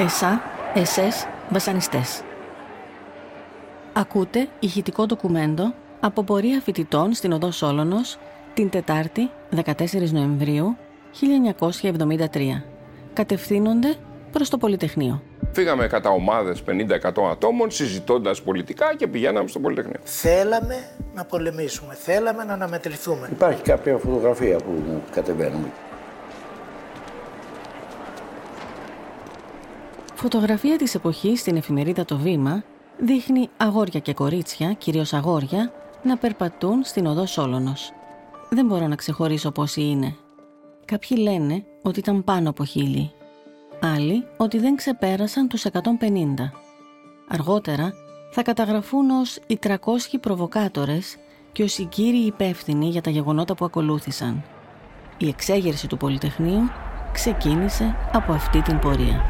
ΕΣΑ, 0.00 0.42
ΕΣΕΣ, 0.74 1.26
βασανιστές. 1.50 2.22
Ακούτε 3.92 4.48
ηχητικό 4.60 5.06
ντοκουμέντο 5.06 5.74
από 6.00 6.22
πορεία 6.22 6.60
φοιτητών 6.60 7.12
στην 7.12 7.32
Οδό 7.32 7.50
Σόλωνος 7.50 8.18
την 8.54 8.70
Τετάρτη 8.70 9.30
14 9.64 10.10
Νοεμβρίου 10.10 10.76
1973. 12.32 12.62
Κατευθύνονται 13.12 13.94
προς 14.32 14.48
το 14.48 14.58
Πολυτεχνείο. 14.58 15.22
Φύγαμε 15.52 15.86
κατά 15.86 16.10
ομάδες 16.10 16.62
50-100 16.66 17.30
ατόμων, 17.30 17.70
συζητώντας 17.70 18.42
πολιτικά 18.42 18.94
και 18.96 19.06
πηγαίναμε 19.06 19.48
στο 19.48 19.58
Πολυτεχνείο. 19.58 20.00
Θέλαμε 20.04 20.74
να 21.14 21.24
πολεμήσουμε, 21.24 21.94
θέλαμε 21.94 22.44
να 22.44 22.52
αναμετρηθούμε. 22.52 23.28
Υπάρχει 23.32 23.62
κάποια 23.62 23.96
φωτογραφία 23.96 24.56
που 24.56 25.02
κατεβαίνουμε. 25.10 25.68
Φωτογραφία 30.20 30.76
της 30.76 30.94
εποχής 30.94 31.40
στην 31.40 31.56
εφημερίδα 31.56 32.04
«Το 32.04 32.16
Βήμα» 32.16 32.62
δείχνει 32.98 33.48
αγόρια 33.56 34.00
και 34.00 34.14
κορίτσια, 34.14 34.72
κυρίως 34.72 35.12
αγόρια, 35.12 35.72
να 36.02 36.16
περπατούν 36.16 36.84
στην 36.84 37.06
οδό 37.06 37.26
Σόλωνος. 37.26 37.92
Δεν 38.50 38.66
μπορώ 38.66 38.86
να 38.86 38.94
ξεχωρίσω 38.94 39.50
πόσοι 39.50 39.80
είναι. 39.82 40.16
Κάποιοι 40.84 41.18
λένε 41.20 41.64
ότι 41.82 41.98
ήταν 41.98 42.24
πάνω 42.24 42.50
από 42.50 42.64
χίλιοι. 42.64 43.12
Άλλοι 43.80 44.26
ότι 44.36 44.58
δεν 44.58 44.76
ξεπέρασαν 44.76 45.48
τους 45.48 45.64
150. 45.64 45.70
Αργότερα 47.28 47.92
θα 48.30 48.42
καταγραφούν 48.42 49.10
ως 49.10 49.38
οι 49.46 49.58
300 49.62 49.76
προβοκάτορες 50.20 51.16
και 51.52 51.62
ως 51.62 51.78
οι 51.78 51.84
κύριοι 51.84 52.26
υπεύθυνοι 52.26 52.88
για 52.88 53.00
τα 53.00 53.10
γεγονότα 53.10 53.54
που 53.54 53.64
ακολούθησαν. 53.64 54.42
Η 55.18 55.28
εξέγερση 55.28 55.86
του 55.86 55.96
Πολυτεχνείου 55.96 56.62
ξεκίνησε 57.12 57.96
από 58.12 58.32
αυτή 58.32 58.62
την 58.62 58.78
πορεία. 58.78 59.28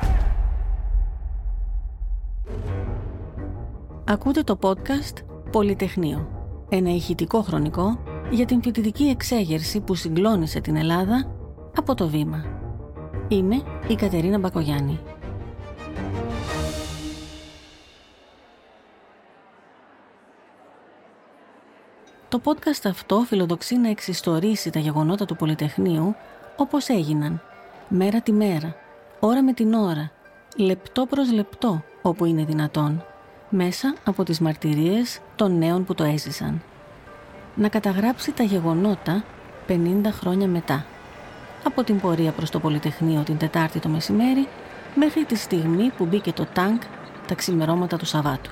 Ακούτε 4.11 4.43
το 4.43 4.59
podcast 4.63 5.15
Πολυτεχνείο, 5.51 6.29
ένα 6.69 6.91
ηχητικό 6.91 7.43
χρονικό 7.43 7.99
για 8.31 8.47
την 8.47 8.63
φοιτητική 8.63 9.05
εξέγερση 9.05 9.81
που 9.81 9.95
συγκλώνησε 9.95 10.61
την 10.61 10.77
Ελλάδα 10.77 11.37
από 11.77 11.95
το 11.95 12.09
βήμα. 12.09 12.45
Είμαι 13.29 13.63
η 13.89 13.95
Κατερίνα 13.95 14.39
Μπακογιάννη. 14.39 15.01
Το 22.29 22.41
podcast 22.45 22.85
αυτό 22.85 23.21
φιλοδοξεί 23.21 23.77
να 23.77 23.89
εξιστορήσει 23.89 24.71
τα 24.71 24.79
γεγονότα 24.79 25.25
του 25.25 25.37
Πολυτεχνείου 25.37 26.15
όπως 26.57 26.89
έγιναν, 26.89 27.43
μέρα 27.89 28.21
τη 28.21 28.33
μέρα, 28.33 28.77
ώρα 29.21 29.43
με 29.43 29.53
την 29.53 29.75
ώρα, 29.75 30.11
λεπτό 30.57 31.07
προς 31.07 31.33
λεπτό 31.33 31.83
όπου 32.03 32.25
είναι 32.25 32.45
δυνατόν, 32.45 33.05
μέσα 33.51 33.95
από 34.05 34.23
τις 34.25 34.41
μαρτυρίες 34.41 35.21
των 35.37 35.59
νέων 35.59 35.85
που 35.85 35.95
το 35.95 36.05
έζησαν. 36.05 36.63
Να 37.55 37.69
καταγράψει 37.69 38.33
τα 38.33 38.43
γεγονότα 38.43 39.25
50 39.69 39.77
χρόνια 40.11 40.47
μετά 40.47 40.85
από 41.65 41.85
την 41.85 42.01
πορεία 42.01 42.33
προς 42.33 42.51
το 42.51 42.61
Πολυτεχνείο 42.61 43.23
την 43.23 43.39
Τετάρτη 43.39 43.79
το 43.79 43.89
μεσημέρι 43.89 44.49
μέχρι 44.95 45.25
τη 45.25 45.35
στιγμή 45.35 45.91
που 45.97 46.05
μπήκε 46.05 46.33
το 46.33 46.47
τάγκ 46.53 46.79
τα 47.27 47.35
ξημερώματα 47.35 47.97
του 47.97 48.07
Σαββάτου. 48.07 48.51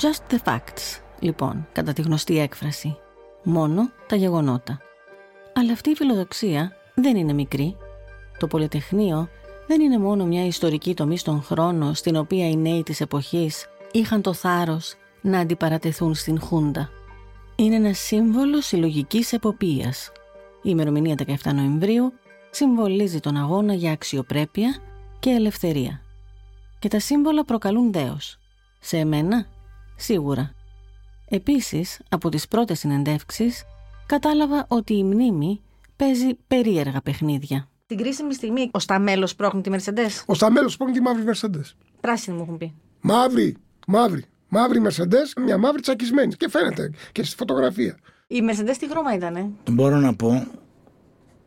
Just 0.00 0.32
the 0.32 0.38
facts, 0.44 1.00
λοιπόν, 1.18 1.66
κατά 1.72 1.92
τη 1.92 2.02
γνωστή 2.02 2.38
έκφραση. 2.38 2.96
Μόνο 3.42 3.90
τα 4.06 4.16
γεγονότα. 4.16 4.80
Αλλά 5.54 5.72
αυτή 5.72 5.90
η 5.90 5.94
φιλοδοξία 5.94 6.72
δεν 6.94 7.16
είναι 7.16 7.32
μικρή. 7.32 7.76
Το 8.38 8.46
Πολυτεχνείο 8.46 9.28
δεν 9.68 9.80
είναι 9.80 9.98
μόνο 9.98 10.24
μια 10.24 10.46
ιστορική 10.46 10.94
τομή 10.94 11.18
στον 11.18 11.42
χρόνο 11.42 11.94
στην 11.94 12.16
οποία 12.16 12.48
οι 12.48 12.56
νέοι 12.56 12.82
της 12.82 13.00
εποχής 13.00 13.66
είχαν 13.92 14.22
το 14.22 14.32
θάρρος 14.32 14.94
να 15.20 15.38
αντιπαρατεθούν 15.38 16.14
στην 16.14 16.40
Χούντα. 16.40 16.90
Είναι 17.56 17.74
ένα 17.74 17.92
σύμβολο 17.92 18.60
συλλογικής 18.60 19.32
εποπίας 19.32 20.12
η 20.62 20.70
ημερομηνία 20.72 21.14
17 21.26 21.52
Νοεμβρίου 21.54 22.12
συμβολίζει 22.50 23.20
τον 23.20 23.36
αγώνα 23.36 23.74
για 23.74 23.92
αξιοπρέπεια 23.92 24.76
και 25.18 25.30
ελευθερία. 25.30 26.02
Και 26.78 26.88
τα 26.88 27.00
σύμβολα 27.00 27.44
προκαλούν 27.44 27.92
δέος. 27.92 28.38
Σε 28.80 28.96
εμένα, 28.96 29.46
σίγουρα. 29.96 30.54
Επίσης, 31.28 32.00
από 32.08 32.28
τις 32.28 32.48
πρώτες 32.48 32.78
συνεντεύξεις, 32.78 33.64
κατάλαβα 34.06 34.66
ότι 34.68 34.94
η 34.94 35.04
μνήμη 35.04 35.60
παίζει 35.96 36.34
περίεργα 36.46 37.00
παιχνίδια. 37.00 37.68
Την 37.88 37.96
κρίσιμη 37.96 38.34
στιγμή, 38.34 38.70
ο 38.72 38.78
Σταμέλος 38.78 39.34
πρόχνει 39.34 39.60
τη 39.60 39.70
Mercedes; 39.72 40.22
Ο 40.26 40.34
Σταμέλος 40.34 40.76
πρόχνει 40.76 40.94
τη 40.94 41.00
μαύρη 41.00 41.24
Mercedes. 41.26 41.72
Πράσινη 42.00 42.36
μου 42.36 42.42
έχουν 42.42 42.56
πει. 42.56 42.74
Μαύρη, 43.00 43.56
μαύρη. 43.86 44.24
Μαύρη 44.48 44.82
Mercedes, 44.84 45.42
μια 45.42 45.58
μαύρη 45.58 45.80
τσακισμένη. 45.80 46.34
Και 46.34 46.48
φαίνεται 46.48 46.90
και 47.12 47.24
στη 47.24 47.36
φωτογραφία. 47.36 47.98
Η 48.26 48.40
Mercedes 48.50 48.74
τι 48.78 48.88
χρώμα 48.88 49.14
ήτανε; 49.14 49.50
Μπορώ 49.70 49.96
να 49.96 50.14
πω, 50.14 50.46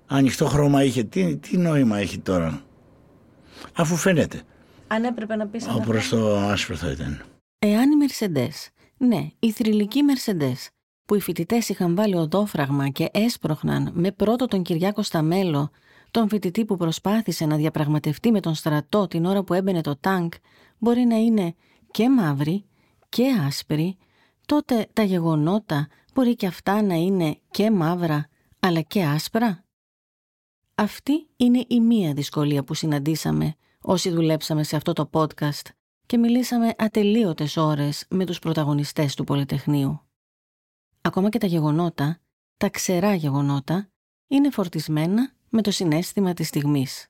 ανοιχτό 0.08 0.46
χρώμα 0.46 0.84
είχε, 0.84 1.04
τι, 1.04 1.38
τι 1.38 1.58
νόημα 1.58 1.98
έχει 1.98 2.20
τώρα; 2.20 2.62
Αφού 3.74 3.96
φαίνεται. 3.96 4.42
Αν 4.88 5.04
έπρεπε 5.04 5.36
να 5.36 5.48
πεις... 5.48 5.68
Ο 5.68 5.80
προς 5.86 6.10
το 6.10 6.38
άσπρο 6.38 6.76
θα 6.76 6.92
ήταν. 6.92 7.22
Εάν 7.60 7.90
η 7.92 7.96
Mercedes, 8.08 8.68
ναι, 8.98 9.28
η 9.40 9.52
θρηλυκή 9.52 10.00
Mercedes, 10.14 10.68
που 11.06 11.16
οι 11.16 11.20
φοιτητές 11.20 11.70
είχαν 11.70 11.96
βάλει 11.96 12.16
οδόφραγμα 12.16 12.90
και 12.90 13.10
έσπροχναν 13.12 13.92
με 13.94 14.12
πρώτο 14.12 14.46
τον 14.46 14.62
Κυριάκο 14.62 15.02
Σταμέλο, 15.02 15.72
τον 16.12 16.30
φοιτητή 16.30 16.66
που 16.66 16.78
προσπάθησε 16.78 17.46
να 17.46 17.56
διαπραγματευτεί 17.56 18.32
με 18.32 18.40
τον 18.40 18.54
στρατό 18.54 19.08
την 19.08 19.26
ώρα 19.26 19.44
που 19.44 19.54
έμπαινε 19.54 19.82
το 19.82 19.96
τάγκ, 19.96 20.32
μπορεί 20.78 21.02
να 21.02 21.16
είναι 21.16 21.56
και 21.92 22.10
μαύρη 22.10 22.66
και 23.10 23.24
άσπρη, 23.48 23.98
τότε 24.46 24.88
τα 24.94 25.04
γεγονότα 25.04 25.88
μπορεί 26.14 26.36
και 26.36 26.48
αυτά 26.48 26.82
να 26.82 26.96
είναι 26.96 27.40
και 27.52 27.72
μαύρα 27.72 28.28
αλλά 28.60 28.82
και 28.82 29.04
άσπρα. 29.04 29.64
Αυτή 30.76 31.30
είναι 31.36 31.66
η 31.68 31.80
μία 31.80 32.14
δυσκολία 32.14 32.64
που 32.64 32.74
συναντήσαμε 32.74 33.56
όσοι 33.82 34.10
δουλέψαμε 34.10 34.64
σε 34.64 34.76
αυτό 34.76 34.94
το 34.94 35.10
podcast 35.14 35.70
και 36.06 36.18
μιλήσαμε 36.18 36.74
ατελείωτες 36.78 37.58
ώρες 37.58 38.06
με 38.10 38.26
τους 38.26 38.40
πρωταγωνιστές 38.40 39.16
του 39.16 39.24
Πολυτεχνείου. 39.24 40.02
Ακόμα 41.02 41.30
και 41.30 41.38
τα 41.38 41.48
γεγονότα, 41.48 42.20
τα 42.58 42.70
ξερά 42.70 43.14
γεγονότα, 43.14 43.90
είναι 44.28 44.50
φορτισμένα 44.50 45.32
με 45.52 45.62
το 45.62 45.72
συνέστημα 45.72 46.34
της 46.34 46.48
στιγμής. 46.48 47.06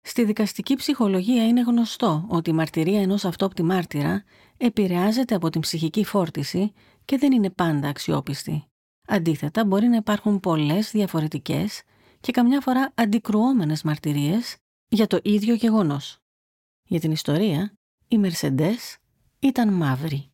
Στη 0.00 0.24
δικαστική 0.24 0.74
ψυχολογία 0.74 1.46
είναι 1.46 1.60
γνωστό 1.60 2.26
ότι 2.28 2.50
η 2.50 2.52
μαρτυρία 2.52 3.00
ενός 3.00 3.24
αυτόπτη 3.24 3.62
μάρτυρα 3.62 4.24
επηρεάζεται 4.56 5.34
από 5.34 5.50
την 5.50 5.60
ψυχική 5.60 6.04
φόρτιση 6.04 6.72
και 7.04 7.18
δεν 7.18 7.32
είναι 7.32 7.50
πάντα 7.50 7.88
αξιόπιστη. 7.88 8.64
Αντίθετα, 9.06 9.64
μπορεί 9.64 9.86
να 9.86 9.96
υπάρχουν 9.96 10.40
πολλές 10.40 10.90
διαφορετικές 10.90 11.82
και 12.20 12.32
καμιά 12.32 12.60
φορά 12.60 12.92
αντικρουόμενες 12.94 13.82
μαρτυρίες 13.82 14.56
για 14.88 15.06
το 15.06 15.18
ίδιο 15.22 15.54
γεγονός. 15.54 16.18
Για 16.88 17.00
την 17.00 17.10
ιστορία, 17.10 17.74
η 18.08 18.20
Mercedes 18.22 18.96
ήταν 19.38 19.72
μαύρη. 19.72 20.32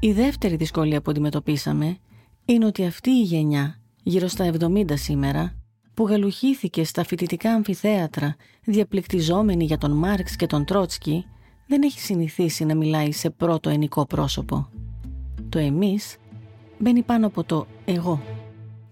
Η 0.00 0.12
δεύτερη 0.12 0.56
δυσκολία 0.56 1.02
που 1.02 1.10
αντιμετωπίσαμε 1.10 1.98
είναι 2.44 2.66
ότι 2.66 2.84
αυτή 2.84 3.10
η 3.10 3.22
γενιά, 3.22 3.80
γύρω 4.02 4.28
στα 4.28 4.52
70 4.60 4.96
σήμερα, 4.96 5.63
που 5.94 6.06
γαλουχήθηκε 6.06 6.84
στα 6.84 7.04
φοιτητικά 7.04 7.52
αμφιθέατρα 7.52 8.36
διαπληκτιζόμενη 8.64 9.64
για 9.64 9.78
τον 9.78 9.90
Μάρξ 9.90 10.36
και 10.36 10.46
τον 10.46 10.64
Τρότσκι, 10.64 11.26
δεν 11.66 11.82
έχει 11.82 12.00
συνηθίσει 12.00 12.64
να 12.64 12.74
μιλάει 12.74 13.12
σε 13.12 13.30
πρώτο 13.30 13.70
ενικό 13.70 14.06
πρόσωπο. 14.06 14.68
Το 15.48 15.58
εμείς 15.58 16.16
μπαίνει 16.78 17.02
πάνω 17.02 17.26
από 17.26 17.44
το 17.44 17.66
εγώ 17.84 18.22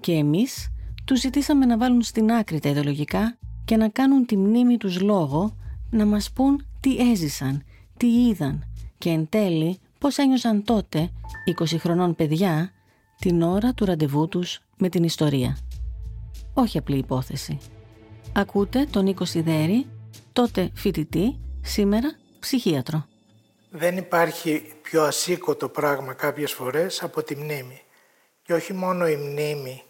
και 0.01 0.13
εμείς 0.13 0.69
τους 1.05 1.21
ζητήσαμε 1.21 1.67
να 1.67 1.79
βάλουν 1.79 2.03
στην 2.03 2.33
άκρη 2.33 2.61
τα 2.61 2.69
ιδεολογικά 2.69 3.39
και 3.65 3.77
να 3.77 3.89
κάνουν 3.89 4.27
τη 4.27 4.37
μνήμη 4.37 4.77
τους 4.77 5.01
λόγο 5.01 5.57
να 5.91 6.07
μας 6.07 6.33
πούν 6.33 6.67
τι 6.81 6.97
έζησαν, 7.11 7.63
τι 7.97 8.07
είδαν 8.07 8.65
και 8.99 9.11
εν 9.11 9.27
τέλει 9.29 9.79
πώς 9.99 10.19
ένιωσαν 10.19 10.65
τότε 10.65 11.11
20 11.61 11.77
χρονών 11.79 12.15
παιδιά 12.15 12.71
την 13.19 13.43
ώρα 13.43 13.73
του 13.75 13.85
ραντεβού 13.85 14.29
τους 14.29 14.61
με 14.77 14.89
την 14.89 15.03
ιστορία. 15.05 15.57
Όχι 16.55 16.79
απλή 16.79 16.97
υπόθεση. 16.97 17.59
Ακούτε 18.33 18.87
τον 18.91 19.05
Νίκο 19.05 19.25
Σιδέρη, 19.25 19.87
τότε 20.33 20.71
φοιτητή, 20.75 21.39
σήμερα 21.63 22.17
ψυχίατρο. 22.41 23.07
Δεν 23.71 23.97
υπάρχει 23.97 24.73
πιο 24.83 25.03
ασήκωτο 25.03 25.69
πράγμα 25.69 26.13
κάποιες 26.13 26.53
φορές 26.53 27.03
από 27.03 27.23
τη 27.23 27.37
μνήμη. 27.37 27.83
Και 28.43 28.55
όχι 28.55 28.73
μόνο 28.73 29.09
η 29.09 29.17
μνήμη 29.17 29.83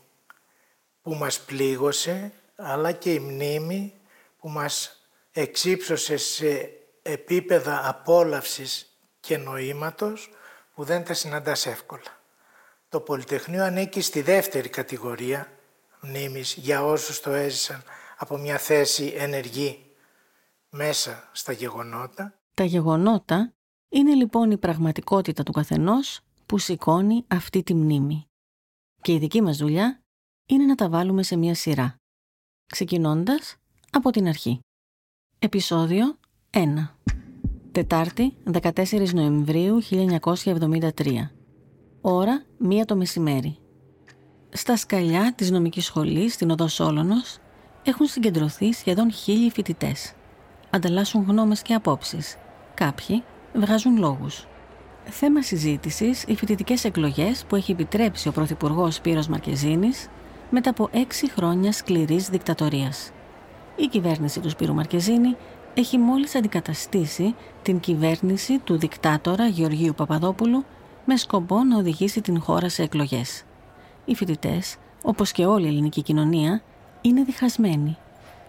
που 1.02 1.14
μας 1.14 1.40
πλήγωσε, 1.40 2.32
αλλά 2.56 2.92
και 2.92 3.12
η 3.12 3.18
μνήμη 3.18 3.92
που 4.38 4.48
μας 4.48 5.06
εξύψωσε 5.32 6.16
σε 6.16 6.70
επίπεδα 7.02 7.88
απόλαυσης 7.88 8.96
και 9.20 9.36
νοήματος 9.36 10.30
που 10.74 10.84
δεν 10.84 11.04
τα 11.04 11.14
συναντάς 11.14 11.66
εύκολα. 11.66 12.20
Το 12.88 13.00
Πολυτεχνείο 13.00 13.64
ανήκει 13.64 14.00
στη 14.00 14.20
δεύτερη 14.20 14.68
κατηγορία 14.68 15.48
μνήμης 16.02 16.54
για 16.54 16.84
όσους 16.84 17.20
το 17.20 17.30
έζησαν 17.30 17.82
από 18.18 18.36
μια 18.36 18.58
θέση 18.58 19.12
ενεργή 19.16 19.84
μέσα 20.70 21.28
στα 21.32 21.52
γεγονότα. 21.52 22.38
Τα 22.54 22.64
γεγονότα 22.64 23.52
είναι 23.88 24.14
λοιπόν 24.14 24.50
η 24.50 24.58
πραγματικότητα 24.58 25.42
του 25.42 25.52
καθενός 25.52 26.20
που 26.46 26.58
σηκώνει 26.58 27.24
αυτή 27.28 27.62
τη 27.62 27.74
μνήμη. 27.74 28.26
Και 29.00 29.12
η 29.12 29.18
δική 29.18 29.42
μας 29.42 29.56
δουλειά 29.56 30.02
είναι 30.46 30.64
να 30.64 30.74
τα 30.74 30.88
βάλουμε 30.88 31.22
σε 31.22 31.36
μια 31.36 31.54
σειρά. 31.54 31.96
Ξεκινώντας 32.66 33.56
από 33.90 34.10
την 34.10 34.28
αρχή. 34.28 34.60
Επισόδιο 35.38 36.18
1. 36.50 36.60
Τετάρτη, 37.72 38.36
14 38.52 39.12
Νοεμβρίου 39.12 39.82
1973. 39.82 41.30
Ώρα 42.00 42.44
1 42.58 42.84
το 42.84 42.96
μεσημέρι. 42.96 43.61
Στα 44.54 44.76
σκαλιά 44.76 45.32
της 45.36 45.50
νομικής 45.50 45.84
σχολής 45.84 46.34
στην 46.34 46.50
Οδός 46.50 46.72
Σόλωνος 46.72 47.38
έχουν 47.82 48.06
συγκεντρωθεί 48.06 48.72
σχεδόν 48.72 49.12
χίλιοι 49.12 49.50
φοιτητές. 49.50 50.12
Ανταλλάσσουν 50.70 51.24
γνώμες 51.28 51.62
και 51.62 51.74
απόψεις. 51.74 52.36
Κάποιοι 52.74 53.22
βγάζουν 53.54 53.98
λόγους. 53.98 54.46
Θέμα 55.04 55.42
συζήτησης 55.42 56.24
οι 56.26 56.36
φοιτητικές 56.36 56.84
εκλογές 56.84 57.44
που 57.48 57.56
έχει 57.56 57.72
επιτρέψει 57.72 58.28
ο 58.28 58.32
Πρωθυπουργός 58.32 58.94
Σπύρος 58.94 59.28
Μαρκεζίνης 59.28 60.08
μετά 60.50 60.70
από 60.70 60.88
έξι 60.92 61.30
χρόνια 61.30 61.72
σκληρής 61.72 62.28
δικτατορίας. 62.28 63.10
Η 63.76 63.86
κυβέρνηση 63.86 64.40
του 64.40 64.50
Σπύρου 64.50 64.74
Μαρκεζίνη 64.74 65.36
έχει 65.74 65.98
μόλις 65.98 66.34
αντικαταστήσει 66.34 67.34
την 67.62 67.80
κυβέρνηση 67.80 68.58
του 68.58 68.78
δικτάτορα 68.78 69.46
Γεωργίου 69.46 69.94
Παπαδόπουλου 69.94 70.64
με 71.04 71.16
σκοπό 71.16 71.64
να 71.64 71.78
οδηγήσει 71.78 72.20
την 72.20 72.40
χώρα 72.40 72.68
σε 72.68 72.82
εκλογές. 72.82 73.44
Οι 74.04 74.14
φοιτητές, 74.14 74.76
όπως 75.02 75.32
και 75.32 75.46
όλη 75.46 75.64
η 75.64 75.68
ελληνική 75.68 76.02
κοινωνία, 76.02 76.62
είναι 77.00 77.22
διχασμένοι. 77.22 77.96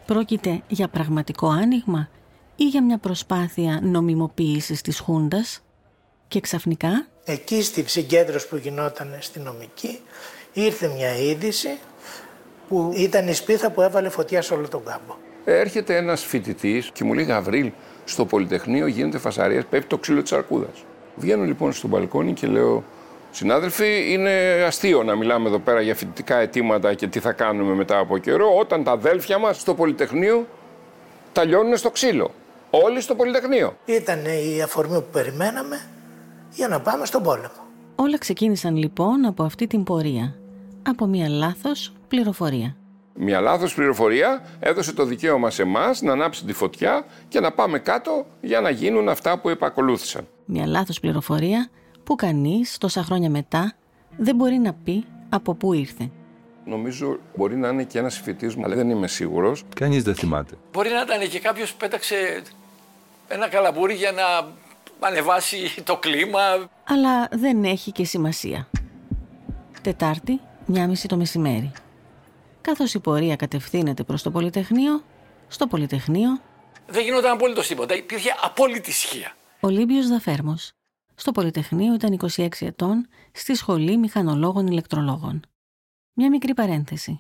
Πρόκειται 0.06 0.62
για 0.68 0.88
πραγματικό 0.88 1.48
άνοιγμα 1.48 2.10
ή 2.56 2.64
για 2.64 2.84
μια 2.84 2.98
προσπάθεια 2.98 3.80
νομιμοποίησης 3.84 4.82
της 4.82 5.00
Χούντας; 5.00 5.64
Και 6.28 6.40
ξαφνικά... 6.40 7.08
Εκεί 7.26 7.62
στη 7.62 7.90
συγκέντρωση 7.90 8.48
που 8.48 8.56
γινόταν 8.56 9.18
στη 9.20 9.40
νομική 9.40 10.00
ήρθε 10.54 10.88
μια 10.88 11.16
είδηση 11.16 11.78
που 12.68 12.92
ήταν 12.96 13.28
η 13.28 13.34
σπίθα 13.34 13.72
που 13.72 13.82
έβαλε 13.82 14.10
φωτιά 14.10 14.42
σε 14.42 14.54
όλο 14.54 14.68
τον 14.68 14.84
κάμπο. 14.84 15.16
Έρχεται 15.46 15.96
ένας 15.96 16.24
φοιτητής 16.24 16.90
και 16.94 17.04
μου 17.04 17.14
λέει 17.14 17.24
Γαβρίλ, 17.24 17.72
στο 18.06 18.26
Πολυτεχνείο 18.26 18.88
γίνεται 18.88 19.18
φασαρία, 19.18 19.66
πέφτει 19.70 19.88
το 19.88 19.98
ξύλο 19.98 20.22
της 20.22 20.32
αρκούδας. 20.32 20.84
Βγαίνω 21.16 21.44
λοιπόν 21.44 21.74
στο 21.74 21.88
μπαλκόνι 21.88 22.34
και 22.34 22.48
λέω 22.48 22.84
Συνάδελφοι, 23.36 24.12
είναι 24.14 24.64
αστείο 24.68 25.04
να 25.04 25.16
μιλάμε 25.16 25.48
εδώ 25.48 25.60
πέρα 25.60 25.82
για 25.82 25.96
φοιτητικά 25.96 26.38
αιτήματα 26.38 26.94
και 26.94 27.08
τι 27.08 27.20
θα 27.20 27.32
κάνουμε 27.32 27.74
μετά 27.74 27.98
από 27.98 28.18
καιρό, 28.18 28.58
όταν 28.60 28.84
τα 28.84 28.92
αδέλφια 28.92 29.38
μας 29.38 29.60
στο 29.60 29.74
Πολυτεχνείο 29.74 30.48
τα 31.32 31.44
λιώνουν 31.44 31.78
στο 31.78 31.92
ξύλο. 31.92 32.32
Όλοι 32.70 33.02
στο 33.02 33.16
Πολυτεχνείο. 33.16 33.78
Ήταν 33.86 34.20
η 34.26 34.62
αφορμή 34.62 34.96
που 34.96 35.06
περιμέναμε 35.12 35.82
για 36.52 36.68
να 36.68 36.82
πάμε 36.82 37.06
στον 37.06 37.24
πόλεμο. 37.24 37.68
Όλα 37.96 38.18
ξεκίνησαν 38.18 38.76
λοιπόν 38.76 39.26
από 39.26 39.44
αυτή 39.44 39.68
την 39.68 39.84
πορεία. 39.84 40.36
Από 40.84 41.06
μια 41.06 41.30
λάθος 41.30 41.94
πληροφορία. 42.08 42.76
Μια 43.14 43.40
λάθος 43.40 43.74
πληροφορία 43.74 44.44
έδωσε 44.60 44.94
το 44.94 45.06
δικαίωμα 45.06 45.50
σε 45.50 45.62
εμάς 45.62 46.02
να 46.02 46.12
ανάψει 46.12 46.46
τη 46.46 46.54
φωτιά 46.54 47.06
και 47.28 47.40
να 47.40 47.52
πάμε 47.52 47.80
κάτω 47.80 48.26
για 48.42 48.62
να 48.62 48.70
γίνουν 48.70 49.10
αυτά 49.10 49.40
που 49.40 49.50
επακολούθησαν. 49.50 50.28
Μια 50.46 50.66
λάθος 50.66 51.00
πληροφορία 51.00 51.70
που 52.04 52.16
κανείς 52.16 52.78
τόσα 52.78 53.04
χρόνια 53.04 53.30
μετά 53.30 53.74
δεν 54.18 54.36
μπορεί 54.36 54.58
να 54.58 54.74
πει 54.74 55.06
από 55.30 55.54
πού 55.54 55.74
ήρθε. 55.74 56.10
Νομίζω 56.66 57.20
μπορεί 57.36 57.56
να 57.56 57.68
είναι 57.68 57.84
και 57.84 58.00
ένας 58.00 58.18
φοιτητή 58.18 58.58
μου, 58.58 58.66
αλλά 58.66 58.76
δεν 58.76 58.90
είμαι 58.90 59.08
σίγουρος. 59.08 59.64
Κανείς 59.76 60.04
δεν 60.04 60.16
θυμάται. 60.16 60.58
Μπορεί 60.72 60.90
να 60.90 61.02
ήταν 61.02 61.30
και 61.30 61.40
κάποιος 61.40 61.72
που 61.72 61.78
πέταξε 61.78 62.42
ένα 63.28 63.48
καλαμπούρι 63.50 63.94
για 63.94 64.12
να 64.12 64.24
ανεβάσει 65.08 65.82
το 65.84 65.98
κλίμα. 65.98 66.40
Αλλά 66.84 67.28
δεν 67.32 67.64
έχει 67.64 67.92
και 67.92 68.06
σημασία. 68.06 68.68
Τετάρτη, 69.82 70.40
μία 70.66 70.88
μισή 70.88 71.08
το 71.08 71.18
μεσημέρι. 71.18 71.72
Καθώς 72.62 72.94
η 72.94 73.00
πορεία 73.00 73.36
κατευθύνεται 73.36 74.04
προς 74.04 74.22
το 74.22 74.32
Πολυτεχνείο, 74.32 75.04
στο 75.48 75.68
Πολυτεχνείο... 75.68 76.42
Δεν 76.88 77.04
γινόταν 77.04 77.32
απόλυτο 77.32 77.62
τίποτα. 77.62 77.96
Υπήρχε 77.96 78.30
απόλυτη 78.44 78.90
ησυχία. 78.90 79.36
Ολύμπιος 79.60 80.08
Δαφέρμος. 80.08 80.72
Στο 81.24 81.32
Πολυτεχνείο 81.32 81.94
ήταν 81.94 82.20
26 82.36 82.48
ετών, 82.60 83.08
στη 83.32 83.56
Σχολή 83.56 83.98
Μηχανολόγων 83.98 84.68
Ηλεκτρολόγων. 84.68 85.42
Μια 86.14 86.30
μικρή 86.30 86.54
παρένθεση. 86.54 87.20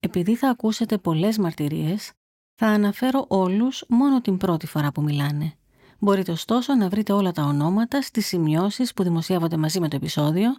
Επειδή 0.00 0.36
θα 0.36 0.48
ακούσετε 0.48 0.98
πολλές 0.98 1.38
μαρτυρίες, 1.38 2.12
θα 2.54 2.66
αναφέρω 2.66 3.24
όλους 3.28 3.84
μόνο 3.88 4.20
την 4.20 4.36
πρώτη 4.36 4.66
φορά 4.66 4.92
που 4.92 5.02
μιλάνε. 5.02 5.54
Μπορείτε 5.98 6.32
ωστόσο 6.32 6.74
να 6.74 6.88
βρείτε 6.88 7.12
όλα 7.12 7.32
τα 7.32 7.42
ονόματα 7.42 8.02
στις 8.02 8.26
σημειώσεις 8.26 8.92
που 8.92 9.02
δημοσιεύονται 9.02 9.56
μαζί 9.56 9.80
με 9.80 9.88
το 9.88 9.96
επεισόδιο 9.96 10.56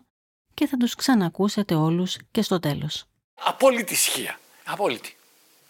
και 0.54 0.68
θα 0.68 0.78
τους 0.78 0.96
ξανακούσετε 0.96 1.76
όλους 1.76 2.18
και 2.32 2.42
στο 2.42 2.60
τέλος. 2.60 3.06
Απόλυτη 3.34 3.94
ησυχία. 3.94 4.40
Απόλυτη. 4.66 5.18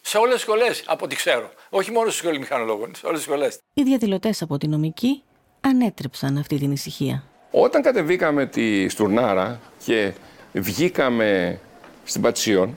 Σε 0.02 0.18
όλες 0.18 0.34
τις 0.34 0.42
σχολές, 0.42 0.84
από 0.88 1.06
ό,τι 1.06 1.16
ξέρω. 1.16 1.52
Όχι 1.70 1.92
μόνο 1.92 2.10
στη 2.10 2.18
σχολή 2.18 2.40
μηχανολόγων, 2.40 2.96
σε 2.96 3.06
όλες 3.06 3.20
τις 3.20 3.28
σχολές. 3.28 3.60
Οι 3.74 3.84
διαδηλωτές 3.84 4.42
από 4.42 4.58
τη 4.58 4.68
νομική 4.68 5.24
ανέτρεψαν 5.66 6.38
αυτή 6.38 6.58
την 6.58 6.72
ησυχία. 6.72 7.24
Όταν 7.52 7.82
κατεβήκαμε 7.82 8.46
τη 8.46 8.90
Στουρνάρα 8.90 9.60
και 9.86 10.14
βγήκαμε 10.54 11.60
στην 12.04 12.22
Πατσίων, 12.22 12.76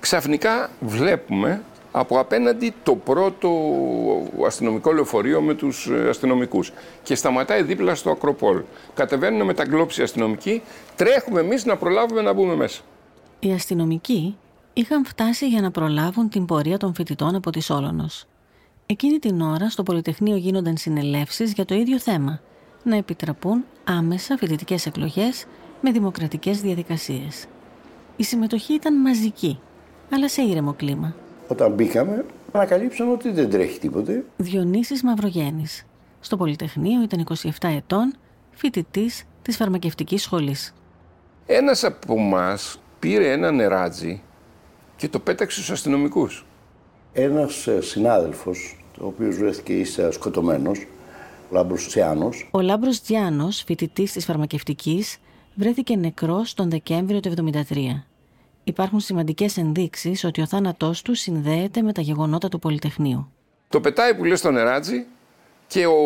ξαφνικά 0.00 0.70
βλέπουμε 0.80 1.62
από 1.92 2.18
απέναντι 2.18 2.74
το 2.82 2.94
πρώτο 2.94 3.50
αστυνομικό 4.46 4.92
λεωφορείο 4.92 5.40
με 5.40 5.54
τους 5.54 5.86
ε, 5.86 6.08
αστυνομικούς 6.08 6.72
και 7.02 7.14
σταματάει 7.14 7.62
δίπλα 7.62 7.94
στο 7.94 8.10
Ακροπόλ. 8.10 8.62
Κατεβαίνουν 8.94 9.46
με 9.46 9.54
τα 9.54 9.64
γκλόψη 9.64 10.02
αστυνομικοί, 10.02 10.62
τρέχουμε 10.96 11.40
εμείς 11.40 11.64
να 11.64 11.76
προλάβουμε 11.76 12.22
να 12.22 12.32
μπούμε 12.32 12.54
μέσα. 12.54 12.80
Οι 13.38 13.52
αστυνομικοί 13.52 14.36
είχαν 14.72 15.04
φτάσει 15.04 15.48
για 15.48 15.60
να 15.60 15.70
προλάβουν 15.70 16.28
την 16.28 16.46
πορεία 16.46 16.76
των 16.76 16.94
φοιτητών 16.94 17.34
από 17.34 17.50
τη 17.50 17.60
Σόλωνος. 17.60 18.26
Εκείνη 18.90 19.18
την 19.18 19.40
ώρα 19.40 19.70
στο 19.70 19.82
Πολυτεχνείο 19.82 20.36
γίνονταν 20.36 20.76
συνελεύσεις 20.76 21.52
για 21.52 21.64
το 21.64 21.74
ίδιο 21.74 21.98
θέμα, 21.98 22.40
να 22.82 22.96
επιτραπούν 22.96 23.64
άμεσα 23.84 24.36
φοιτητικές 24.36 24.86
εκλογές 24.86 25.46
με 25.80 25.90
δημοκρατικές 25.90 26.60
διαδικασίες. 26.60 27.46
Η 28.16 28.22
συμμετοχή 28.24 28.74
ήταν 28.74 29.00
μαζική, 29.00 29.60
αλλά 30.12 30.28
σε 30.28 30.42
ήρεμο 30.42 30.72
κλίμα. 30.72 31.14
Όταν 31.48 31.72
μπήκαμε, 31.72 32.24
ανακαλύψαμε 32.52 33.12
ότι 33.12 33.30
δεν 33.30 33.50
τρέχει 33.50 33.78
τίποτε. 33.78 34.24
Διονύσης 34.36 35.02
Μαυρογέννης. 35.02 35.84
Στο 36.20 36.36
Πολυτεχνείο 36.36 37.02
ήταν 37.02 37.20
27 37.20 37.50
ετών, 37.60 38.14
φοιτητής 38.50 39.24
της 39.42 39.56
φαρμακευτικής 39.56 40.22
σχολής. 40.22 40.74
Ένας 41.46 41.84
από 41.84 42.14
εμάς 42.14 42.80
πήρε 42.98 43.32
ένα 43.32 43.50
νεράτζι 43.50 44.22
και 44.96 45.08
το 45.08 45.18
πέταξε 45.18 45.56
στους 45.56 45.70
αστυνομικούς. 45.70 46.46
Ένας 47.20 47.66
ε, 47.66 47.80
συνάδελφος, 47.80 48.76
ο 49.00 49.06
οποίος 49.06 49.36
βρέθηκε 49.36 49.72
ίσα 49.72 50.12
σκοτωμένος, 50.12 50.86
ο 51.50 51.54
Λάμπρος 51.54 51.86
Τσιάνος, 51.86 52.48
Ο 52.50 52.60
Λάμπρος 52.60 53.02
Τζιάνος, 53.02 53.62
φοιτητής 53.66 54.12
της 54.12 54.24
φαρμακευτικής, 54.24 55.18
βρέθηκε 55.54 55.96
νεκρός 55.96 56.54
τον 56.54 56.70
Δεκέμβριο 56.70 57.20
του 57.20 57.28
1973. 57.28 58.04
Υπάρχουν 58.64 59.00
σημαντικές 59.00 59.56
ενδείξεις 59.56 60.24
ότι 60.24 60.40
ο 60.40 60.46
θάνατός 60.46 61.02
του 61.02 61.14
συνδέεται 61.14 61.82
με 61.82 61.92
τα 61.92 62.00
γεγονότα 62.00 62.48
του 62.48 62.58
Πολυτεχνείου. 62.58 63.32
Το 63.68 63.80
πετάει 63.80 64.14
που 64.14 64.24
λέει 64.24 64.36
στο 64.36 64.50
νεράτζι 64.50 65.06
και 65.66 65.86
ο, 65.86 65.96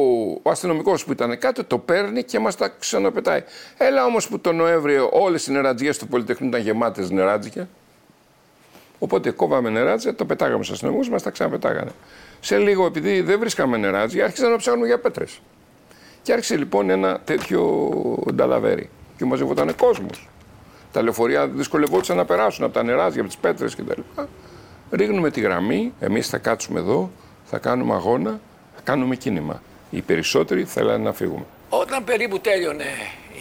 ο 0.43 0.51
αστυνομικός 0.51 1.05
που 1.05 1.13
ήταν 1.13 1.39
κάτω 1.39 1.65
το 1.65 1.79
παίρνει 1.79 2.25
και 2.25 2.39
μας 2.39 2.57
τα 2.57 2.69
ξαναπετάει. 2.69 3.43
Έλα 3.79 4.05
όμως 4.05 4.29
που 4.29 4.41
το 4.41 4.53
Νοέμβριο 4.53 5.11
όλες 5.13 5.47
οι 5.47 5.53
νεράτζιέ 5.53 5.95
του 5.95 6.09
Πολυτεχνείου 6.09 6.49
ήταν 6.49 6.61
γεμάτες 6.61 7.11
νεράτζια. 7.11 7.69
Οπότε 9.03 9.31
κόβαμε 9.31 9.71
νεράτζια, 9.71 10.15
το 10.15 10.25
πετάγαμε 10.25 10.63
στους 10.63 10.75
αστυνομικούς, 10.75 11.09
μας 11.09 11.23
τα 11.23 11.31
ξαναπετάγανε. 11.31 11.91
Σε 12.41 12.59
λίγο, 12.59 12.87
επειδή 12.87 13.21
δεν 13.21 13.39
βρίσκαμε 13.39 13.77
νεράτζια, 13.77 14.25
άρχισαν 14.25 14.51
να 14.51 14.57
ψάχνουν 14.57 14.87
για 14.87 14.99
πέτρες. 14.99 15.41
Και 16.23 16.33
άρχισε 16.33 16.57
λοιπόν 16.57 16.91
ένα 16.91 17.21
τέτοιο 17.25 17.91
νταλαβέρι. 18.35 18.91
Και 19.17 19.25
μαζευόταν 19.25 19.75
κόσμος. 19.77 20.29
Τα 20.93 21.03
λεωφορεία 21.03 21.47
δυσκολευόντουσαν 21.47 22.17
να 22.17 22.25
περάσουν 22.25 22.65
από 22.65 22.75
τα 22.75 22.83
νεράτζια, 22.83 23.21
από 23.21 23.31
τις 23.31 23.39
πέτρες 23.39 23.75
κτλ. 23.75 24.01
Ρίχνουμε 24.91 25.31
τη 25.31 25.41
γραμμή, 25.41 25.93
εμείς 26.01 26.29
θα 26.29 26.39
κάτσουμε 26.39 26.81
εδώ, 26.81 27.11
θα 27.45 27.59
κάνουμε 27.59 27.95
αγώνα, 27.95 28.41
θα 28.75 28.81
κάνουμε 28.85 29.17
κίνημα. 29.17 29.63
Οι 29.91 30.01
περισσότεροι 30.01 30.65
θέλανε 30.65 31.05
να 31.05 31.13
φύγουμε. 31.13 31.45
Όταν 31.69 32.05
περίπου 32.05 32.41
τέλειωνε 32.41 32.85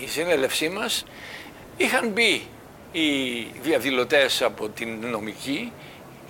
η 0.03 0.07
συνέλευσή 0.07 0.69
μας, 0.69 1.05
είχαν 1.77 2.09
μπει 2.09 2.41
οι 2.91 3.41
διαδηλωτές 3.61 4.41
από 4.41 4.69
την 4.69 5.07
νομική 5.07 5.71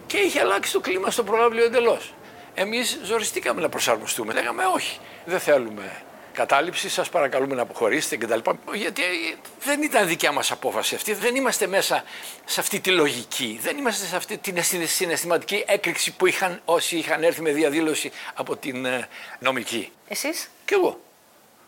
και 0.07 0.17
είχε 0.17 0.39
αλλάξει 0.39 0.71
το 0.71 0.79
κλίμα 0.79 1.11
στο 1.11 1.23
προλάβλιο 1.23 1.63
εντελώς. 1.63 2.13
Εμείς 2.53 2.99
ζοριστήκαμε 3.03 3.61
να 3.61 3.69
προσαρμοστούμε. 3.69 4.33
Λέγαμε 4.33 4.63
όχι, 4.75 4.99
δεν 5.25 5.39
θέλουμε 5.39 6.01
κατάληψη, 6.33 6.89
σας 6.89 7.09
παρακαλούμε 7.09 7.55
να 7.55 7.61
αποχωρήσετε 7.61 8.17
κτλ. 8.17 8.39
Γιατί 8.73 9.01
δεν 9.63 9.81
ήταν 9.81 10.07
δικιά 10.07 10.31
μας 10.31 10.51
απόφαση 10.51 10.95
αυτή, 10.95 11.13
δεν 11.13 11.35
είμαστε 11.35 11.67
μέσα 11.67 12.03
σε 12.45 12.59
αυτή 12.59 12.79
τη 12.79 12.91
λογική, 12.91 13.59
δεν 13.61 13.77
είμαστε 13.77 14.05
σε 14.05 14.15
αυτή 14.15 14.37
την 14.37 14.63
συναισθηματική 14.85 15.63
έκρηξη 15.67 16.15
που 16.15 16.25
είχαν 16.25 16.61
όσοι 16.65 16.97
είχαν 16.97 17.23
έρθει 17.23 17.41
με 17.41 17.51
διαδήλωση 17.51 18.11
από 18.33 18.57
την 18.57 18.85
ε, 18.85 19.07
νομική. 19.39 19.91
Εσείς; 20.07 20.49
Κι 20.65 20.73
εγώ. 20.73 20.99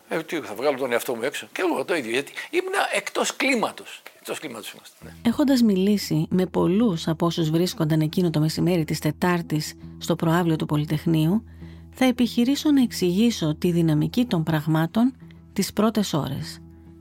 Ε, 0.08 0.22
τι, 0.22 0.40
θα 0.40 0.54
βγάλω 0.54 0.78
τον 0.78 0.92
εαυτό 0.92 1.14
μου 1.14 1.22
έξω. 1.22 1.48
Και 1.52 1.60
εγώ 1.60 1.84
το 1.84 1.94
ίδιο. 1.94 2.10
Γιατί 2.10 2.32
ήμουν 2.50 2.72
εκτός 2.92 3.36
κλίματος. 3.36 4.02
Εκτός 4.26 4.38
κλίματος 4.38 4.72
είμαστε. 4.72 4.96
Ναι. 5.04 5.10
Έχοντας 5.22 5.62
μιλήσει 5.62 6.26
με 6.30 6.46
πολλούς 6.46 7.08
από 7.08 7.26
όσους 7.26 7.50
βρίσκονταν 7.50 8.00
εκείνο 8.00 8.30
το 8.30 8.40
μεσημέρι 8.40 8.84
της 8.84 8.98
Τετάρτης 8.98 9.74
στο 9.98 10.16
προάβλιο 10.16 10.56
του 10.56 10.66
Πολυτεχνείου, 10.66 11.44
θα 11.90 12.04
επιχειρήσω 12.04 12.70
να 12.70 12.82
εξηγήσω 12.82 13.54
τη 13.54 13.70
δυναμική 13.72 14.24
των 14.24 14.42
πραγμάτων 14.42 15.12
τις 15.52 15.72
πρώτες 15.72 16.12
ώρες, 16.12 16.58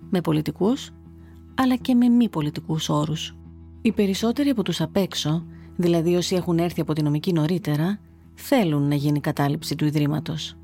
με 0.10 0.22
πολιτικούς 0.22 0.92
αλλά 1.56 1.76
και 1.76 1.96
με 1.96 2.08
μη 2.08 2.30
πολιτικούς 2.30 2.90
όρους. 2.90 3.36
Οι 3.82 3.92
περισσότεροι 3.92 4.50
από 4.50 4.64
τους 4.64 4.82
απ' 4.82 4.96
έξω, 4.96 5.46
δηλαδή 5.76 6.16
όσοι 6.16 6.36
έχουν 6.36 6.58
έρθει 6.58 6.82
από 6.82 6.94
τη 6.94 7.02
νομική 7.02 7.34
νωρίτερα, 7.34 8.00
θέλουν 8.34 8.88
να 8.88 8.96
γίνει 8.96 9.20
κατάληψη 9.20 9.76
του 9.76 9.86
Ιδρύματος. 9.86 10.58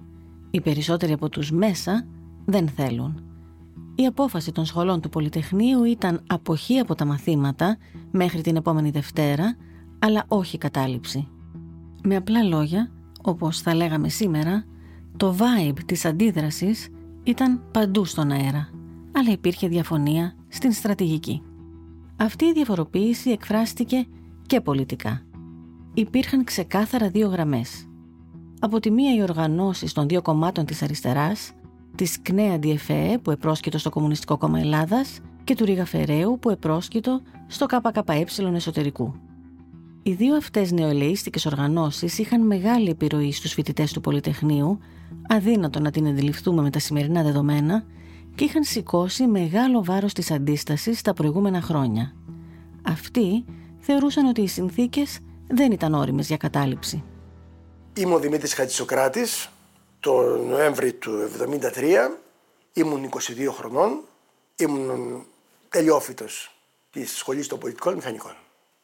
Οι 0.52 0.62
περισσότεροι 0.62 1.12
από 1.12 1.30
τους 1.30 1.52
μέσα 1.52 2.08
δεν 2.46 2.68
θέλουν. 2.68 3.29
Η 4.00 4.06
απόφαση 4.06 4.52
των 4.52 4.66
σχολών 4.66 5.02
του 5.02 5.10
Πολυτεχνείου 5.10 5.84
ήταν 5.84 6.24
αποχή 6.28 6.80
από 6.80 6.96
τα 6.96 7.06
μαθήματα 7.06 7.78
μέχρι 8.12 8.42
την 8.42 8.56
επόμενη 8.56 8.90
Δευτέρα, 8.90 9.56
αλλά 10.00 10.24
όχι 10.28 10.58
κατάληψη. 10.58 11.28
Με 12.04 12.16
απλά 12.16 12.44
λόγια, 12.44 12.92
όπως 13.22 13.62
θα 13.62 13.76
λέγαμε 13.76 14.10
σήμερα, 14.10 14.66
το 15.18 15.36
vibe 15.38 15.78
της 15.86 16.06
αντίδρασης 16.06 16.90
ήταν 17.24 17.62
παντού 17.72 18.06
στον 18.06 18.32
αέρα, 18.32 18.70
αλλά 19.12 19.32
υπήρχε 19.32 19.68
διαφωνία 19.68 20.36
στην 20.48 20.72
στρατηγική. 20.72 21.42
Αυτή 22.18 22.46
η 22.46 22.54
διαφοροποίηση 22.54 23.30
εκφράστηκε 23.30 24.06
και 24.46 24.62
πολιτικά. 24.62 25.22
Υπήρχαν 25.94 26.44
ξεκάθαρα 26.44 27.10
δύο 27.10 27.28
γραμμές. 27.28 27.88
Από 28.60 28.80
τη 28.80 28.92
μία 28.92 29.16
οι 29.16 29.22
οργανώσεις 29.22 29.94
των 29.94 30.08
δύο 30.08 30.22
κομμάτων 30.22 30.66
της 30.66 30.82
αριστεράς, 30.82 31.52
της 31.96 32.22
ΚΝΕΑ 32.22 32.58
Διεφέ 32.58 33.20
που 33.22 33.32
επρόσκειτο 33.32 33.78
στο 33.78 33.90
Κομμουνιστικό 33.90 34.38
Κόμμα 34.38 34.60
Ελλάδας 34.60 35.20
και 35.44 35.56
του 35.56 35.66
Ρίγα 35.66 35.86
Φεραίου 35.86 36.38
που 36.40 36.50
επρόσκειτο 36.50 37.22
στο 37.48 37.66
ΚΚΕ 37.66 38.26
εσωτερικού. 38.54 39.14
Οι 40.04 40.14
δύο 40.14 40.36
αυτές 40.36 40.72
νεοελείστικες 40.72 41.46
οργανώσεις 41.46 42.18
είχαν 42.18 42.46
μεγάλη 42.46 42.90
επιρροή 42.90 43.32
στους 43.32 43.54
φοιτητές 43.54 43.94
του 43.94 44.02
Πολυτεχνείου, 44.02 44.80
αδύνατο 45.28 45.80
να 45.80 45.92
την 45.92 46.08
αντιληφθούμε 46.08 46.62
με 46.62 46.70
τα 46.70 46.80
σημερινά 46.80 47.24
δεδομένα, 47.24 47.84
και 48.36 48.44
είχαν 48.44 48.64
σηκώσει 48.64 49.28
μεγάλο 49.28 49.84
βάρος 49.84 50.14
της 50.14 50.32
αντίστασης 50.32 51.02
τα 51.02 51.14
προηγούμενα 51.14 51.62
χρόνια. 51.62 52.14
Αυτοί 52.82 53.46
θεωρούσαν 53.80 54.26
ότι 54.26 54.42
οι 54.42 54.48
συνθήκες 54.48 55.20
δεν 55.48 55.72
ήταν 55.72 55.94
όριμες 55.94 56.28
για 56.28 56.38
κατάληψη. 56.38 57.04
Είμαι 57.94 58.14
ο 58.14 58.20
Δημήτρης 58.20 58.54
Χατζησοκράτης. 58.54 59.50
Το 60.00 60.38
Νοέμβρη 60.38 60.94
του 60.94 61.30
1973 61.74 62.10
ήμουν 62.74 63.10
22 63.10 63.48
χρονών. 63.52 64.04
Ήμουν 64.56 65.26
τελειόφυτος 65.70 66.56
της 66.92 67.18
Σχολής 67.18 67.48
των 67.48 67.60
Πολιτικών 67.60 67.94
Μηχανικών 67.94 68.36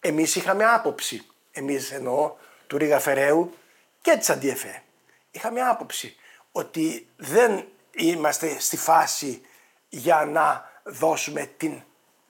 εμείς 0.08 0.36
είχαμε 0.36 0.66
άποψη. 0.66 1.26
Εμείς 1.52 1.92
εννοώ 1.92 2.36
του 2.68 2.78
Ρίγα 2.78 3.00
Φεραίου 3.00 3.54
και 4.02 4.16
της 4.18 4.30
Αντιεφέ. 4.30 4.84
Είχαμε 5.32 5.62
άποψη 5.62 6.16
ότι 6.52 7.08
δεν 7.18 7.66
είμαστε 7.92 8.60
στη 8.60 8.78
φάση 8.78 9.42
για 9.90 10.26
να 10.26 10.70
δώσουμε 10.84 11.50
την 11.58 11.82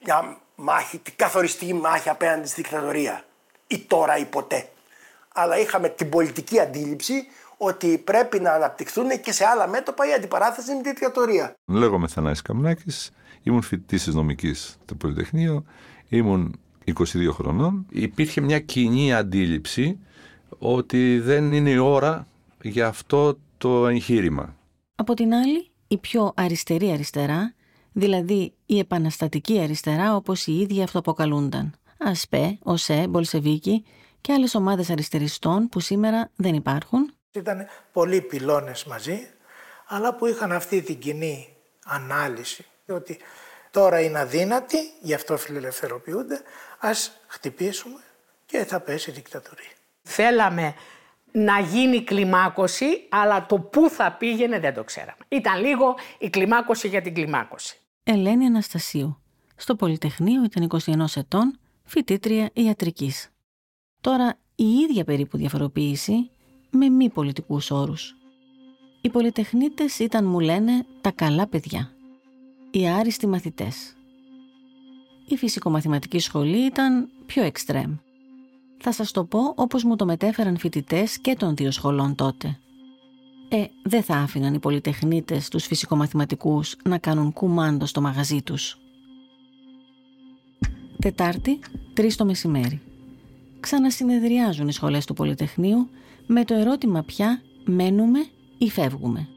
μια 0.04 0.40
μάχη, 0.54 0.98
την 0.98 1.12
καθοριστική 1.16 1.74
μάχη 1.74 2.08
απέναντι 2.08 2.48
στη 2.48 2.62
δικτατορία. 2.62 3.24
Ή 3.66 3.78
τώρα 3.78 4.16
ή 4.16 4.24
ποτέ. 4.24 4.68
Αλλά 5.32 5.58
είχαμε 5.58 5.88
την 5.88 6.08
πολιτική 6.08 6.60
αντίληψη 6.60 7.26
ότι 7.56 7.98
πρέπει 7.98 8.40
να 8.40 8.52
αναπτυχθούν 8.52 9.20
και 9.22 9.32
σε 9.32 9.44
άλλα 9.44 9.68
μέτωπα 9.68 10.08
η 10.08 10.12
αντιπαράθεση 10.12 10.74
με 10.74 10.82
τη 10.82 10.88
δικτατορία. 10.88 11.54
Λέγομαι 11.64 12.08
Θανάσης 12.08 12.42
Καμνάκης, 12.42 13.10
ήμουν 13.42 13.62
φοιτητής 13.62 14.04
της 14.04 14.14
νομικής 14.14 14.78
του 14.84 14.96
Πολυτεχνείου, 14.96 15.64
ήμουν 16.08 16.60
22 16.84 17.28
χρονών, 17.30 17.86
υπήρχε 17.90 18.40
μια 18.40 18.60
κοινή 18.60 19.14
αντίληψη 19.14 19.98
ότι 20.58 21.20
δεν 21.20 21.52
είναι 21.52 21.70
η 21.70 21.76
ώρα 21.76 22.26
για 22.62 22.86
αυτό 22.86 23.38
το 23.58 23.86
εγχείρημα. 23.86 24.56
Από 24.94 25.14
την 25.14 25.34
άλλη, 25.34 25.70
η 25.88 25.98
πιο 25.98 26.32
αριστερή 26.36 26.90
αριστερά, 26.90 27.54
δηλαδή 27.92 28.52
η 28.66 28.78
επαναστατική 28.78 29.60
αριστερά 29.60 30.16
όπως 30.16 30.46
οι 30.46 30.58
ίδιοι 30.58 30.82
αυτοαποκαλούνταν. 30.82 31.74
ΑΣΠΕ, 31.98 32.58
ΟΣΕ, 32.62 33.06
Μπολσεβίκη 33.08 33.84
και 34.20 34.32
άλλες 34.32 34.54
ομάδες 34.54 34.90
αριστεριστών 34.90 35.68
που 35.68 35.80
σήμερα 35.80 36.30
δεν 36.36 36.54
υπάρχουν. 36.54 37.15
Ήταν 37.38 37.66
πολλοί 37.92 38.20
πυλώνες 38.20 38.84
μαζί, 38.84 39.28
αλλά 39.86 40.14
που 40.14 40.26
είχαν 40.26 40.52
αυτή 40.52 40.82
την 40.82 40.98
κοινή 40.98 41.56
ανάλυση 41.84 42.64
ότι 42.88 43.18
τώρα 43.70 44.00
είναι 44.00 44.18
αδύνατοι, 44.18 44.78
γι' 45.00 45.14
αυτό 45.14 45.36
φιλελευθερωποιούνται, 45.36 46.40
ας 46.78 47.20
χτυπήσουμε 47.26 48.00
και 48.46 48.64
θα 48.64 48.80
πέσει 48.80 49.10
η 49.10 49.12
δικτατορία. 49.12 49.70
Θέλαμε 50.02 50.74
να 51.32 51.60
γίνει 51.60 52.04
κλιμάκωση, 52.04 53.06
αλλά 53.08 53.46
το 53.46 53.58
πού 53.58 53.90
θα 53.90 54.12
πήγαινε 54.12 54.60
δεν 54.60 54.74
το 54.74 54.84
ξέραμε. 54.84 55.18
Ήταν 55.28 55.60
λίγο 55.60 55.94
η 56.18 56.30
κλιμάκωση 56.30 56.88
για 56.88 57.02
την 57.02 57.14
κλιμάκωση. 57.14 57.78
Ελένη 58.04 58.46
Αναστασίου. 58.46 59.20
Στο 59.56 59.76
Πολυτεχνείο 59.76 60.44
ήταν 60.44 60.68
21 60.86 61.16
ετών, 61.16 61.58
φοιτήτρια 61.84 62.50
ιατρικής. 62.52 63.30
Τώρα 64.00 64.38
η 64.54 64.64
ίδια 64.64 65.04
περίπου 65.04 65.36
διαφοροποίηση 65.36 66.30
με 66.70 66.88
μη 66.88 67.10
πολιτικούς 67.10 67.70
όρους. 67.70 68.16
Οι 69.00 69.10
πολυτεχνίτες 69.10 69.98
ήταν, 69.98 70.24
μου 70.24 70.40
λένε, 70.40 70.86
τα 71.00 71.10
καλά 71.10 71.46
παιδιά. 71.46 71.90
Οι 72.70 72.88
άριστοι 72.88 73.26
μαθητές 73.26 73.96
η 75.26 75.36
φυσικομαθηματική 75.36 76.18
σχολή 76.18 76.66
ήταν 76.66 77.08
πιο 77.26 77.42
εξτρέμ. 77.42 77.94
Θα 78.78 78.92
σας 78.92 79.10
το 79.10 79.24
πω 79.24 79.52
όπως 79.54 79.84
μου 79.84 79.96
το 79.96 80.04
μετέφεραν 80.04 80.58
φοιτητές 80.58 81.18
και 81.18 81.34
των 81.34 81.56
δύο 81.56 81.70
σχολών 81.70 82.14
τότε. 82.14 82.58
Ε, 83.48 83.64
δεν 83.82 84.02
θα 84.02 84.16
άφηναν 84.16 84.54
οι 84.54 84.58
πολυτεχνίτες 84.58 85.48
τους 85.48 85.66
φυσικομαθηματικούς 85.66 86.76
να 86.84 86.98
κάνουν 86.98 87.32
κουμάντο 87.32 87.86
στο 87.86 88.00
μαγαζί 88.00 88.42
τους. 88.42 88.78
Τετάρτη, 90.98 91.58
3 91.94 92.16
το 92.16 92.24
μεσημέρι. 92.24 92.80
Ξανασυνεδριάζουν 93.60 94.68
οι 94.68 94.72
σχολές 94.72 95.04
του 95.04 95.14
Πολυτεχνείου 95.14 95.88
με 96.26 96.44
το 96.44 96.54
ερώτημα 96.54 97.02
πια 97.02 97.42
μένουμε 97.64 98.26
ή 98.58 98.70
φεύγουμε; 98.70 99.28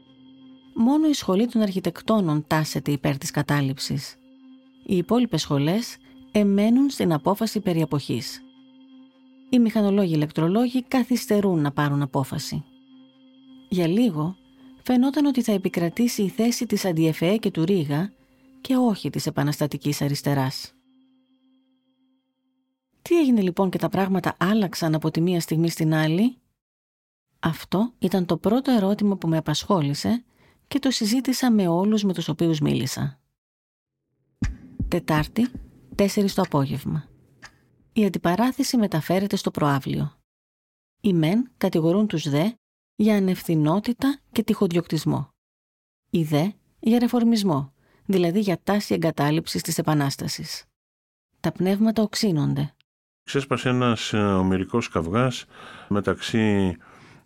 Μόνο 0.74 1.08
η 1.08 1.12
σχολή 1.12 1.46
των 1.46 1.62
αρχιτεκτόνων 1.62 2.44
τάσεται 2.46 2.90
υπέρ 2.90 3.18
της 3.18 3.30
κατάληψης 3.30 4.14
οι 4.90 4.96
υπόλοιπες 4.96 5.40
σχολές 5.40 5.96
εμένουν 6.32 6.90
στην 6.90 7.12
απόφαση 7.12 7.60
περί 7.60 7.82
αποχής. 7.82 8.42
Οι 9.50 9.58
μηχανολόγοι 9.58 10.14
ηλεκτρολόγοι 10.14 10.82
καθυστερούν 10.82 11.60
να 11.60 11.72
πάρουν 11.72 12.02
απόφαση. 12.02 12.64
Για 13.68 13.86
λίγο 13.86 14.36
φαινόταν 14.82 15.26
ότι 15.26 15.42
θα 15.42 15.52
επικρατήσει 15.52 16.22
η 16.22 16.28
θέση 16.28 16.66
της 16.66 16.84
Αντιεφέ 16.84 17.36
και 17.36 17.50
του 17.50 17.64
Ρίγα 17.64 18.12
και 18.60 18.76
όχι 18.76 19.10
της 19.10 19.26
επαναστατικής 19.26 20.02
αριστεράς. 20.02 20.74
Τι 23.02 23.18
έγινε 23.18 23.40
λοιπόν 23.40 23.70
και 23.70 23.78
τα 23.78 23.88
πράγματα 23.88 24.34
άλλαξαν 24.38 24.94
από 24.94 25.10
τη 25.10 25.20
μία 25.20 25.40
στιγμή 25.40 25.70
στην 25.70 25.94
άλλη; 25.94 26.36
Αυτό 27.40 27.92
ήταν 27.98 28.26
το 28.26 28.36
πρώτο 28.36 28.70
ερώτημα 28.70 29.16
που 29.16 29.28
με 29.28 29.36
απασχόλησε 29.36 30.24
και 30.68 30.78
το 30.78 30.90
συζήτησα 30.90 31.50
με 31.50 31.68
όλους 31.68 32.02
με 32.02 32.14
τους 32.14 32.28
οποίους 32.28 32.60
μίλησα. 32.60 33.20
Τετάρτη, 34.88 35.50
4 35.96 36.32
το 36.34 36.42
απόγευμα. 36.42 37.08
Η 37.92 38.04
αντιπαράθεση 38.04 38.76
μεταφέρεται 38.76 39.36
στο 39.36 39.50
προάβλιο. 39.50 40.18
Οι 41.00 41.12
μεν 41.12 41.50
κατηγορούν 41.56 42.06
τους 42.06 42.28
δε 42.28 42.50
για 42.96 43.16
ανευθυνότητα 43.16 44.18
και 44.32 44.42
τυχοδιοκτισμό. 44.42 45.28
Οι 46.10 46.22
δε 46.22 46.48
για 46.78 46.98
ρεφορμισμό, 46.98 47.72
δηλαδή 48.04 48.40
για 48.40 48.60
τάση 48.64 48.94
εγκατάλειψης 48.94 49.62
της 49.62 49.78
Επανάστασης. 49.78 50.64
Τα 51.40 51.52
πνεύματα 51.52 52.02
οξύνονται. 52.02 52.74
Ξέσπασε 53.22 53.68
ένας 53.68 54.12
ε, 54.12 54.18
ομυρικός 54.18 54.88
καυγάς 54.88 55.44
μεταξύ 55.88 56.76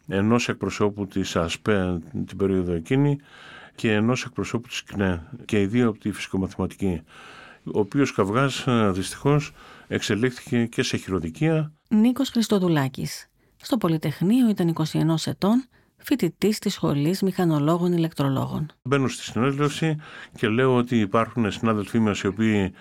ενός 0.08 0.49
εκπροσώπου 0.49 1.06
της 1.06 1.37
ΑΣΠΕ 1.37 1.99
την 2.26 2.37
περίοδο 2.37 2.73
εκείνη 2.73 3.18
και 3.75 3.92
ενός 3.92 4.25
εκπροσώπου 4.25 4.68
της 4.68 4.82
ΚΝΕ 4.82 5.23
και 5.44 5.61
οι 5.61 5.66
δύο 5.66 5.88
από 5.88 5.99
τη 5.99 6.12
φυσικομαθηματική 6.12 7.02
ο 7.73 7.78
οποίος 7.78 8.12
καυγάς 8.12 8.66
ε, 8.66 8.90
δυστυχώς 8.90 9.52
εξελίχθηκε 9.88 10.66
και 10.66 10.82
σε 10.82 10.96
χειροδικία. 10.96 11.73
Νίκος 11.88 12.30
Χριστοδουλάκης. 12.30 13.28
Στο 13.56 13.76
Πολυτεχνείο 13.76 14.49
ήταν 14.49 14.75
21 14.75 15.26
ετών, 15.26 15.64
φοιτητής 15.96 16.58
της 16.58 16.73
Σχολής 16.73 17.23
Μηχανολόγων 17.23 17.92
Ηλεκτρολόγων. 17.92 18.66
Μπαίνω 18.82 19.08
στη 19.08 19.23
συνέλευση 19.23 19.96
και 20.37 20.49
λέω 20.49 20.76
ότι 20.76 21.00
υπάρχουν 21.00 21.50
συνάδελφοί 21.50 21.99
μας 21.99 22.20
οι 22.20 22.26
οποίοι 22.26 22.73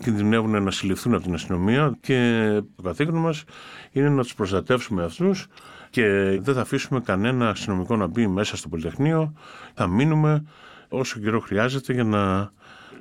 κινδυνεύουν 0.00 0.62
να 0.62 0.70
συλληφθούν 0.70 1.14
από 1.14 1.22
την 1.22 1.34
αστυνομία 1.34 1.98
και 2.00 2.40
το 2.76 2.82
καθήκον 2.82 3.14
μας 3.14 3.44
είναι 3.92 4.08
να 4.08 4.22
τους 4.22 4.34
προστατεύσουμε 4.34 5.04
αυτούς 5.04 5.46
και 5.90 6.02
δεν 6.40 6.54
θα 6.54 6.60
αφήσουμε 6.60 7.00
κανένα 7.00 7.48
αστυνομικό 7.48 7.96
να 7.96 8.06
μπει 8.06 8.26
μέσα 8.26 8.56
στο 8.56 8.68
Πολυτεχνείο. 8.68 9.32
Θα 9.74 9.86
μείνουμε 9.86 10.44
όσο 10.88 11.20
καιρό 11.20 11.40
χρειάζεται 11.40 11.92
για 11.92 12.04
να 12.04 12.52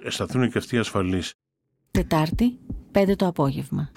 αισθανθούν 0.03 0.51
και 0.51 0.57
αυτοί 0.57 0.77
ασφαλείς. 0.77 1.33
Τετάρτη, 1.91 2.59
5 2.91 3.15
το 3.15 3.27
απόγευμα. 3.27 3.91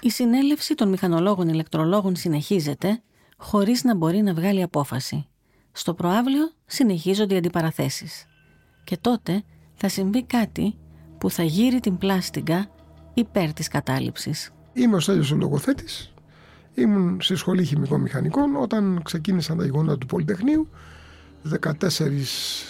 Η 0.00 0.10
συνέλευση 0.10 0.74
των 0.74 0.88
μηχανολόγων 0.88 1.48
ηλεκτρολόγων 1.48 2.16
συνεχίζεται 2.16 3.02
χωρίς 3.36 3.84
να 3.84 3.94
μπορεί 3.94 4.22
να 4.22 4.34
βγάλει 4.34 4.62
απόφαση. 4.62 5.26
Στο 5.72 5.94
προάβλιο 5.94 6.50
συνεχίζονται 6.66 7.34
οι 7.34 7.36
αντιπαραθέσεις. 7.36 8.26
Και 8.84 8.96
τότε 9.00 9.42
θα 9.74 9.88
συμβεί 9.88 10.24
κάτι 10.24 10.74
που 11.18 11.30
θα 11.30 11.42
γύρει 11.42 11.80
την 11.80 11.98
πλάστιγκα 11.98 12.70
υπέρ 13.14 13.52
της 13.52 13.68
κατάληψης. 13.68 14.50
Είμαι 14.72 14.96
ο 14.96 15.00
Στέλιος 15.00 15.30
ο 15.30 15.36
λογοθέτης. 15.36 16.14
Ήμουν 16.78 17.18
στη 17.20 17.34
σχολή 17.34 17.64
χημικών 17.64 18.00
μηχανικών 18.00 18.56
όταν 18.56 19.00
ξεκίνησαν 19.04 19.56
τα 19.56 19.64
γεγονότα 19.64 19.98
του 19.98 20.06
Πολυτεχνείου 20.06 20.68
14 21.62 21.72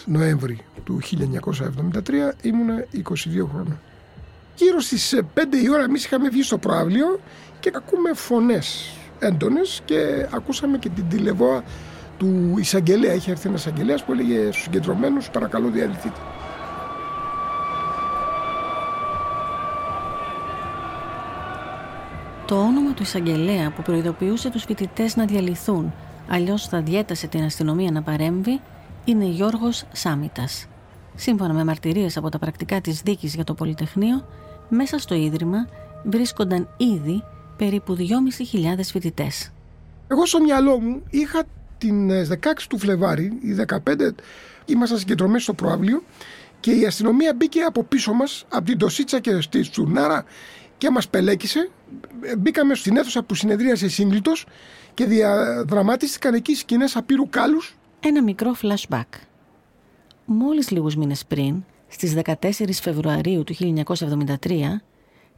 Νοέμβρη 0.04 0.60
του 0.84 1.00
1973 1.02 1.92
ήμουν 2.42 2.68
22 2.68 3.46
χρόνια. 3.52 3.80
Γύρω 4.56 4.80
στις 4.80 5.20
5 5.34 5.40
η 5.64 5.70
ώρα 5.70 5.82
εμείς 5.82 6.04
είχαμε 6.04 6.28
βγει 6.28 6.42
στο 6.42 6.58
προάβλιο 6.58 7.20
και 7.60 7.72
ακούμε 7.74 8.14
φωνές 8.14 8.90
έντονες 9.18 9.82
και 9.84 10.28
ακούσαμε 10.30 10.78
και 10.78 10.88
την 10.88 11.08
τηλεβόα 11.08 11.64
του 12.18 12.54
εισαγγελέα. 12.58 13.14
Είχε 13.14 13.30
έρθει 13.30 13.48
ένας 13.48 13.60
εισαγγελέας 13.60 14.04
που 14.04 14.12
έλεγε 14.12 14.42
στους 14.50 14.62
συγκεντρωμένους 14.62 15.30
παρακαλώ 15.30 15.68
διαλυθείτε. 15.68 16.20
Το 22.46 22.60
όνομα 22.60 22.94
του 22.94 23.02
εισαγγελέα 23.02 23.70
που 23.70 23.82
προειδοποιούσε 23.82 24.50
τους 24.50 24.64
φοιτητές 24.64 25.16
να 25.16 25.24
διαλυθούν, 25.24 25.92
αλλιώς 26.28 26.68
θα 26.68 26.82
διέτασε 26.82 27.26
την 27.26 27.42
αστυνομία 27.42 27.90
να 27.90 28.02
παρέμβει, 28.02 28.60
είναι 29.04 29.24
Γιώργος 29.24 29.84
Σάμιτας. 29.92 30.66
Σύμφωνα 31.14 31.52
με 31.52 31.64
μαρτυρίες 31.64 32.16
από 32.16 32.28
τα 32.28 32.38
πρακτικά 32.38 32.80
της 32.80 33.00
δίκης 33.00 33.34
για 33.34 33.44
το 33.44 33.54
Πολυτεχνείο, 33.54 34.26
μέσα 34.68 34.98
στο 34.98 35.14
Ίδρυμα 35.14 35.68
βρίσκονταν 36.04 36.68
ήδη 36.76 37.22
περίπου 37.56 37.96
2.500 37.96 38.80
φοιτητές. 38.82 39.52
Εγώ 40.08 40.26
στο 40.26 40.40
μυαλό 40.40 40.80
μου 40.80 41.02
είχα 41.10 41.42
την 41.78 42.10
16 42.10 42.10
ε, 42.10 42.52
του 42.68 42.78
Φλεβάρι, 42.78 43.38
η 43.40 43.56
15, 43.66 43.78
ήμασταν 44.64 44.98
συγκεντρωμένοι 44.98 45.40
στο 45.40 45.54
προάβλιο 45.54 46.02
και 46.60 46.70
η 46.70 46.86
αστυνομία 46.86 47.34
μπήκε 47.36 47.60
από 47.60 47.82
πίσω 47.82 48.12
μας, 48.12 48.44
από 48.48 48.64
την 48.64 48.78
Τοσίτσα 48.78 49.20
και 49.20 49.40
στη 49.40 49.68
Τσουρνάρα 49.68 50.24
και 50.78 50.90
μας 50.90 51.08
πελέκησε. 51.08 51.70
Ε, 52.20 52.36
μπήκαμε 52.36 52.74
στην 52.74 52.96
αίθουσα 52.96 53.22
που 53.22 53.34
συνεδρίασε 53.34 53.88
σύγκλιτος 53.88 54.46
και 54.94 55.04
διαδραματίστηκαν 55.04 56.34
εκεί 56.34 56.54
σκηνές 56.54 56.96
απείρου 56.96 57.28
κάλους. 57.28 57.76
Ένα 58.00 58.22
μικρό 58.22 58.54
flashback. 58.62 59.20
Μόλις 60.24 60.70
λίγους 60.70 60.96
μήνες 60.96 61.24
πριν, 61.26 61.64
στις 61.88 62.14
14 62.14 62.80
Φεβρουαρίου 62.80 63.44
του 63.44 63.54
1973, 63.54 64.82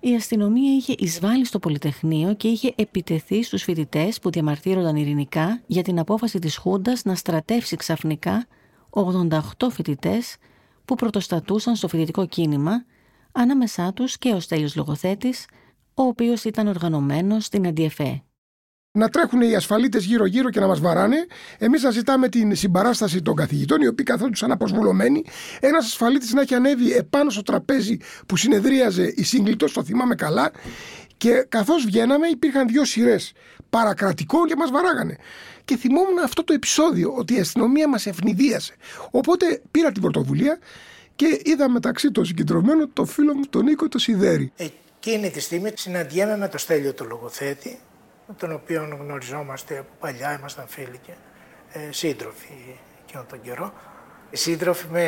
η 0.01 0.15
αστυνομία 0.15 0.75
είχε 0.75 0.95
εισβάλει 0.99 1.45
στο 1.45 1.59
Πολυτεχνείο 1.59 2.35
και 2.35 2.49
είχε 2.49 2.73
επιτεθεί 2.77 3.43
στους 3.43 3.63
φοιτητές 3.63 4.19
που 4.19 4.31
διαμαρτύρονταν 4.31 4.97
ειρηνικά 4.97 5.61
για 5.67 5.83
την 5.83 5.99
απόφαση 5.99 6.39
της 6.39 6.57
Χούντας 6.57 7.05
να 7.05 7.15
στρατεύσει 7.15 7.77
ξαφνικά 7.77 8.47
88 8.91 9.39
φοιτητές 9.71 10.37
που 10.85 10.95
πρωτοστατούσαν 10.95 11.77
στο 11.77 11.89
φοιτητικό 11.89 12.27
κίνημα, 12.27 12.85
ανάμεσά 13.33 13.93
τους 13.93 14.19
και 14.19 14.33
ο 14.33 14.41
Στέλιος 14.41 14.77
Λογοθέτης, 14.77 15.47
ο 15.95 16.03
οποίος 16.03 16.45
ήταν 16.45 16.67
οργανωμένος 16.67 17.45
στην 17.45 17.67
Αντιεφέ 17.67 18.23
να 18.99 19.09
τρέχουν 19.09 19.41
οι 19.41 19.55
ασφαλίτες 19.55 20.05
γύρω-γύρω 20.05 20.51
και 20.51 20.61
να 20.61 20.67
μας 20.67 20.81
βαράνε. 20.81 21.27
Εμείς 21.59 21.83
να 21.83 21.91
ζητάμε 21.91 22.29
την 22.29 22.57
συμπαράσταση 22.57 23.23
των 23.23 23.37
καθηγητών, 23.37 23.81
οι 23.81 23.87
οποίοι 23.87 24.05
καθόντουσαν 24.05 24.53
αποσβολωμένοι. 24.53 25.25
Ένας 25.61 25.85
ασφαλίτης 25.85 26.33
να 26.33 26.41
έχει 26.41 26.55
ανέβει 26.55 26.93
επάνω 26.93 27.31
στο 27.31 27.43
τραπέζι 27.43 27.97
που 28.27 28.37
συνεδρίαζε 28.37 29.13
η 29.17 29.23
σύγκλιτο, 29.23 29.73
το 29.73 29.85
θυμάμαι 29.85 30.15
καλά. 30.15 30.51
Και 31.17 31.47
καθώς 31.49 31.85
βγαίναμε, 31.85 32.27
υπήρχαν 32.27 32.67
δύο 32.67 32.85
σειρές 32.85 33.33
παρακρατικών 33.71 34.47
και 34.47 34.57
μας 34.57 34.71
βαράγανε. 34.71 35.17
Και 35.65 35.77
θυμόμουν 35.77 36.19
αυτό 36.19 36.45
το 36.45 36.53
επεισόδιο, 36.53 37.15
ότι 37.19 37.35
η 37.35 37.41
αστυνομία 37.41 37.89
μας 37.89 38.07
ευνηδίασε. 38.07 38.75
Οπότε 39.11 39.63
πήρα 39.71 39.93
την 39.93 40.03
πρωτοβουλία 40.03 40.59
και 41.19 41.41
είδα 41.45 41.71
μεταξύ 41.71 42.11
των 42.11 42.25
συγκεντρωμένων 42.25 42.91
το 42.93 43.05
φίλο 43.05 43.35
μου 43.35 43.45
τον 43.51 43.65
Νίκο 43.65 43.89
το 43.89 43.99
Σιδέρη. 43.99 44.53
Εκείνη 44.57 45.31
τη 45.31 45.41
στιγμή 45.41 45.71
συναντιέμαι 45.75 46.37
με 46.37 46.49
το 46.49 46.59
Στέλιο 46.59 46.95
το 46.95 47.05
λογοθέτη 47.05 47.79
με 48.27 48.35
τον 48.35 48.53
οποίο 48.53 48.99
γνωριζόμαστε 49.01 49.79
από 49.79 49.89
παλιά, 50.01 50.37
ήμασταν 50.39 50.65
φίλοι 50.69 51.01
και 51.03 51.13
ε, 51.73 51.93
σύντροφοι 51.93 52.53
εκείνον 53.05 53.27
τον 53.29 53.41
καιρό. 53.41 53.73
Σύντροφοι 54.33 54.87
με 54.91 55.05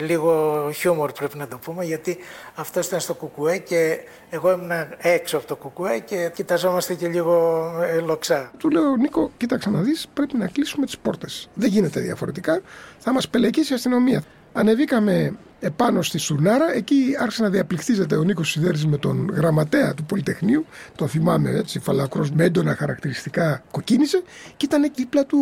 λίγο 0.00 0.70
χιούμορ 0.74 1.12
πρέπει 1.12 1.38
να 1.38 1.48
το 1.48 1.58
πούμε, 1.58 1.84
γιατί 1.84 2.16
αυτός 2.54 2.86
ήταν 2.86 3.00
στο 3.00 3.14
κουκουέ 3.14 3.58
και 3.58 3.98
εγώ 4.30 4.50
ήμουν 4.50 4.70
έξω 4.98 5.36
από 5.36 5.46
το 5.46 5.56
κουκουέ 5.56 5.98
και 5.98 6.30
κοιταζόμαστε 6.34 6.94
και 6.94 7.08
λίγο 7.08 7.64
ε, 7.82 8.00
λοξά. 8.00 8.50
Του 8.58 8.70
λέω, 8.70 8.96
Νίκο, 8.96 9.30
κοίταξε 9.36 9.70
να 9.70 9.80
δεις, 9.80 10.06
πρέπει 10.14 10.36
να 10.36 10.46
κλείσουμε 10.46 10.86
τις 10.86 10.98
πόρτες. 10.98 11.48
Δεν 11.54 11.68
γίνεται 11.68 12.00
διαφορετικά, 12.00 12.60
θα 12.98 13.12
μας 13.12 13.28
πελεκίσει 13.28 13.72
η 13.72 13.74
αστυνομία. 13.74 14.22
Ανεβήκαμε 14.56 15.36
επάνω 15.60 16.02
στη 16.02 16.18
Σουρνάρα. 16.18 16.74
Εκεί 16.74 17.16
άρχισε 17.20 17.42
να 17.42 17.50
διαπληκτίζεται 17.50 18.16
ο 18.16 18.22
Νίκος 18.22 18.50
Σιδέρης 18.50 18.86
με 18.86 18.96
τον 18.96 19.30
γραμματέα 19.34 19.94
του 19.94 20.04
Πολυτεχνείου. 20.04 20.66
Το 20.96 21.06
θυμάμαι 21.06 21.50
έτσι, 21.50 21.78
φαλακρός 21.78 22.30
με 22.30 22.44
έντονα 22.44 22.74
χαρακτηριστικά 22.74 23.62
κοκκίνησε. 23.70 24.22
Και 24.56 24.64
ήταν 24.64 24.90
δίπλα 24.94 25.26
του 25.26 25.38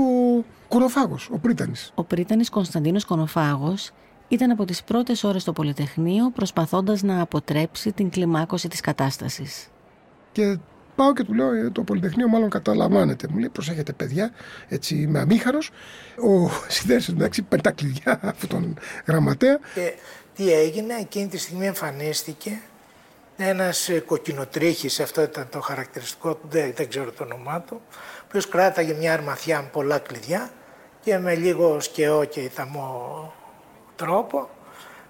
ο 0.65 0.69
Κονοφάγος, 0.69 1.29
ο 1.33 1.39
Πρίτανης. 1.39 1.93
Ο 1.95 2.05
Πρίτανης 2.05 2.51
Κωνσταντίνος 2.51 3.05
Κονοφάγος 3.05 3.91
ήταν 4.29 4.51
από 4.51 4.65
τις 4.65 4.83
πρώτες 4.83 5.25
ώρες 5.25 5.43
στο 5.43 5.53
Πολυτεχνείο 5.53 6.31
προσπαθώντας 6.31 7.03
να 7.03 7.21
αποτρέψει 7.21 7.93
την 7.93 8.11
κλιμάκωση 8.11 8.69
της 8.69 8.81
κατάστασης. 8.81 9.69
Και 10.33 10.59
Πάω 10.97 11.13
και 11.13 11.25
του 11.25 11.35
λέω: 11.35 11.53
«Ε, 11.53 11.71
Το 11.71 11.83
Πολυτεχνείο 11.83 12.29
μάλλον 12.29 12.51
καταλαμβάνεται. 12.51 13.27
Μου 13.31 13.39
λέει: 13.39 13.49
Προσέχετε, 13.49 13.93
παιδιά, 13.93 14.31
έτσι 14.69 14.95
είμαι 14.95 15.19
αμήχαρος. 15.19 15.71
Ο 16.17 16.51
συνδέσιο 16.69 17.15
εντάξει 17.17 17.43
παίρνει 17.43 17.63
τα 17.63 17.71
κλειδιά 17.71 18.19
από 18.23 18.47
τον 18.47 18.79
γραμματέα. 19.07 19.59
Και 19.75 19.93
τι 20.35 20.53
έγινε, 20.53 20.95
εκείνη 21.01 21.29
τη 21.29 21.39
στιγμή 21.39 21.67
εμφανίστηκε 21.67 22.61
ένας 23.37 23.89
ε, 23.89 24.01
κοκκινοτρίχη, 24.01 25.03
αυτό 25.03 25.23
ήταν 25.23 25.49
το 25.51 25.61
χαρακτηριστικό 25.61 26.35
του, 26.35 26.49
δεν, 26.51 26.73
δεν 26.75 26.89
ξέρω 26.89 27.11
το 27.11 27.25
όνομά 27.25 27.61
του, 27.61 27.81
ο 27.91 28.25
οποίος 28.27 28.49
κράταγε 28.49 28.95
μια 28.95 29.13
αρμαθιά 29.13 29.61
με 29.61 29.69
πολλά 29.73 29.99
κλειδιά 29.99 30.51
και 31.01 31.19
με 31.19 31.35
λίγο 31.35 31.81
σκαιό 31.81 32.25
και 32.25 32.41
ηθαμό 32.41 33.33
τρόπο 33.97 34.49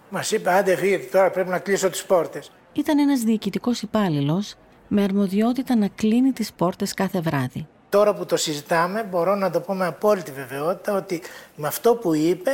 μας 0.09 0.31
είπε: 0.31 0.51
Άντε, 0.51 0.77
φύγετε 0.77 1.05
τώρα, 1.05 1.31
πρέπει 1.31 1.49
να 1.49 1.59
κλείσω 1.59 1.91
τις 1.91 2.05
πόρτες. 2.05 2.53
Ήταν 2.73 2.99
ένας 2.99 3.21
διοικητικός 3.21 3.83
υπάλληλος 3.83 4.55
με 4.95 5.03
αρμοδιότητα 5.03 5.77
να 5.77 5.89
κλείνει 5.89 6.33
τις 6.33 6.53
πόρτες 6.53 6.95
κάθε 6.95 7.21
βράδυ. 7.21 7.67
Τώρα 7.89 8.15
που 8.15 8.27
το 8.27 8.37
συζητάμε 8.37 9.07
μπορώ 9.11 9.35
να 9.35 9.51
το 9.51 9.61
πω 9.61 9.75
με 9.75 9.87
απόλυτη 9.87 10.33
βεβαιότητα 10.33 10.97
ότι 10.97 11.23
με 11.57 11.67
αυτό 11.67 11.95
που 11.95 12.15
είπε 12.15 12.51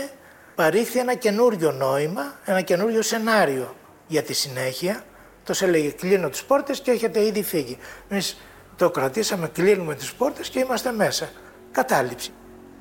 παρήχθη 0.54 0.98
ένα 0.98 1.14
καινούριο 1.14 1.72
νόημα, 1.72 2.22
ένα 2.44 2.60
καινούριο 2.60 3.02
σενάριο 3.02 3.74
για 4.06 4.22
τη 4.22 4.32
συνέχεια. 4.32 5.02
Το 5.44 5.54
έλεγε 5.62 5.88
κλείνω 5.90 6.28
τις 6.28 6.44
πόρτες 6.44 6.80
και 6.80 6.90
έχετε 6.90 7.24
ήδη 7.26 7.42
φύγει. 7.42 7.78
Εμείς 8.08 8.40
το 8.76 8.90
κρατήσαμε, 8.90 9.48
κλείνουμε 9.48 9.94
τις 9.94 10.12
πόρτες 10.12 10.48
και 10.48 10.58
είμαστε 10.58 10.92
μέσα. 10.92 11.28
Κατάληψη. 11.70 12.30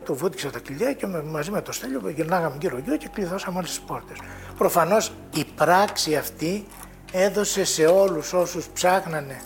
Του 0.06 0.16
βούτυξα 0.16 0.50
τα 0.50 0.60
κλειδιά 0.60 0.94
και 0.94 1.06
μαζί 1.06 1.52
με 1.52 1.62
το 1.62 1.72
στέλιο 1.72 2.10
γυρνάγαμε 2.10 2.58
γύρω-γύρω 2.62 2.98
και 2.98 3.10
κλειδώσαμε 3.14 3.58
όλες 3.58 3.70
τις 3.70 3.80
πόρτες. 3.80 4.18
Προφανώς 4.58 5.12
η 5.36 5.46
πράξη 5.56 6.16
αυτή 6.16 6.66
έδωσε 7.12 7.64
σε 7.64 7.86
όλους 7.86 8.34
όσους 8.34 8.68
ψάχνανε 8.74 9.42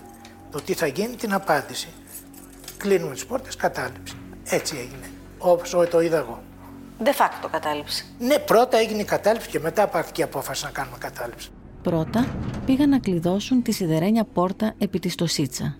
το 0.51 0.61
τι 0.61 0.73
θα 0.73 0.87
γίνει 0.87 1.15
την 1.15 1.33
απάντηση. 1.33 1.87
Κλείνουμε 2.77 3.13
τις 3.13 3.25
πόρτες, 3.25 3.55
κατάληψη. 3.55 4.15
Έτσι 4.43 4.75
έγινε, 4.75 5.11
όπως 5.37 5.69
το 5.89 6.01
είδα 6.01 6.17
εγώ. 6.17 6.43
De 7.03 7.07
facto 7.07 7.47
κατάληψη. 7.51 8.05
Ναι, 8.19 8.39
πρώτα 8.39 8.77
έγινε 8.77 9.01
η 9.01 9.05
κατάληψη 9.05 9.49
και 9.49 9.59
μετά 9.59 9.87
πάρθηκε 9.87 10.21
η 10.21 10.23
απόφαση 10.23 10.65
να 10.65 10.71
κάνουμε 10.71 10.97
κατάληψη. 10.99 11.49
Πρώτα 11.81 12.35
πήγαν 12.65 12.89
να 12.89 12.99
κλειδώσουν 12.99 13.61
τη 13.61 13.71
σιδερένια 13.71 14.23
πόρτα 14.23 14.73
επί 14.77 14.99
της 14.99 15.15
Τοσίτσα. 15.15 15.77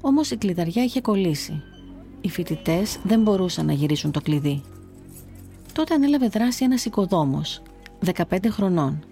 Όμως 0.00 0.30
η 0.30 0.36
κλειδαριά 0.36 0.84
είχε 0.84 1.00
κολλήσει. 1.00 1.62
Οι 2.20 2.28
φοιτητές 2.28 2.98
δεν 3.02 3.22
μπορούσαν 3.22 3.66
να 3.66 3.72
γυρίσουν 3.72 4.10
το 4.10 4.20
κλειδί. 4.20 4.62
Τότε 5.72 5.94
ανέλαβε 5.94 6.28
δράση 6.28 6.64
ένας 6.64 6.84
οικοδόμος, 6.84 7.62
15 8.00 8.50
χρονών, 8.50 9.04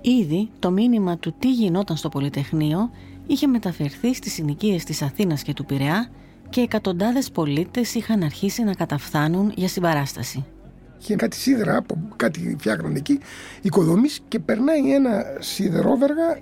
Ήδη 0.00 0.50
το 0.58 0.70
μήνυμα 0.70 1.18
του 1.18 1.34
τι 1.38 1.52
γινόταν 1.52 1.96
στο 1.96 2.08
Πολυτεχνείο 2.08 2.90
είχε 3.26 3.46
μεταφερθεί 3.46 4.14
στις 4.14 4.32
συνοικίες 4.32 4.84
της 4.84 5.02
Αθήνας 5.02 5.42
και 5.42 5.52
του 5.52 5.64
Πειραιά 5.64 6.10
και 6.50 6.60
εκατοντάδες 6.60 7.30
πολίτες 7.30 7.94
είχαν 7.94 8.22
αρχίσει 8.22 8.62
να 8.62 8.74
καταφθάνουν 8.74 9.52
για 9.56 9.68
συμπαράσταση. 9.68 10.44
Είχε 11.00 11.16
κάτι 11.16 11.36
σίδερα, 11.36 11.84
κάτι 12.16 12.56
φτιάχνανε 12.58 12.98
εκεί, 12.98 13.20
οικοδομής 13.62 14.20
και 14.28 14.38
περνάει 14.38 14.94
ένα 14.94 15.24
σιδερόβεργα 15.38 16.38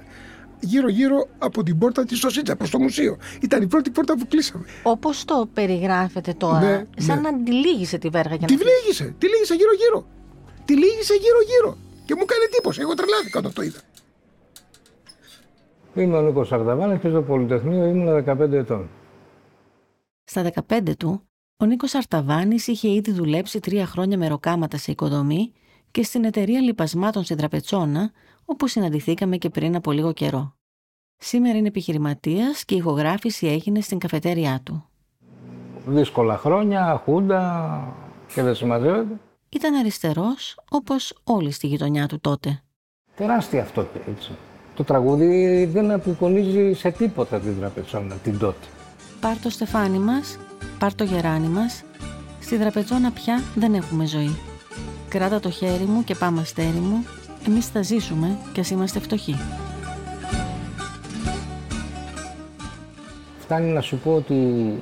γύρω-γύρω 0.60 1.28
από 1.38 1.62
την 1.62 1.78
πόρτα 1.78 2.04
της 2.04 2.18
Σωσίτσα 2.18 2.56
προς 2.56 2.70
το 2.70 2.78
μουσείο. 2.78 3.16
Ήταν 3.40 3.62
η 3.62 3.66
πρώτη 3.66 3.90
πόρτα 3.90 4.16
που 4.16 4.26
κλείσαμε. 4.28 4.64
Όπως 4.82 5.24
το 5.24 5.48
περιγράφετε 5.54 6.32
τώρα, 6.32 6.60
Ναι, 6.60 6.84
σαν 6.98 7.20
ναι. 7.20 7.30
να 7.30 7.42
τη 7.42 7.52
λύγησε 7.52 7.98
τη 7.98 8.08
βέργα 8.08 8.34
για 8.34 8.46
Τη 8.46 8.54
να 8.54 8.62
λύγησε, 8.62 9.14
τη 9.18 9.26
λύγησε 9.26 9.54
γύρω-γύρω. 9.54 10.06
Τη 10.64 10.72
λύγησε 10.74 11.14
γύρω-γύρω. 11.14 11.76
Και 12.06 12.14
μου 12.14 12.22
έκανε 12.22 12.44
εντύπωση. 12.44 12.80
Εγώ 12.80 12.94
τρελάθηκα 12.94 13.38
όταν 13.38 13.52
το 13.52 13.62
είδα. 13.62 13.80
Είμαι 15.94 16.16
ο 16.16 16.20
Νίκο 16.20 16.44
Σαρδαβάνη 16.44 16.98
και 16.98 17.08
στο 17.08 17.22
Πολυτεχνείο 17.22 17.84
ήμουν 17.84 18.24
15 18.26 18.52
ετών. 18.52 18.88
Στα 20.24 20.50
15 20.68 20.96
του, 20.98 21.28
ο 21.56 21.64
Νίκος 21.64 21.94
Αρταβάνης 21.94 22.66
είχε 22.66 22.88
ήδη 22.88 23.12
δουλέψει 23.12 23.60
τρία 23.60 23.86
χρόνια 23.86 24.18
με 24.18 24.28
ροκάματα 24.28 24.76
σε 24.76 24.90
οικοδομή 24.90 25.52
και 25.90 26.02
στην 26.02 26.24
εταιρεία 26.24 26.60
λιπασμάτων 26.60 27.24
στην 27.24 27.36
Τραπετσόνα, 27.36 28.10
όπου 28.44 28.68
συναντηθήκαμε 28.68 29.36
και 29.36 29.50
πριν 29.50 29.76
από 29.76 29.92
λίγο 29.92 30.12
καιρό. 30.12 30.56
Σήμερα 31.16 31.58
είναι 31.58 31.68
επιχειρηματίας 31.68 32.64
και 32.64 32.74
η 32.74 32.76
ηχογράφηση 32.76 33.46
έγινε 33.46 33.80
στην 33.80 33.98
καφετέριά 33.98 34.60
του. 34.62 34.88
Δύσκολα 35.86 36.38
χρόνια, 36.38 37.02
χούντα 37.04 37.94
και 38.34 38.42
δεν 38.42 38.54
συμμαζεύεται. 38.54 39.20
Ήταν 39.48 39.74
αριστερός, 39.74 40.58
όπως 40.70 41.14
όλοι 41.24 41.50
στη 41.50 41.66
γειτονιά 41.66 42.06
του 42.06 42.20
τότε. 42.20 42.62
Τεράστια 43.16 43.62
αυτό 43.62 43.82
και 43.82 44.10
έτσι. 44.10 44.30
Το 44.74 44.84
τραγούδι 44.84 45.64
δεν 45.64 45.90
απεικονίζει 45.90 46.72
σε 46.72 46.90
τίποτα 46.90 47.40
την 47.40 47.58
τραπεζόνα 47.58 48.14
την 48.14 48.38
τότε. 48.38 48.66
Πάρ 49.20 49.38
το 49.38 49.50
στεφάνι 49.50 49.98
μας, 49.98 50.38
πάρ 50.78 50.94
το 50.94 51.04
γεράνι 51.04 51.46
μας, 51.46 51.84
στη 52.40 52.58
Τραπετσόνα 52.58 53.10
πια 53.10 53.42
δεν 53.54 53.74
έχουμε 53.74 54.06
ζωή. 54.06 54.36
Κράτα 55.08 55.40
το 55.40 55.50
χέρι 55.50 55.84
μου 55.84 56.04
και 56.04 56.14
πάμε 56.14 56.40
αστέρι 56.40 56.78
μου, 56.78 57.04
εμείς 57.46 57.66
θα 57.66 57.82
ζήσουμε 57.82 58.38
κι 58.52 58.60
ας 58.60 58.70
είμαστε 58.70 59.00
φτωχοί. 59.00 59.36
Φτάνει 63.38 63.72
να 63.72 63.80
σου 63.80 63.98
πω 63.98 64.14
ότι 64.14 64.34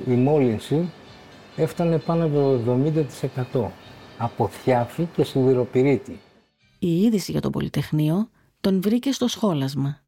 η 0.07 0.13
μόλυνση 0.13 0.89
έφτανε 1.55 1.97
πάνω 1.97 2.25
από 2.25 2.61
το 2.65 2.71
70% 3.53 3.71
από 4.17 4.47
θιάφη 4.47 5.07
και 5.15 5.23
σιδηροπυρίτη. 5.23 6.19
Η 6.79 7.01
είδηση 7.01 7.31
για 7.31 7.41
το 7.41 7.49
Πολυτεχνείο 7.49 8.29
τον 8.61 8.81
βρήκε 8.81 9.11
στο 9.11 9.27
σχόλασμα. 9.27 10.03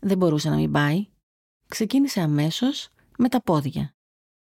Δεν 0.00 0.16
μπορούσε 0.16 0.50
να 0.50 0.56
μην 0.56 0.70
πάει. 0.70 1.06
Ξεκίνησε 1.68 2.20
αμέσως 2.20 2.88
με 3.18 3.28
τα 3.28 3.42
πόδια. 3.42 3.94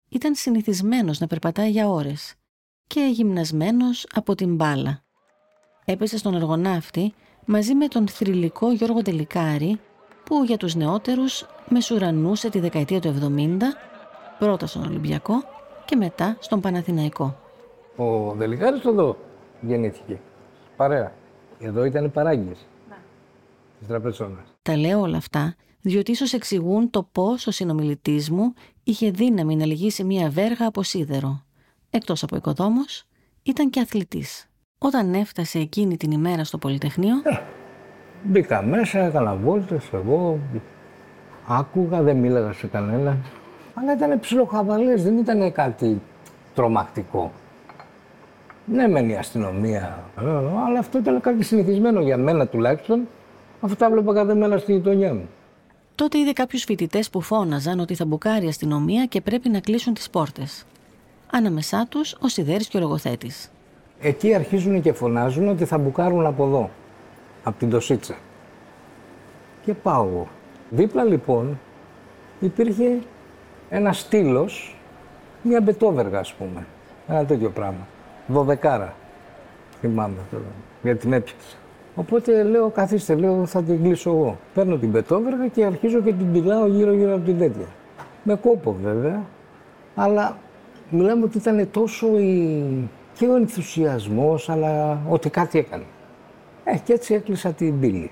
Ήταν 0.09 0.35
συνηθισμένος 0.35 1.19
να 1.19 1.27
περπατάει 1.27 1.71
για 1.71 1.89
ώρες 1.89 2.35
και 2.87 3.11
γυμνασμένος 3.13 4.07
από 4.13 4.35
την 4.35 4.55
μπάλα. 4.55 5.05
Έπεσε 5.85 6.19
στον 6.19 6.35
εργοναύτη 6.35 7.15
μαζί 7.45 7.75
με 7.75 7.89
τον 7.89 8.09
θρηλυκό 8.09 8.73
Γιώργο 8.73 9.03
Τελικάρη 9.03 9.81
που 10.25 10.45
για 10.45 10.57
τους 10.57 10.75
νεότερους 10.75 11.47
μεσουρανούσε 11.69 12.51
τη 12.51 12.61
δεκαετία 12.61 13.01
του 13.01 13.35
70 13.37 13.59
πρώτα 14.39 14.67
στον 14.67 14.83
Ολυμπιακό 14.83 15.35
και 15.85 15.97
μετά 15.97 16.37
στον 16.41 16.61
Παναθηναϊκό. 16.61 17.48
Ο 17.99 18.33
Δελικάρης 18.33 18.85
εδώ 18.85 19.17
γεννήθηκε. 19.61 20.21
Παρέα. 20.77 21.13
Εδώ 21.59 21.85
ήταν 21.85 22.13
παράγγες. 22.13 22.67
Ναι. 22.89 22.97
Της 23.79 23.89
τραπεζόνας. 23.89 24.55
Τα 24.63 24.77
λέω 24.77 25.01
όλα 25.01 25.17
αυτά 25.17 25.55
διότι 25.81 26.11
ίσως 26.11 26.33
εξηγούν 26.33 26.91
το 26.91 27.09
πώς 27.13 27.47
ο 27.47 27.51
συνομιλητής 27.51 28.31
μου 28.31 28.55
είχε 28.85 29.11
δύναμη 29.11 29.57
να 29.57 29.67
λυγίσει 29.67 30.05
μια 30.05 30.29
βέργα 30.29 30.67
από 30.67 30.83
σίδερο. 30.83 31.43
Εκτός 31.91 32.23
από 32.23 32.37
οικοδόμος, 32.37 33.05
ήταν 33.43 33.71
και 33.71 33.81
αθλητής. 33.81 34.47
Όταν 34.79 35.15
έφτασε 35.15 35.59
εκείνη 35.59 35.97
την 35.97 36.11
ημέρα 36.11 36.45
στο 36.45 36.59
Πολυτεχνείο, 36.59 37.15
Μπήκα 38.23 38.63
μέσα, 38.63 38.99
έκανα 38.99 39.35
βόλτες 39.35 39.89
εγώ. 39.93 40.39
Άκουγα, 41.47 42.03
δεν 42.03 42.17
μίλαγα 42.17 42.53
σε 42.53 42.67
κανέναν. 42.67 43.25
Αλλά 43.75 43.93
ήταν 43.93 44.21
ψιλοχαβαλές, 44.21 45.03
δεν 45.03 45.19
ήταν 45.19 45.53
κάτι 45.53 46.01
τρομακτικό. 46.55 47.33
Ναι, 48.73 48.89
μεν 48.89 49.09
η 49.09 49.17
αστυνομία, 49.17 50.05
ε, 50.21 50.29
αλλά 50.67 50.79
αυτό 50.79 50.99
ήταν 50.99 51.21
κάτι 51.21 51.45
συνηθισμένο 51.45 52.01
για 52.01 52.17
μένα 52.17 52.47
τουλάχιστον. 52.47 53.09
Αυτά 53.61 53.91
βλέπα 53.91 54.15
κάθε 54.15 54.35
μέρα 54.35 54.59
στη 54.59 54.73
γειτονιά 54.73 55.15
μου. 55.15 55.29
τότε 55.95 56.19
είδε 56.19 56.33
κάποιους 56.33 56.65
φοιτητές 56.65 57.11
που 57.11 57.21
φώναζαν 57.21 57.81
ότι 57.81 57.95
θα 57.95 58.05
μπουκάρει 58.05 58.45
η 58.45 58.49
αστυνομία 58.49 59.05
και 59.05 59.21
πρέπει 59.21 59.49
να 59.49 59.61
κλείσουν 59.61 59.95
τις 59.95 60.11
πόρτες. 60.11 60.65
Ανάμεσά 61.33 61.87
τους 61.89 62.17
ο 62.21 62.29
Σιδέρης 62.29 62.69
και 62.69 62.77
ο 62.77 62.81
λογοθέτης. 62.81 63.51
Εκεί 64.01 64.35
αρχίζουν 64.35 64.83
και 64.83 64.93
φωνάζουν 64.93 65.49
ότι 65.49 65.65
θα 65.65 65.79
μπουκάρουν 65.79 66.27
από 66.27 66.45
εδώ, 66.45 66.71
από 67.45 67.59
την 67.59 67.71
Τοσίτσα. 67.71 68.15
Και 69.65 69.75
πάω 69.75 70.07
εγώ. 70.07 70.29
Δίπλα 70.71 71.05
λοιπόν 71.05 71.59
υπήρχε 72.41 72.99
ένας 73.71 73.99
στήλος, 73.99 74.77
μια 75.43 75.61
μπετόβεργα 75.61 76.19
ας 76.19 76.33
πούμε, 76.35 76.67
ένα 77.09 77.25
τέτοιο 77.25 77.51
πράγμα. 77.51 77.87
Δωδεκάρα, 78.29 78.95
θυμάμαι 79.81 80.17
τώρα, 80.31 80.45
γιατί 80.83 80.99
την 80.99 81.13
έπιασα. 81.13 81.57
Οπότε 81.95 82.43
λέω, 82.43 82.71
καθίστε, 82.71 83.15
λέω, 83.15 83.47
θα 83.47 83.63
την 83.63 83.83
κλείσω 83.83 84.11
εγώ. 84.11 84.39
Παίρνω 84.55 84.77
την 84.77 84.93
πετόβεργα 84.93 85.49
και 85.49 85.65
αρχίζω 85.65 86.01
και 86.01 86.13
την 86.13 86.33
πιλάω 86.33 86.67
γύρω-γύρω 86.67 87.15
από 87.15 87.25
την 87.25 87.39
τέτοια. 87.39 87.67
Με 88.23 88.35
κόπο 88.35 88.77
βέβαια, 88.83 89.25
αλλά 89.95 90.39
μιλάμε 90.91 91.25
ότι 91.25 91.39
ήταν 91.39 91.71
τόσο 91.71 92.19
η... 92.19 92.89
και 93.15 93.27
ο 93.27 93.37
ενθουσιασμός, 93.37 94.49
αλλά 94.49 95.01
ότι 95.09 95.31
κάτι 95.31 95.59
έκανε. 95.59 95.85
Ε, 96.65 96.79
και 96.79 96.93
έτσι 96.93 97.15
έκλεισα 97.15 97.53
την 97.53 97.81
πύλη 97.81 98.11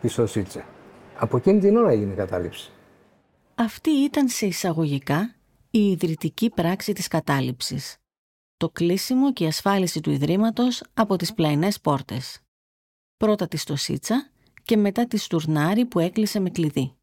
τη 0.00 0.08
Σωσίτσα. 0.08 0.64
Από 1.18 1.36
εκείνη 1.36 1.58
την 1.58 1.76
ώρα 1.76 1.90
έγινε 1.90 2.12
η 2.12 2.16
κατάληψη. 2.16 2.70
Αυτή 3.54 3.90
ήταν 3.90 4.28
σε 4.28 4.46
εισαγωγικά 4.46 5.34
η 5.70 5.90
ιδρυτική 5.90 6.50
πράξη 6.54 6.92
της 6.92 7.08
κατάληψης. 7.08 7.96
Το 8.58 8.68
κλείσιμο 8.68 9.32
και 9.32 9.44
η 9.44 9.46
ασφάλιση 9.46 10.00
του 10.00 10.10
Ιδρύματος 10.10 10.82
από 10.94 11.16
τις 11.16 11.34
πλαϊνές 11.34 11.80
πόρτες. 11.80 12.40
Πρώτα 13.16 13.48
τη 13.48 13.56
Στοσίτσα 13.56 14.30
και 14.62 14.76
μετά 14.76 15.06
τη 15.06 15.16
Στουρνάρη 15.16 15.84
που 15.84 15.98
έκλεισε 15.98 16.40
με 16.40 16.50
κλειδί. 16.50 16.96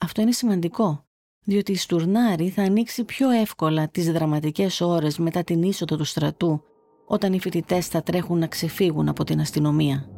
Αυτό 0.00 0.20
είναι 0.20 0.32
σημαντικό, 0.32 1.06
διότι 1.44 1.72
η 1.72 1.76
Στουρνάρη 1.76 2.48
θα 2.48 2.62
ανοίξει 2.62 3.04
πιο 3.04 3.30
εύκολα 3.30 3.88
τις 3.88 4.12
δραματικές 4.12 4.80
ώρες 4.80 5.18
μετά 5.18 5.44
την 5.44 5.62
είσοδο 5.62 5.96
του 5.96 6.04
στρατού, 6.04 6.62
όταν 7.06 7.32
οι 7.32 7.40
φοιτητές 7.40 7.86
θα 7.86 8.02
τρέχουν 8.02 8.38
να 8.38 8.46
ξεφύγουν 8.46 9.08
από 9.08 9.24
την 9.24 9.40
αστυνομία. 9.40 10.08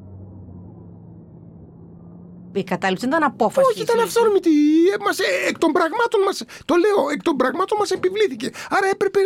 Η 2.53 2.65
κατάληψη 2.65 3.07
δεν 3.07 3.19
ήταν 3.19 3.31
απόφαση. 3.31 3.67
Όχι, 3.71 3.83
ήταν 3.83 4.01
αυθόρμητη. 4.01 4.51
Ε, 4.95 4.97
Μας, 5.05 5.19
ε, 5.19 5.25
εκ 5.49 5.59
των 5.59 5.73
πραγμάτων 5.73 6.21
μας, 6.25 6.45
το 6.65 6.75
λέω, 6.75 7.09
εκ 7.13 7.23
των 7.23 7.37
πραγμάτων 7.37 7.79
μας 7.79 7.91
επιβλήθηκε. 7.91 8.51
Άρα 8.69 8.87
έπρεπε 8.89 9.21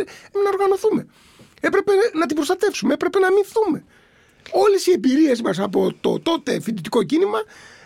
να 0.45 0.49
οργανωθούμε. 0.53 1.07
Έπρεπε 1.61 1.93
να 2.19 2.27
την 2.27 2.37
προστατεύσουμε, 2.37 2.93
έπρεπε 2.93 3.19
να 3.19 3.27
αμυνθούμε. 3.27 3.85
Όλες 4.53 4.87
οι 4.87 4.93
εμπειρίες 4.93 5.41
μας 5.41 5.59
από 5.59 5.93
το 6.01 6.21
τότε 6.21 6.61
φοιτητικό 6.61 7.03
κίνημα 7.03 7.39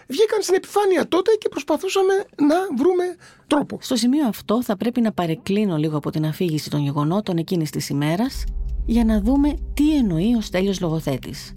βγήκαν 0.07 0.43
στην 0.43 0.55
επιφάνεια 0.55 1.09
τότε 1.09 1.31
και 1.39 1.49
προσπαθούσαμε 1.49 2.13
να 2.37 2.57
βρούμε 2.77 3.05
τρόπο. 3.47 3.79
Στο 3.81 3.97
σημείο 3.97 4.27
αυτό 4.27 4.63
θα 4.63 4.77
πρέπει 4.77 5.01
να 5.01 5.13
παρεκκλίνω 5.13 5.77
λίγο 5.77 5.97
από 5.97 6.11
την 6.11 6.27
αφήγηση 6.27 6.71
των 6.71 6.83
γεγονότων 6.83 7.37
εκείνης 7.37 7.71
της 7.71 7.89
ημέρας 7.89 8.45
για 8.87 9.05
να 9.05 9.21
δούμε 9.21 9.55
τι 9.75 9.97
εννοεί 9.97 10.35
ο 10.35 10.41
Στέλιος 10.41 10.81
Λογοθέτης. 10.81 11.53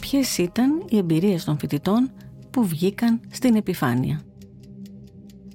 Ποιες 0.00 0.38
ήταν 0.38 0.84
οι 0.88 0.96
εμπειρίες 0.96 1.44
των 1.44 1.58
φοιτητών 1.58 2.12
που 2.50 2.66
βγήκαν 2.66 3.20
στην 3.30 3.56
επιφάνεια. 3.56 4.22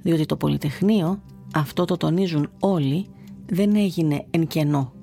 Διότι 0.02 0.26
το 0.26 0.36
Πολυτεχνείο, 0.36 1.24
αυτό 1.54 1.86
το 1.86 1.98
τονίζουν 1.98 2.52
όλοι, 2.60 3.08
δεν 3.46 3.76
έγινε 3.76 4.26
εν 4.32 4.48
κενό. 4.48 4.94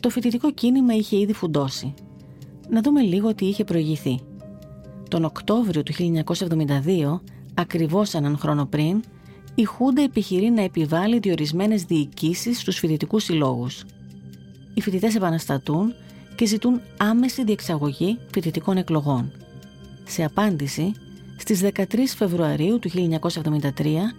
Το 0.00 0.10
φοιτητικό 0.10 0.52
κίνημα 0.52 0.94
είχε 0.94 1.16
ήδη 1.18 1.32
φουντώσει. 1.32 1.94
Να 2.68 2.80
δούμε 2.80 3.00
λίγο 3.00 3.34
τι 3.34 3.46
είχε 3.46 3.64
προηγηθεί. 3.64 4.20
Τον 5.08 5.24
Οκτώβριο 5.24 5.82
του 5.82 5.92
1972, 5.92 7.20
ακριβώς 7.54 8.14
έναν 8.14 8.38
χρόνο 8.38 8.66
πριν, 8.66 9.02
η 9.54 9.64
Χούντα 9.64 10.02
επιχειρεί 10.02 10.50
να 10.50 10.62
επιβάλλει 10.62 11.18
διορισμένες 11.18 11.84
διοικήσεις 11.84 12.60
στους 12.60 12.78
φοιτητικούς 12.78 13.24
συλλόγους. 13.24 13.84
Οι 14.74 14.80
φοιτητές 14.80 15.14
επαναστατούν 15.14 15.94
και 16.34 16.46
ζητούν 16.46 16.80
άμεση 16.96 17.44
διεξαγωγή 17.44 18.18
φοιτητικών 18.32 18.76
εκλογών. 18.76 19.32
Σε 20.04 20.24
απάντηση, 20.24 20.92
στις 21.36 21.60
13 21.60 22.14
Φεβρουαρίου 22.16 22.78
του 22.78 22.88
1973, 22.88 24.14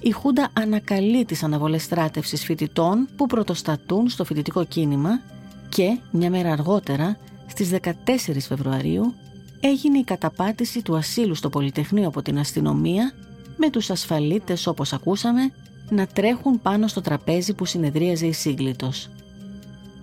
η 0.00 0.10
Χούντα 0.10 0.48
ανακαλεί 0.52 1.24
τις 1.24 1.42
αναβολές 1.42 1.82
στράτευσης 1.82 2.44
φοιτητών 2.44 3.08
που 3.16 3.26
πρωτοστατούν 3.26 4.08
στο 4.08 4.24
φοιτητικό 4.24 4.64
κίνημα 4.64 5.20
και, 5.68 5.98
μια 6.10 6.30
μέρα 6.30 6.52
αργότερα, 6.52 7.16
στις 7.46 7.70
14 7.70 8.40
Φεβρουαρίου, 8.40 9.14
έγινε 9.60 9.98
η 9.98 10.04
καταπάτηση 10.04 10.82
του 10.82 10.96
ασύλου 10.96 11.34
στο 11.34 11.48
Πολυτεχνείο 11.48 12.08
από 12.08 12.22
την 12.22 12.38
αστυνομία 12.38 13.12
με 13.56 13.70
τους 13.70 13.90
ασφαλίτες 13.90 14.66
όπως 14.66 14.92
ακούσαμε 14.92 15.52
να 15.90 16.06
τρέχουν 16.06 16.60
πάνω 16.62 16.86
στο 16.86 17.00
τραπέζι 17.00 17.54
που 17.54 17.64
συνεδρίαζε 17.64 18.26
η 18.26 18.32
Σύγκλιτος. 18.32 19.10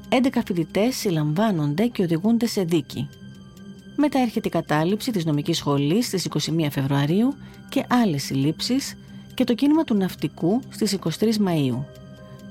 11 0.09 0.27
φοιτητές 0.45 0.95
συλλαμβάνονται 0.95 1.87
και 1.87 2.03
οδηγούνται 2.03 2.47
σε 2.47 2.63
δίκη. 2.63 3.09
Μετά 3.95 4.19
έρχεται 4.19 4.47
η 4.47 4.51
κατάληψη 4.51 5.11
της 5.11 5.25
νομικής 5.25 5.57
σχολής 5.57 6.05
στις 6.05 6.25
21 6.25 6.67
Φεβρουαρίου 6.71 7.35
και 7.69 7.85
άλλες 7.87 8.23
συλλήψεις 8.23 8.95
και 9.37 9.43
το 9.43 9.53
κίνημα 9.53 9.83
του 9.83 9.95
ναυτικού 9.95 10.61
στις 10.69 10.97
23 11.19 11.23
Μαΐου. 11.23 11.85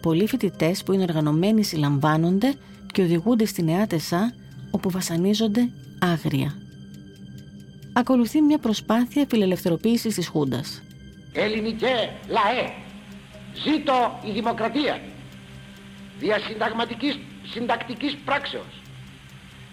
Πολλοί 0.03 0.27
φοιτητές 0.27 0.83
που 0.83 0.93
είναι 0.93 1.03
οργανωμένοι 1.03 1.65
συλλαμβάνονται 1.65 2.55
και 2.93 3.03
οδηγούνται 3.03 3.45
στη 3.45 3.63
Νεά 3.63 3.87
Τεσά 3.87 4.35
όπου 4.71 4.91
βασανίζονται 4.91 5.69
άγρια. 5.99 6.55
Ακολουθεί 7.93 8.41
μια 8.41 8.59
προσπάθεια 8.59 9.27
φιλελευθεροποίησης 9.29 10.15
της 10.15 10.29
Χούντας. 10.29 10.83
Ελληνικέ 11.33 12.11
λαέ, 12.29 12.73
ζήτω 13.65 14.21
η 14.27 14.31
δημοκρατία, 14.31 15.01
διασυνταγματικής 16.19 17.19
συντακτικής 17.53 18.17
πράξεως, 18.25 18.83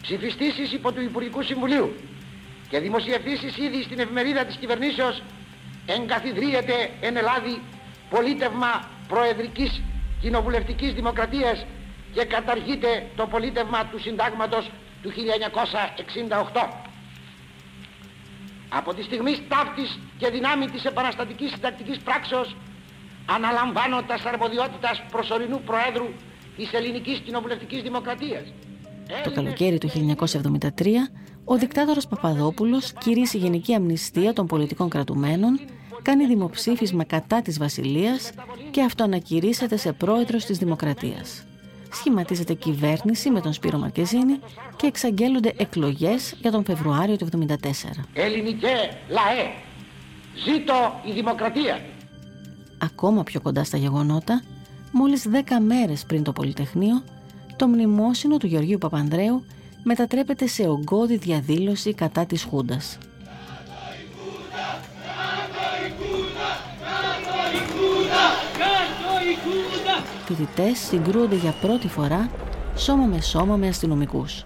ψηφιστήσεις 0.02 0.74
υπό 0.74 0.92
του 0.92 1.02
Υπουργικού 1.02 1.44
Συμβουλίου 1.44 1.94
και 2.70 2.80
δημοσιευθήσεις 2.80 3.58
ήδη 3.58 3.84
στην 3.84 4.00
εφημερίδα 4.00 4.46
της 4.46 4.56
κυβερνήσεως 4.56 5.22
εγκαθιδρύεται 5.86 6.90
εν 7.02 7.18
Ελλάδη 7.18 7.62
πολίτευμα 8.10 8.88
προεδρικής 9.08 9.82
κοινοβουλευτικής 10.22 10.94
δημοκρατίας 10.94 11.66
και 12.14 12.26
καταργείται 12.26 13.08
το 13.16 13.28
πολίτευμα 13.28 13.86
του 13.86 14.00
συντάγματος 14.00 14.72
του 15.02 15.12
1968. 15.12 16.68
Από 18.70 18.94
τη 18.94 19.04
στιγμή 19.04 19.38
ταύτης 19.48 20.00
και 20.18 20.30
δυνάμει 20.30 20.66
της 20.66 20.86
επαναστατικής 20.86 21.52
συντακτικής 21.52 21.98
πράξεως 21.98 22.56
αναλαμβάνω 23.26 24.02
τα 24.02 24.18
αρμοδιότητας 24.28 25.04
προσωρινού 25.12 25.62
Προέδρου 25.62 26.08
της 26.58 26.74
Ελληνικής 26.74 27.20
Κοινοβουλευτικής 27.20 27.82
Δημοκρατίας. 27.82 28.44
Το 29.24 29.32
καλοκαίρι 29.32 29.78
του 29.78 29.90
1973, 29.90 31.10
ο 31.46 31.58
δικτάτορας 31.58 32.08
Παπαδόπουλος 32.08 32.94
κηρύσσει 33.00 33.38
γενική 33.38 33.74
αμνηστία 33.74 34.34
των 34.34 34.48
πολιτικών 34.48 34.90
κρατουμένων, 34.90 35.60
κάνει 36.02 36.26
δημοψήφισμα 36.26 37.04
κατά 37.04 37.42
της 37.42 37.58
Βασιλείας 37.58 38.32
και 38.72 38.82
αυτοανακηρύσσεται 38.82 39.78
σε 39.78 39.94
πρόεδρος 39.94 40.46
της 40.46 40.58
Δημοκρατίας. 40.58 41.46
Σχηματίζεται 41.92 42.54
κυβέρνηση 42.54 43.30
με 43.30 43.42
τον 43.42 43.54
Σπύρο 43.54 43.78
Μαρκεζίνη 43.78 44.40
και 44.76 44.88
εξαγγέλλονται 44.88 45.54
εκλογές 45.58 46.36
για 46.42 46.52
τον 46.52 46.66
Φεβρουάριο 46.66 47.16
του 47.16 47.26
1974. 47.26 48.06
Ελληνικέ 48.14 48.76
λαέ, 49.10 49.52
ζήτω 50.46 50.74
η 51.06 51.12
δημοκρατία. 51.12 51.80
Ακόμα 52.78 53.24
πιο 53.24 53.42
κοντά 53.42 53.64
στα 53.64 53.78
γεγονότα, 53.78 54.42
μόλις 54.92 55.28
10 55.32 55.60
μέρες 55.60 56.06
πριν 56.06 56.24
το 56.24 56.32
Πολυτεχνείο, 56.32 57.04
το 57.56 57.68
μνημόσυνο 57.68 58.38
του 58.38 58.48
Γεωργίου 58.48 58.78
Παπανδρέου 58.78 59.44
μετατρέπεται 59.84 60.48
σε 60.48 60.68
ογκώδη 60.68 61.18
διαδήλωση 61.18 61.94
κατά 61.94 62.26
της 62.26 62.44
Χούντας. 62.44 62.98
Φοιτητές 70.26 70.78
συγκρούονται 70.78 71.36
για 71.36 71.52
πρώτη 71.62 71.88
φορά 71.88 72.32
σώμα 72.76 73.06
με 73.06 73.22
σώμα 73.22 73.56
με 73.56 73.68
αστυνομικούς. 73.68 74.46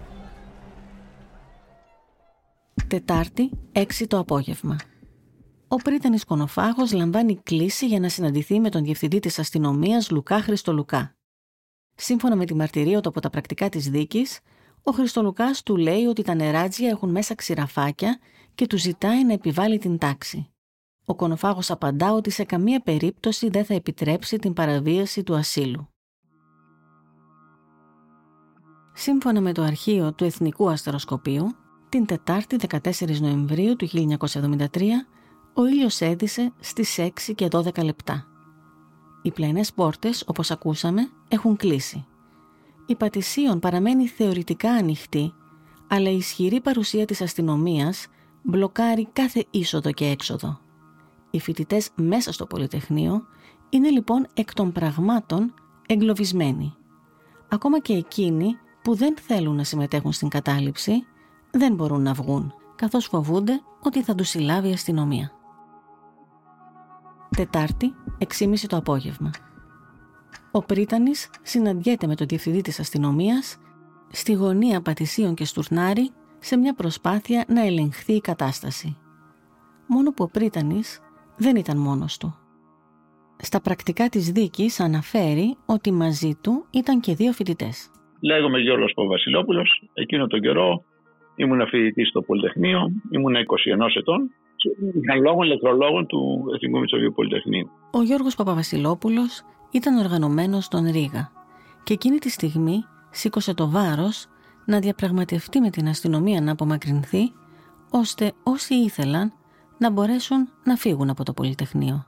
Τετάρτη, 2.87 3.49
6 3.71 4.07
το 4.07 4.17
απόγευμα. 4.17 4.75
Ο 5.67 5.75
πρίτανης 5.75 6.23
Κονοφάγος 6.23 6.93
λαμβάνει 6.93 7.39
κλίση 7.43 7.87
για 7.87 7.99
να 7.99 8.09
συναντηθεί 8.09 8.59
με 8.59 8.69
τον 8.69 8.83
διευθυντή 8.83 9.19
της 9.19 9.39
αστυνομίας 9.39 10.11
Λουκά 10.11 10.41
Χριστολουκά. 10.41 11.15
Σύμφωνα 11.95 12.35
με 12.35 12.45
τη 12.45 12.55
μαρτυρία 12.55 13.01
του 13.01 13.09
από 13.09 13.19
τα 13.19 13.29
πρακτικά 13.29 13.69
της 13.69 13.89
δίκης, 13.89 14.39
ο 14.87 14.91
Χριστολουκάς 14.91 15.63
του 15.63 15.77
λέει 15.77 16.05
ότι 16.05 16.21
τα 16.21 16.33
νεράτζια 16.33 16.89
έχουν 16.89 17.09
μέσα 17.09 17.35
ξηραφάκια 17.35 18.19
και 18.55 18.67
του 18.67 18.77
ζητάει 18.77 19.25
να 19.25 19.33
επιβάλλει 19.33 19.77
την 19.77 19.97
τάξη. 19.97 20.49
Ο 21.05 21.15
Κονοφάγος 21.15 21.71
απαντά 21.71 22.13
ότι 22.13 22.29
σε 22.29 22.43
καμία 22.43 22.79
περίπτωση 22.79 23.49
δεν 23.49 23.65
θα 23.65 23.73
επιτρέψει 23.73 24.37
την 24.37 24.53
παραβίαση 24.53 25.23
του 25.23 25.35
ασύλου. 25.35 25.87
Σύμφωνα 28.93 29.41
με 29.41 29.51
το 29.51 29.61
αρχείο 29.61 30.13
του 30.13 30.23
Εθνικού 30.23 30.69
Αστεροσκοπείου, 30.69 31.55
την 31.89 32.05
Τετάρτη 32.05 32.57
14 32.69 33.19
Νοεμβρίου 33.19 33.75
του 33.75 33.87
1973, 33.87 34.67
ο 35.53 35.65
ήλιος 35.65 36.01
έδισε 36.01 36.53
στις 36.59 36.99
6 36.99 37.09
και 37.35 37.47
12 37.51 37.83
λεπτά. 37.83 38.25
Οι 39.21 39.31
πλαϊνές 39.31 39.73
πόρτες, 39.73 40.23
όπως 40.27 40.51
ακούσαμε, 40.51 41.09
έχουν 41.27 41.55
κλείσει. 41.55 42.05
Η 42.89 42.95
Πατησίων 42.95 43.59
παραμένει 43.59 44.07
θεωρητικά 44.07 44.71
ανοιχτή, 44.71 45.33
αλλά 45.87 46.09
η 46.09 46.15
ισχυρή 46.15 46.61
παρουσία 46.61 47.05
της 47.05 47.21
αστυνομίας 47.21 48.07
μπλοκάρει 48.41 49.07
κάθε 49.13 49.45
είσοδο 49.49 49.91
και 49.91 50.05
έξοδο. 50.05 50.59
Οι 51.31 51.39
φοιτητές 51.39 51.89
μέσα 51.95 52.31
στο 52.31 52.45
Πολυτεχνείο 52.45 53.23
είναι 53.69 53.89
λοιπόν 53.89 54.27
εκ 54.33 54.53
των 54.53 54.71
πραγμάτων 54.71 55.53
εγκλωβισμένοι. 55.87 56.73
Ακόμα 57.49 57.79
και 57.79 57.93
εκείνοι 57.93 58.57
που 58.81 58.95
δεν 58.95 59.15
θέλουν 59.17 59.55
να 59.55 59.63
συμμετέχουν 59.63 60.11
στην 60.11 60.27
κατάληψη 60.27 61.05
δεν 61.51 61.73
μπορούν 61.73 62.01
να 62.01 62.13
βγουν, 62.13 62.53
καθώς 62.75 63.05
φοβούνται 63.05 63.61
ότι 63.83 64.03
θα 64.03 64.15
τους 64.15 64.29
συλλάβει 64.29 64.69
η 64.69 64.73
αστυνομία. 64.73 65.31
Τετάρτη, 67.35 67.93
6.30 68.39 68.59
το 68.67 68.77
απόγευμα. 68.77 69.31
Ο 70.51 70.63
Πρίτανης 70.65 71.29
συναντιέται 71.41 72.07
με 72.07 72.15
τον 72.15 72.27
διευθυντή 72.27 72.61
της 72.61 72.79
αστυνομίας 72.79 73.57
στη 74.11 74.33
γωνία 74.33 74.81
Πατησίων 74.81 75.33
και 75.33 75.45
Στουρνάρη 75.45 76.09
σε 76.39 76.57
μια 76.57 76.73
προσπάθεια 76.73 77.45
να 77.47 77.65
ελεγχθεί 77.65 78.13
η 78.13 78.21
κατάσταση. 78.21 78.97
Μόνο 79.87 80.11
που 80.11 80.23
ο 80.23 80.29
Πρίτανης 80.29 80.99
δεν 81.37 81.55
ήταν 81.55 81.77
μόνος 81.77 82.17
του. 82.17 82.35
Στα 83.37 83.61
πρακτικά 83.61 84.09
της 84.09 84.31
δίκης 84.31 84.79
αναφέρει 84.79 85.57
ότι 85.65 85.91
μαζί 85.91 86.35
του 86.43 86.65
ήταν 86.71 86.99
και 86.99 87.13
δύο 87.13 87.31
φοιτητές. 87.31 87.91
Λέγομαι 88.19 88.59
Γιώργος 88.59 88.93
Παπαβασιλόπουλος. 88.95 89.83
Εκείνο 89.93 90.27
τον 90.27 90.41
καιρό 90.41 90.83
ήμουν 91.35 91.67
φοιτητής 91.67 92.09
στο 92.09 92.21
Πολυτεχνείο, 92.21 92.91
ήμουν 93.11 93.35
21 93.35 93.95
ετών 93.95 94.31
λόγων 95.21 95.45
ηλεκτρολόγων 95.45 96.05
του 96.05 96.45
Εθνικού 96.55 96.79
Μητσοβίου 96.79 97.11
Πολυτεχνείου. 97.15 97.69
Ο 97.91 98.01
Γιώργος 98.01 98.35
Παπαβασιλόπουλος 98.35 99.43
ήταν 99.71 99.97
οργανωμένος 99.97 100.65
στον 100.65 100.91
Ρήγα 100.91 101.31
και 101.83 101.93
εκείνη 101.93 102.17
τη 102.17 102.29
στιγμή 102.29 102.85
σήκωσε 103.11 103.53
το 103.53 103.69
βάρος 103.69 104.27
να 104.65 104.79
διαπραγματευτεί 104.79 105.59
με 105.59 105.69
την 105.69 105.87
αστυνομία 105.87 106.41
να 106.41 106.51
απομακρυνθεί 106.51 107.31
ώστε 107.91 108.33
όσοι 108.43 108.73
ήθελαν 108.75 109.33
να 109.77 109.89
μπορέσουν 109.89 110.49
να 110.63 110.75
φύγουν 110.75 111.09
από 111.09 111.23
το 111.23 111.33
Πολυτεχνείο. 111.33 112.05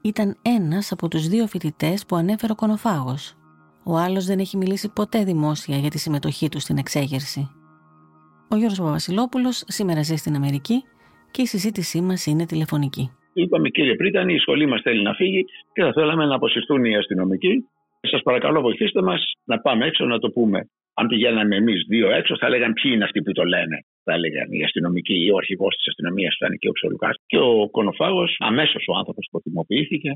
Ήταν 0.00 0.36
ένας 0.42 0.92
από 0.92 1.08
τους 1.08 1.28
δύο 1.28 1.46
φοιτητές 1.46 2.06
που 2.06 2.16
ανέφερε 2.16 2.52
ο 2.52 2.54
Κονοφάγος. 2.54 3.36
Ο 3.84 3.96
άλλος 3.96 4.24
δεν 4.24 4.38
έχει 4.38 4.56
μιλήσει 4.56 4.88
ποτέ 4.88 5.24
δημόσια 5.24 5.76
για 5.76 5.90
τη 5.90 5.98
συμμετοχή 5.98 6.48
του 6.48 6.60
στην 6.60 6.78
εξέγερση. 6.78 7.50
Ο 8.48 8.56
Γιώργος 8.56 8.78
Παπασιλόπουλος 8.78 9.64
σήμερα 9.66 10.02
ζει 10.02 10.16
στην 10.16 10.34
Αμερική 10.34 10.84
και 11.30 11.42
η 11.42 11.46
συζήτησή 11.46 12.00
μας 12.00 12.26
είναι 12.26 12.46
τηλεφωνική. 12.46 13.10
Είπαμε 13.34 13.68
κύριε 13.68 13.94
Πρίτανη, 13.94 14.34
η 14.34 14.38
σχολή 14.38 14.66
μας 14.66 14.80
θέλει 14.82 15.02
να 15.02 15.14
φύγει 15.14 15.44
και 15.72 15.82
θα 15.82 15.92
θέλαμε 15.92 16.26
να 16.26 16.34
αποσυρθούν 16.34 16.84
οι 16.84 16.96
αστυνομικοί. 16.96 17.64
Σας 18.00 18.22
παρακαλώ 18.22 18.60
βοηθήστε 18.60 19.02
μας 19.02 19.32
να 19.44 19.58
πάμε 19.58 19.86
έξω 19.86 20.04
να 20.04 20.18
το 20.18 20.30
πούμε. 20.30 20.68
Αν 20.94 21.06
πηγαίναμε 21.06 21.56
εμείς 21.56 21.84
δύο 21.88 22.10
έξω, 22.10 22.36
θα 22.36 22.48
λέγαν 22.48 22.72
ποιοι 22.72 22.90
είναι 22.94 23.04
αυτοί 23.04 23.22
που 23.22 23.32
το 23.32 23.44
λένε; 23.44 23.84
Θα 24.04 24.12
έλεγαν 24.12 24.52
οι 24.52 24.64
αστυνομικοί 24.64 25.24
ή 25.24 25.30
ο 25.30 25.36
αρχηγός 25.36 25.76
της 25.76 25.88
αστυνομίας 25.88 26.36
που 26.38 26.44
ήταν 26.44 26.58
και 26.58 26.68
ο 26.68 26.72
Ψολουκά. 26.72 27.10
Και 27.26 27.38
ο 27.38 27.68
Κονοφάγος, 27.70 28.36
αμέσως 28.38 28.84
ο 28.88 28.96
άνθρωπος 28.96 29.28
που 29.30 29.40
θυμοποιήθηκε 29.40 30.12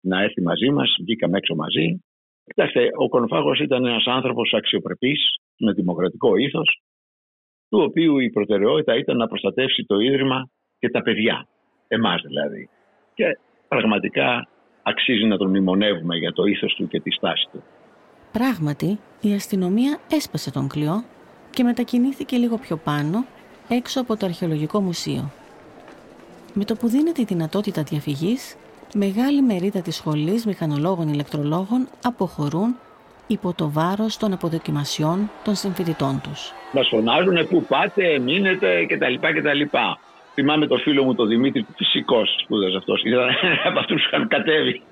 να 0.00 0.22
έρθει 0.22 0.42
μαζί 0.42 0.70
μας, 0.70 0.96
βγήκαμε 1.00 1.36
έξω 1.38 1.54
μαζί. 1.54 2.02
Κοιτάξτε, 2.44 2.88
ο 2.96 3.08
Κονοφάγος 3.08 3.60
ήταν 3.60 3.84
ένας 3.84 4.04
άνθρωπος 4.06 4.52
αξιοπρεπής, 4.54 5.20
με 5.58 5.72
δημοκρατικό 5.72 6.36
ήθος, 6.36 6.80
του 7.68 7.78
οποίου 7.78 8.18
η 8.18 8.30
προτεραιότητα 8.30 8.96
ήταν 8.96 9.16
να 9.16 9.26
προστατεύσει 9.26 9.84
το 9.86 9.98
ίδρυμα 9.98 10.50
και 10.78 10.88
τα 10.88 11.02
παιδιά. 11.02 11.48
Εμάς 11.88 12.22
δηλαδή. 12.26 12.68
Και 13.14 13.38
πραγματικά 13.68 14.48
αξίζει 14.82 15.24
να 15.24 15.36
τον 15.36 15.48
μνημονεύουμε 15.48 16.16
για 16.16 16.32
το 16.32 16.44
ήθος 16.44 16.74
του 16.74 16.88
και 16.88 17.00
τη 17.00 17.10
στάση 17.10 17.48
του. 17.52 17.62
Πράγματι, 18.32 18.98
η 19.20 19.32
αστυνομία 19.32 19.98
έσπασε 20.10 20.50
τον 20.50 20.68
κλειό 20.68 21.04
και 21.50 21.62
μετακινήθηκε 21.62 22.36
λίγο 22.36 22.58
πιο 22.58 22.76
πάνω, 22.76 23.24
έξω 23.68 24.00
από 24.00 24.16
το 24.16 24.26
Αρχαιολογικό 24.26 24.80
Μουσείο. 24.80 25.30
Με 26.54 26.64
το 26.64 26.74
που 26.74 26.88
δίνεται 26.88 27.20
η 27.20 27.24
δυνατότητα 27.24 27.82
διαφυγής, 27.82 28.56
μεγάλη 28.94 29.42
μερίδα 29.42 29.80
της 29.80 29.96
σχολής 29.96 30.46
μηχανολόγων 30.46 31.08
ηλεκτρολόγων 31.08 31.88
αποχωρούν 32.04 32.76
υπό 33.26 33.52
το 33.52 33.70
βάρος 33.70 34.16
των 34.16 34.32
αποδοκιμασιών 34.32 35.30
των 35.44 35.54
συμφοιτητών 35.54 36.20
τους. 36.22 36.52
Μας 36.72 36.88
φωνάζουν 36.88 37.48
πού 37.48 37.64
πάτε, 37.64 38.18
μείνετε 38.18 38.86
κτλ. 38.86 39.14
κτλ. 39.14 39.76
Θυμάμαι 40.38 40.66
το 40.66 40.76
φίλο 40.76 41.04
μου 41.04 41.14
τον 41.14 41.28
Δημήτρη, 41.28 41.66
φυσικός 41.76 42.36
σπούδας 42.42 42.74
αυτός, 42.74 43.02
ήταν 43.04 43.28
από 43.68 43.78
αυτούς 43.78 44.02
που 44.02 44.08
είχαν 44.08 44.28
κατέβει 44.28 44.82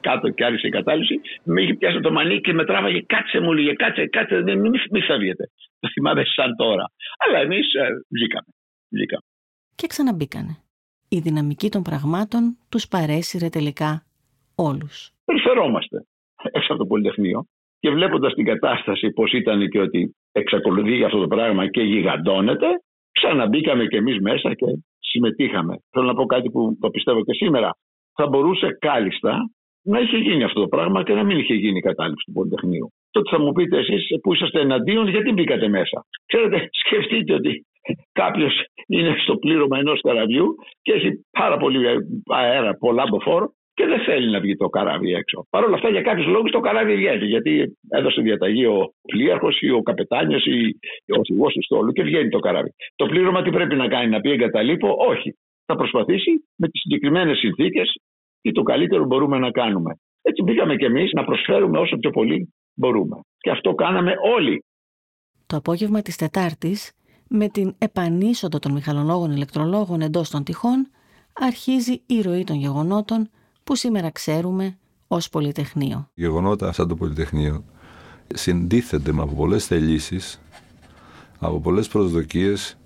κάτω 0.00 0.28
και 0.30 0.44
άρχισε 0.44 0.66
η 0.66 0.70
κατάληψη, 0.70 1.20
με 1.44 1.62
είχε 1.62 1.74
πιάσει 1.74 2.00
το 2.00 2.12
μανίκι 2.12 2.40
και 2.40 2.52
με 2.52 2.64
τράβαγε. 2.64 3.02
Κάτσε 3.06 3.40
μου, 3.40 3.52
λέγε, 3.52 3.72
κάτσε, 3.72 4.06
κάτσε, 4.06 4.40
δεν 4.40 4.58
μη, 4.58 4.68
μη 4.90 5.00
φεύγετε. 5.00 5.44
Το 5.80 5.88
θυμάμαι 5.92 6.22
σαν 6.24 6.56
τώρα. 6.56 6.84
Αλλά 7.18 7.38
εμείς 7.38 7.74
ε, 7.74 7.86
βγήκαμε. 8.08 8.50
βγήκαμε. 8.88 9.22
Και 9.74 9.86
ξαναμπήκανε. 9.86 10.56
Η 11.08 11.18
δυναμική 11.18 11.68
των 11.68 11.82
πραγμάτων 11.82 12.56
τους 12.68 12.88
παρέσυρε 12.88 13.48
τελικά 13.48 14.02
όλους. 14.54 15.10
Περιφερόμαστε 15.24 15.96
έξω 16.42 16.72
από 16.72 16.82
το 16.82 16.86
Πολυτεχνείο 16.86 17.46
και 17.80 17.90
βλέποντας 17.90 18.34
την 18.34 18.44
κατάσταση 18.44 19.10
πώς 19.10 19.32
ήταν 19.32 19.68
και 19.68 19.80
ότι 19.80 20.16
εξακολουθεί 20.32 20.94
για 20.96 21.06
αυτό 21.06 21.20
το 21.20 21.26
πράγμα 21.26 21.70
και 21.70 21.82
γιγαντώνεται, 21.82 22.66
ξαναμπήκαμε 23.12 23.86
κι 23.86 23.96
εμείς 23.96 24.20
μέσα 24.20 24.54
και 24.54 24.66
συμμετείχαμε. 25.10 25.74
Θέλω 25.90 26.06
να 26.06 26.14
πω 26.14 26.24
κάτι 26.26 26.50
που 26.50 26.76
το 26.80 26.90
πιστεύω 26.90 27.24
και 27.24 27.34
σήμερα. 27.34 27.70
Θα 28.14 28.26
μπορούσε 28.26 28.76
κάλλιστα 28.80 29.50
να 29.82 30.00
είχε 30.00 30.16
γίνει 30.16 30.44
αυτό 30.44 30.60
το 30.60 30.68
πράγμα 30.68 31.02
και 31.02 31.14
να 31.14 31.24
μην 31.24 31.38
είχε 31.38 31.54
γίνει 31.54 31.78
η 31.78 31.80
κατάληψη 31.80 32.24
του 32.26 32.32
Πολυτεχνείου. 32.32 32.92
Τότε 33.10 33.30
θα 33.30 33.40
μου 33.42 33.52
πείτε 33.52 33.78
εσείς 33.78 34.06
που 34.22 34.34
είσαστε 34.34 34.60
εναντίον, 34.60 35.08
γιατί 35.08 35.32
μπήκατε 35.32 35.68
μέσα. 35.68 36.06
Ξέρετε, 36.26 36.68
σκεφτείτε 36.82 37.34
ότι 37.34 37.66
κάποιος 38.12 38.64
είναι 38.86 39.14
στο 39.22 39.36
πλήρωμα 39.36 39.78
ενός 39.78 40.00
καραβιού 40.00 40.54
και 40.82 40.92
έχει 40.92 41.10
πάρα 41.38 41.56
πολύ 41.56 41.78
αέρα, 42.26 42.74
πολλά 42.74 43.04
μποφόρ 43.10 43.48
και 43.78 43.86
δεν 43.86 44.00
θέλει 44.00 44.30
να 44.30 44.40
βγει 44.40 44.56
το 44.56 44.68
καράβι 44.68 45.12
έξω. 45.12 45.46
Παρ' 45.50 45.64
όλα 45.64 45.74
αυτά, 45.74 45.88
για 45.90 46.02
κάποιους 46.02 46.26
λόγους 46.26 46.50
το 46.50 46.60
καράβι 46.60 46.94
βγαίνει. 46.96 47.26
Γιατί 47.26 47.52
έδωσε 47.88 48.20
διαταγή 48.20 48.64
ο 48.66 48.92
πλοίαρχος 49.12 49.60
ή 49.60 49.70
ο 49.70 49.82
καπετάνιος 49.82 50.44
ή 50.44 50.58
ο 51.14 51.18
οδηγός 51.18 51.52
του 51.52 51.62
στόλου 51.62 51.92
και 51.92 52.02
βγαίνει 52.02 52.28
το 52.28 52.38
καράβι. 52.38 52.70
Το 52.96 53.06
πλήρωμα 53.06 53.42
τι 53.42 53.50
πρέπει 53.50 53.76
να 53.76 53.88
κάνει, 53.88 54.08
να 54.08 54.20
πει 54.20 54.30
εγκαταλείπω, 54.30 54.88
όχι. 55.08 55.30
Θα 55.66 55.74
προσπαθήσει 55.76 56.30
με 56.56 56.68
τις 56.68 56.80
συγκεκριμένες 56.80 57.38
συνθήκες 57.38 58.00
τι 58.40 58.52
το 58.52 58.62
καλύτερο 58.62 59.04
μπορούμε 59.04 59.38
να 59.38 59.50
κάνουμε. 59.50 59.92
Έτσι 60.22 60.42
μπήκαμε 60.42 60.76
κι 60.76 60.84
εμείς 60.84 61.12
να 61.12 61.24
προσφέρουμε 61.24 61.78
όσο 61.78 61.96
πιο 61.96 62.10
πολύ 62.10 62.54
μπορούμε. 62.74 63.20
Και 63.38 63.50
αυτό 63.50 63.74
κάναμε 63.74 64.14
όλοι. 64.34 64.64
Το 65.46 65.56
απόγευμα 65.56 66.02
της 66.02 66.16
Τετάρτης, 66.16 66.92
με 67.28 67.48
την 67.48 67.74
επανείσοδο 67.78 68.58
των 68.58 68.72
μηχανολόγων 68.72 69.30
ηλεκτρολόγων 69.30 70.00
εντός 70.00 70.30
των 70.30 70.44
τυχών, 70.44 70.90
αρχίζει 71.32 72.02
η 72.06 72.20
ροή 72.20 72.44
των 72.44 72.56
γεγονότων 72.56 73.30
που 73.68 73.76
σήμερα 73.76 74.10
ξέρουμε 74.10 74.78
ως 75.08 75.28
Πολυτεχνείο. 75.28 76.10
Γεγονότα 76.14 76.72
σαν 76.72 76.88
το 76.88 76.94
Πολυτεχνείο 76.94 77.64
συντίθεται 78.34 79.12
με 79.12 79.22
από 79.22 79.34
πολλές 79.34 79.66
θελήσεις, 79.66 80.40
από 81.38 81.60
πολλές 81.60 81.88
προσδοκίες 81.88 82.78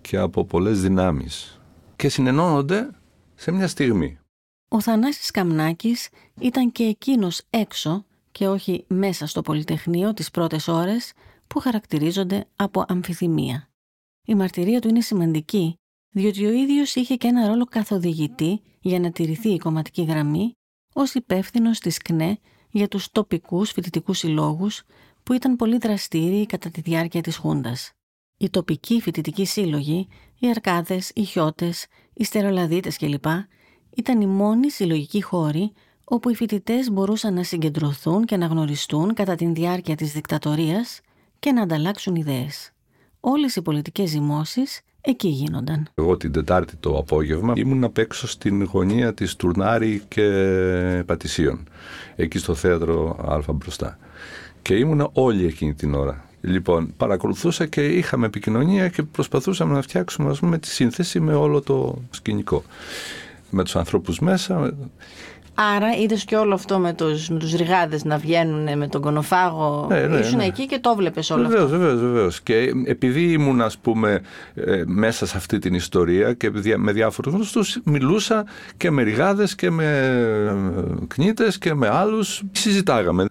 και 0.00 0.16
από 0.16 0.44
πολλές 0.44 0.80
δυνάμεις 0.80 1.60
και 1.96 2.08
συνενώνονται 2.08 2.90
σε 3.34 3.50
μια 3.50 3.68
στιγμή. 3.68 4.18
Ο 4.68 4.80
Θανάσης 4.80 5.30
Καμνάκης 5.30 6.08
ήταν 6.40 6.72
και 6.72 6.84
εκείνος 6.84 7.42
έξω 7.50 8.04
και 8.32 8.48
όχι 8.48 8.84
μέσα 8.88 9.26
στο 9.26 9.42
Πολυτεχνείο 9.42 10.14
τις 10.14 10.30
πρώτες 10.30 10.68
ώρες 10.68 11.12
που 11.46 11.58
χαρακτηρίζονται 11.58 12.46
από 12.56 12.84
αμφιθυμία. 12.88 13.68
Η 14.26 14.34
μαρτυρία 14.34 14.80
του 14.80 14.88
είναι 14.88 15.00
σημαντική 15.00 15.79
διότι 16.10 16.46
ο 16.46 16.50
ίδιος 16.50 16.94
είχε 16.94 17.16
και 17.16 17.26
ένα 17.26 17.46
ρόλο 17.46 17.64
καθοδηγητή 17.64 18.60
για 18.80 19.00
να 19.00 19.10
τηρηθεί 19.10 19.48
η 19.48 19.58
κομματική 19.58 20.02
γραμμή 20.02 20.52
ως 20.94 21.14
υπεύθυνος 21.14 21.78
της 21.78 21.98
ΚΝΕ 21.98 22.38
για 22.70 22.88
τους 22.88 23.10
τοπικούς 23.10 23.70
φοιτητικούς 23.70 24.18
συλλόγους 24.18 24.82
που 25.22 25.32
ήταν 25.32 25.56
πολύ 25.56 25.78
δραστήριοι 25.78 26.46
κατά 26.46 26.70
τη 26.70 26.80
διάρκεια 26.80 27.20
της 27.20 27.36
Χούντας. 27.36 27.92
Οι 28.36 28.50
τοπικοί 28.50 29.00
φοιτητικοί 29.00 29.44
σύλλογοι, 29.44 30.08
οι 30.38 30.48
Αρκάδες, 30.48 31.10
οι 31.14 31.22
Χιώτες, 31.22 31.86
οι 32.14 32.24
Στερολαδίτες 32.24 32.96
κλπ. 32.96 33.24
ήταν 33.96 34.20
οι 34.20 34.26
μόνοι 34.26 34.70
συλλογικοί 34.70 35.22
χώροι 35.22 35.72
όπου 36.04 36.30
οι 36.30 36.34
φοιτητές 36.34 36.90
μπορούσαν 36.90 37.34
να 37.34 37.42
συγκεντρωθούν 37.42 38.24
και 38.24 38.36
να 38.36 38.46
γνωριστούν 38.46 39.14
κατά 39.14 39.34
τη 39.34 39.46
διάρκεια 39.46 39.94
της 39.94 40.12
δικτατορίας 40.12 41.00
και 41.38 41.52
να 41.52 41.62
ανταλλάξουν 41.62 42.14
ιδέες. 42.14 42.72
Όλες 43.20 43.56
οι 43.56 43.62
πολιτικές 43.62 44.10
ζυμώσεις 44.10 44.80
εκεί 45.00 45.28
γίνονταν. 45.28 45.88
Εγώ 45.94 46.16
την 46.16 46.32
Τετάρτη 46.32 46.76
το 46.76 46.98
απόγευμα 46.98 47.52
ήμουν 47.56 47.84
απ' 47.84 47.98
έξω 47.98 48.28
στην 48.28 48.64
γωνία 48.64 49.14
της 49.14 49.36
Τουρνάρη 49.36 50.02
και 50.08 51.02
Πατησίων, 51.06 51.68
εκεί 52.16 52.38
στο 52.38 52.54
θέατρο 52.54 53.16
Α 53.48 53.52
μπροστά. 53.52 53.98
Και 54.62 54.74
ήμουν 54.74 55.10
όλοι 55.12 55.46
εκείνη 55.46 55.74
την 55.74 55.94
ώρα. 55.94 56.24
Λοιπόν, 56.40 56.92
παρακολουθούσα 56.96 57.66
και 57.66 57.86
είχαμε 57.86 58.26
επικοινωνία 58.26 58.88
και 58.88 59.02
προσπαθούσαμε 59.02 59.74
να 59.74 59.82
φτιάξουμε 59.82 60.30
ας 60.30 60.38
πούμε, 60.38 60.58
τη 60.58 60.68
σύνθεση 60.68 61.20
με 61.20 61.34
όλο 61.34 61.60
το 61.60 62.02
σκηνικό. 62.10 62.64
Με 63.50 63.64
τους 63.64 63.76
ανθρώπους 63.76 64.18
μέσα, 64.18 64.74
Άρα 65.62 65.96
είδες 65.96 66.24
και 66.24 66.36
όλο 66.36 66.54
αυτό 66.54 66.78
με 66.78 66.92
τους 66.92 67.28
με 67.28 67.38
τους 67.38 67.52
ρηγάδες 67.54 68.04
να 68.04 68.18
βγαίνουν 68.18 68.78
με 68.78 68.88
τον 68.88 69.00
κονοφάγο. 69.00 69.86
Ναι, 69.90 70.06
ναι, 70.06 70.18
Ήσουν 70.18 70.36
ναι. 70.36 70.44
εκεί 70.44 70.66
και 70.66 70.78
το 70.78 70.94
βλέπει 70.94 71.32
όλο 71.32 71.42
βεβαίως, 71.42 71.64
αυτό. 71.64 71.76
Βεβαίως, 71.78 72.00
βεβαίως. 72.00 72.40
Και 72.40 72.72
επειδή 72.84 73.32
ήμουν, 73.32 73.60
ας 73.60 73.78
πούμε, 73.78 74.20
ε, 74.54 74.82
μέσα 74.86 75.26
σε 75.26 75.36
αυτή 75.36 75.58
την 75.58 75.74
ιστορία 75.74 76.32
και 76.32 76.50
με 76.76 76.92
διάφορους 76.92 77.32
γνωστούς, 77.32 77.80
μιλούσα 77.84 78.44
και 78.76 78.90
με 78.90 79.02
ρηγάδες 79.02 79.54
και 79.54 79.70
με 79.70 79.84
ε, 81.00 81.04
κνήτες 81.06 81.58
και 81.58 81.74
με 81.74 81.88
άλλους. 81.88 82.42
Συζητάγαμε. 82.52 83.24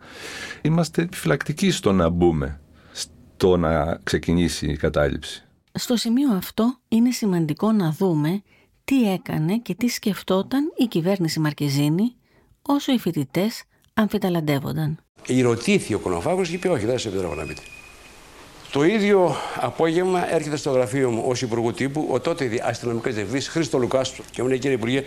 Είμαστε 0.61 1.01
επιφυλακτικοί 1.01 1.71
στο 1.71 1.91
να 1.91 2.09
μπούμε 2.09 2.59
στο 2.91 3.57
να 3.57 3.99
ξεκινήσει 4.03 4.67
η 4.67 4.77
κατάληψη. 4.77 5.43
Στο 5.71 5.95
σημείο 5.95 6.33
αυτό 6.35 6.77
είναι 6.87 7.11
σημαντικό 7.11 7.71
να 7.71 7.91
δούμε 7.91 8.41
τι 8.83 9.11
έκανε 9.11 9.57
και 9.57 9.75
τι 9.75 9.87
σκεφτόταν 9.87 10.73
η 10.77 10.85
κυβέρνηση 10.85 11.39
Μαρκεζίνη 11.39 12.13
όσο 12.71 12.91
οι 12.93 12.99
φοιτητές 12.99 13.63
αμφιταλαντεύονταν. 13.93 14.97
Ηρωτήθη 15.25 15.93
ο 15.93 15.99
Κονοφάγος 15.99 16.49
και 16.49 16.55
είπε: 16.55 16.69
Όχι, 16.69 16.85
δεν 16.85 16.99
σε 16.99 17.07
επιτρέπω 17.07 17.35
να 17.35 17.45
πείτε. 17.45 17.61
Το 18.71 18.83
ίδιο 18.83 19.35
απόγευμα 19.55 20.33
έρχεται 20.33 20.55
στο 20.55 20.71
γραφείο 20.71 21.09
μου 21.09 21.23
ως 21.25 21.41
Υπουργού 21.41 21.73
Τύπου 21.73 22.07
ο 22.11 22.19
τότε 22.19 22.61
αστυνομικός 22.63 23.13
διευθυντής 23.13 23.47
Χρήστο 23.47 23.77
Λουκάστρο 23.77 24.23
και 24.31 24.41
μου 24.41 24.47
λέει: 24.47 24.59
Κύριε 24.59 24.75
Υπουργέ, 24.75 25.03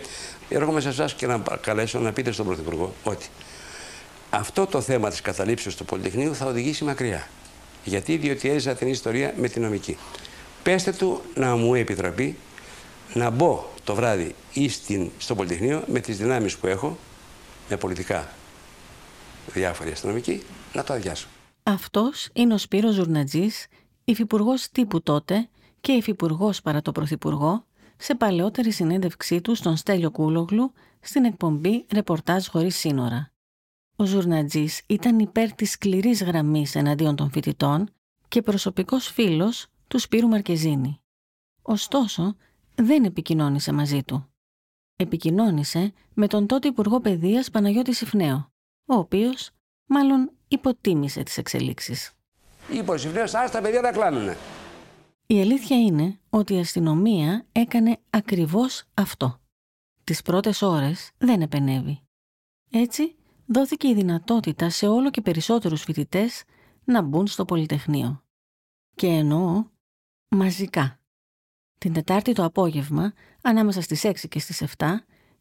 έρχομαι 0.49 0.81
σε 0.81 0.89
εσάς 0.89 1.13
και 1.13 1.27
να 1.27 1.43
καλέσω 1.61 1.99
να 1.99 2.11
πείτε 2.13 2.31
στον 2.31 2.45
Πρωθυπουργό 2.45 2.93
ότι 3.03 3.25
αυτό 4.29 4.65
το 4.65 4.81
θέμα 4.81 5.09
της 5.09 5.21
καταλήψεως 5.21 5.75
του 5.75 5.85
Πολυτεχνείου 5.85 6.35
θα 6.35 6.45
οδηγήσει 6.45 6.83
μακριά. 6.83 7.27
Γιατί, 7.83 8.17
διότι 8.17 8.49
έζησα 8.49 8.75
την 8.75 8.87
ιστορία 8.87 9.33
με 9.37 9.47
την 9.47 9.61
νομική. 9.61 9.97
Πέστε 10.63 10.91
του 10.91 11.21
να 11.35 11.55
μου 11.55 11.75
επιτραπεί 11.75 12.37
να 13.13 13.29
μπω 13.29 13.71
το 13.83 13.95
βράδυ 13.95 14.35
ή 14.53 14.69
στην, 14.69 15.09
στο 15.17 15.35
Πολυτεχνείο 15.35 15.83
με 15.87 15.99
τις 15.99 16.17
δυνάμεις 16.17 16.57
που 16.57 16.67
έχω, 16.67 16.97
με 17.69 17.77
πολιτικά 17.77 18.29
διάφοροι 19.53 19.91
αστυνομικοί, 19.91 20.43
να 20.73 20.83
το 20.83 20.93
αδειάσω. 20.93 21.27
Αυτός 21.63 22.29
είναι 22.33 22.53
ο 22.53 22.57
Σπύρος 22.57 22.93
Ζουρνατζής, 22.93 23.67
υφυπουργός 24.03 24.69
τύπου 24.69 25.01
τότε 25.01 25.49
και 25.81 25.91
υφυπουργός 25.91 26.61
παρά 26.61 26.81
το 26.81 26.91
πρωθυπουργό, 26.91 27.65
σε 27.97 28.15
παλαιότερη 28.15 28.71
συνέντευξή 28.71 29.41
του 29.41 29.55
στον 29.55 29.75
Στέλιο 29.75 30.11
Κούλογλου 30.11 30.73
στην 30.99 31.25
εκπομπή 31.25 31.85
«Ρεπορτάζ 31.93 32.47
χωρίς 32.47 32.75
σύνορα». 32.75 33.31
Ο 33.95 34.05
Ζουρνατζής 34.05 34.81
ήταν 34.87 35.19
υπέρ 35.19 35.53
της 35.53 35.71
σκληρής 35.71 36.23
γραμμής 36.23 36.75
εναντίον 36.75 37.15
των 37.15 37.31
φοιτητών 37.31 37.89
και 38.27 38.41
προσωπικός 38.41 39.07
φίλος 39.07 39.67
του 39.87 39.99
Σπύρου 39.99 40.27
Μαρκεζίνη. 40.27 41.01
Ωστόσο, 41.61 42.35
δεν 42.75 43.03
επικοινώνησε 43.03 43.71
μαζί 43.71 44.03
του. 44.03 44.32
Επικοινώνησε 44.95 45.93
με 46.13 46.27
τον 46.27 46.47
τότε 46.47 46.67
Υπουργό 46.67 46.99
Παιδείας 46.99 47.49
Παναγιώτης 47.49 47.97
Συφνέο, 47.97 48.51
ο 48.85 48.95
οποίος 48.95 49.51
μάλλον 49.85 50.31
υποτίμησε 50.47 51.23
τις 51.23 51.37
εξελίξεις. 51.37 52.11
Είπε 52.71 52.91
ο 52.91 52.97
Συφνέος, 52.97 53.33
ας 53.33 53.51
τα 53.51 53.61
παιδιά 53.61 53.81
τα 53.81 53.91
κλάνουνε. 53.91 54.37
Η 55.27 55.41
αλήθεια 55.41 55.77
είναι 55.77 56.19
ότι 56.29 56.53
η 56.53 56.59
αστυνομία 56.59 57.45
έκανε 57.51 57.99
ακριβώς 58.09 58.83
αυτό. 58.93 59.41
Τις 60.03 60.21
πρώτες 60.21 60.61
ώρες 60.61 61.11
δεν 61.17 61.41
επενεύει. 61.41 62.01
Έτσι, 62.69 63.15
δόθηκε 63.45 63.87
η 63.87 63.93
δυνατότητα 63.93 64.69
σε 64.69 64.87
όλο 64.87 65.09
και 65.09 65.21
περισσότερους 65.21 65.83
φοιτητές 65.83 66.43
να 66.83 67.01
μπουν 67.01 67.27
στο 67.27 67.45
Πολυτεχνείο. 67.45 68.23
Και 68.95 69.07
εννοώ 69.07 69.63
μαζικά. 70.27 70.99
Την 71.83 71.93
Τετάρτη 71.93 72.33
το 72.33 72.43
απόγευμα, 72.43 73.13
ανάμεσα 73.41 73.81
στις 73.81 74.03
6 74.03 74.27
και 74.29 74.39
στις 74.39 74.61
7, 74.77 74.85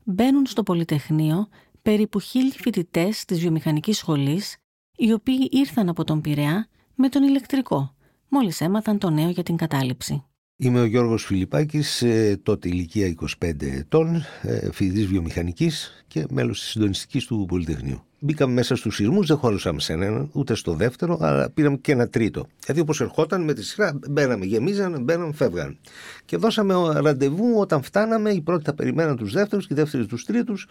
μπαίνουν 0.05 0.47
στο 0.47 0.63
Πολυτεχνείο 0.63 1.49
περίπου 1.83 2.21
χίλιοι 2.21 2.53
φοιτητές 2.57 3.25
της 3.25 3.41
βιομηχανικής 3.41 3.97
σχολής, 3.97 4.57
οι 4.97 5.13
οποίοι 5.13 5.49
ήρθαν 5.51 5.89
από 5.89 6.05
τον 6.05 6.21
Πειραιά 6.21 6.69
με 6.95 7.09
τον 7.09 7.23
ηλεκτρικό, 7.23 7.95
μόλις 8.29 8.61
έμαθαν 8.61 8.99
το 8.99 9.11
νέο 9.11 9.31
για 9.31 9.43
την 9.43 9.57
κατάληψη. 9.57 10.25
Είμαι 10.57 10.81
ο 10.81 10.85
Γιώργος 10.85 11.25
Φιλιπάκης, 11.25 12.03
ε, 12.03 12.41
τότε 12.43 12.69
ηλικία 12.69 13.07
25 13.07 13.67
ετών, 13.67 14.23
ε, 14.43 14.73
φοιτητής 14.73 15.07
βιομηχανικής 15.07 16.05
και 16.07 16.27
μέλος 16.31 16.61
της 16.61 16.69
συντονιστικής 16.69 17.27
του 17.27 17.45
Πολυτεχνείου. 17.49 18.05
Μπήκαμε 18.25 18.53
μέσα 18.53 18.77
στους 18.77 18.95
σειρμού, 18.95 19.25
δεν 19.25 19.37
χωρούσαμε 19.37 19.81
σε 19.81 19.93
έναν, 19.93 20.29
ούτε 20.33 20.55
στο 20.55 20.75
δεύτερο, 20.75 21.19
αλλά 21.21 21.51
πήραμε 21.51 21.77
και 21.77 21.93
ένα 21.93 22.09
τρίτο. 22.09 22.47
Δηλαδή, 22.65 22.81
όπως 22.81 23.01
ερχόταν 23.01 23.45
με 23.45 23.53
τη 23.53 23.65
σειρά, 23.65 23.99
μπαίναμε, 24.11 24.45
γεμίζανε, 24.45 24.99
μπαίναμε, 24.99 25.33
φεύγαν. 25.33 25.79
Και 26.25 26.37
δώσαμε 26.37 26.75
ραντεβού 26.95 27.55
όταν 27.59 27.83
φτάναμε. 27.83 28.31
Οι 28.31 28.41
πρώτοι 28.41 28.65
θα 28.65 28.75
περιμέναν 28.75 29.17
τους 29.17 29.33
δεύτερους 29.33 29.67
και 29.67 29.73
οι 29.73 29.77
δεύτεροι 29.77 30.07
τους 30.07 30.25
τρίτους 30.25 30.67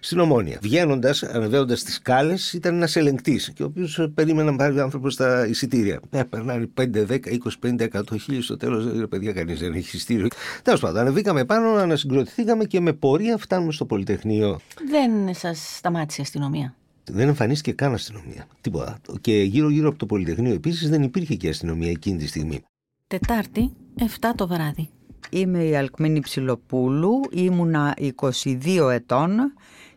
στην 0.00 0.18
Ομόνια. 0.18 0.58
Βγαίνοντας, 0.62 1.22
ανεβαίνοντας 1.22 1.82
τις 1.82 1.94
σκάλες, 1.94 2.52
ήταν 2.52 2.74
ένας 2.74 2.96
ελεγκτής, 2.96 3.52
και 3.54 3.62
ο 3.62 3.66
οποίος 3.66 4.08
περίμενε 4.14 4.50
να 4.50 4.56
πάρει 4.56 4.80
άνθρωπος 4.80 5.12
στα 5.12 5.46
εισιτήρια. 5.46 6.00
Ε, 6.10 6.22
περνάνε 6.22 6.66
5, 6.74 7.04
10, 7.04 7.30
20, 7.30 7.58
50, 7.58 7.84
100 7.84 8.16
χίλιε 8.20 8.40
στο 8.40 8.56
τέλος. 8.56 9.08
παιδιά, 9.08 9.32
κανείς 9.32 9.60
δεν 9.60 9.72
έχει 9.72 9.96
εισιτήριο. 9.96 10.28
Τέλος 10.62 10.80
πάντων, 10.80 11.00
ανεβήκαμε 11.00 11.44
πάνω, 11.44 11.68
ανασυγκροτηθήκαμε 11.70 12.64
και 12.64 12.80
με 12.80 12.92
πορεία 12.92 13.36
φτάνουμε 13.36 13.72
στο 13.72 13.84
Πολυτεχνείο. 13.84 14.60
Δεν 14.90 15.34
σας 15.34 15.76
σταμάτησε 15.76 16.20
η 16.20 16.24
αστυνομία; 16.24 16.74
Δεν 17.10 17.28
εμφανίστηκε 17.28 17.72
καν 17.72 17.94
αστυνομία. 17.94 18.46
Τίποτα. 18.60 18.98
Και 19.20 19.42
γύρω-γύρω 19.42 19.88
από 19.88 19.98
το 19.98 20.06
Πολυτεχνείο 20.06 20.54
επίσης 20.54 20.88
δεν 20.88 21.02
υπήρχε 21.02 21.34
και 21.34 21.48
αστυνομία 21.48 21.90
εκείνη 21.90 22.18
τη 22.18 22.26
στιγμή. 22.26 22.62
Τετάρτη, 23.06 23.72
7 23.98 24.04
το 24.36 24.46
βράδυ. 24.46 24.88
Είμαι 25.30 25.64
η 25.64 25.76
Αλκμίνη 25.76 26.20
Ψιλοπούλου, 26.20 27.20
ήμουνα 27.30 27.96
22 28.44 28.88
ετών 28.90 29.52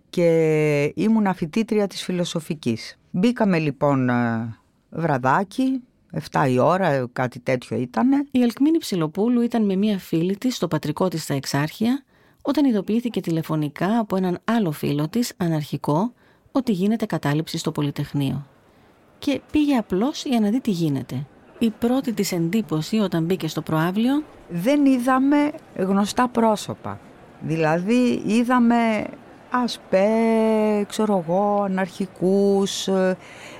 και 0.09 0.91
ήμουνα 0.95 1.33
φοιτήτρια 1.33 1.87
της 1.87 2.03
φιλοσοφικής. 2.03 2.97
Μπήκαμε 3.11 3.59
λοιπόν 3.59 4.09
ε, 4.09 4.57
βραδάκι, 4.89 5.81
7 6.31 6.49
η 6.49 6.59
ώρα, 6.59 7.07
κάτι 7.13 7.39
τέτοιο 7.39 7.77
ήταν. 7.77 8.27
Η 8.31 8.43
Αλκμίνη 8.43 8.77
Ψιλοπούλου 8.77 9.41
ήταν 9.41 9.65
με 9.65 9.75
μία 9.75 9.99
φίλη 9.99 10.37
της 10.37 10.55
στο 10.55 10.67
πατρικό 10.67 11.07
της 11.07 11.23
στα 11.23 11.33
Εξάρχεια 11.33 12.03
όταν 12.41 12.65
ειδοποιήθηκε 12.65 13.21
τηλεφωνικά 13.21 13.99
από 13.99 14.15
έναν 14.15 14.39
άλλο 14.43 14.71
φίλο 14.71 15.09
της, 15.09 15.33
αναρχικό, 15.37 16.13
ότι 16.51 16.71
γίνεται 16.71 17.05
κατάληψη 17.05 17.57
στο 17.57 17.71
Πολυτεχνείο. 17.71 18.45
Και 19.19 19.41
πήγε 19.51 19.75
απλώς 19.75 20.25
για 20.25 20.39
να 20.39 20.49
δει 20.49 20.61
τι 20.61 20.71
γίνεται. 20.71 21.25
Η 21.59 21.69
πρώτη 21.69 22.13
της 22.13 22.31
εντύπωση 22.31 22.97
όταν 22.97 23.23
μπήκε 23.23 23.47
στο 23.47 23.61
προάβλιο... 23.61 24.23
Δεν 24.51 24.85
είδαμε 24.85 25.51
γνωστά 25.75 26.27
πρόσωπα. 26.27 26.99
Δηλαδή 27.41 28.21
είδαμε 28.25 29.05
ΑΣΠΕ, 29.49 30.07
ξέρω 30.87 31.23
εγώ, 31.27 31.61
αναρχικούς. 31.63 32.89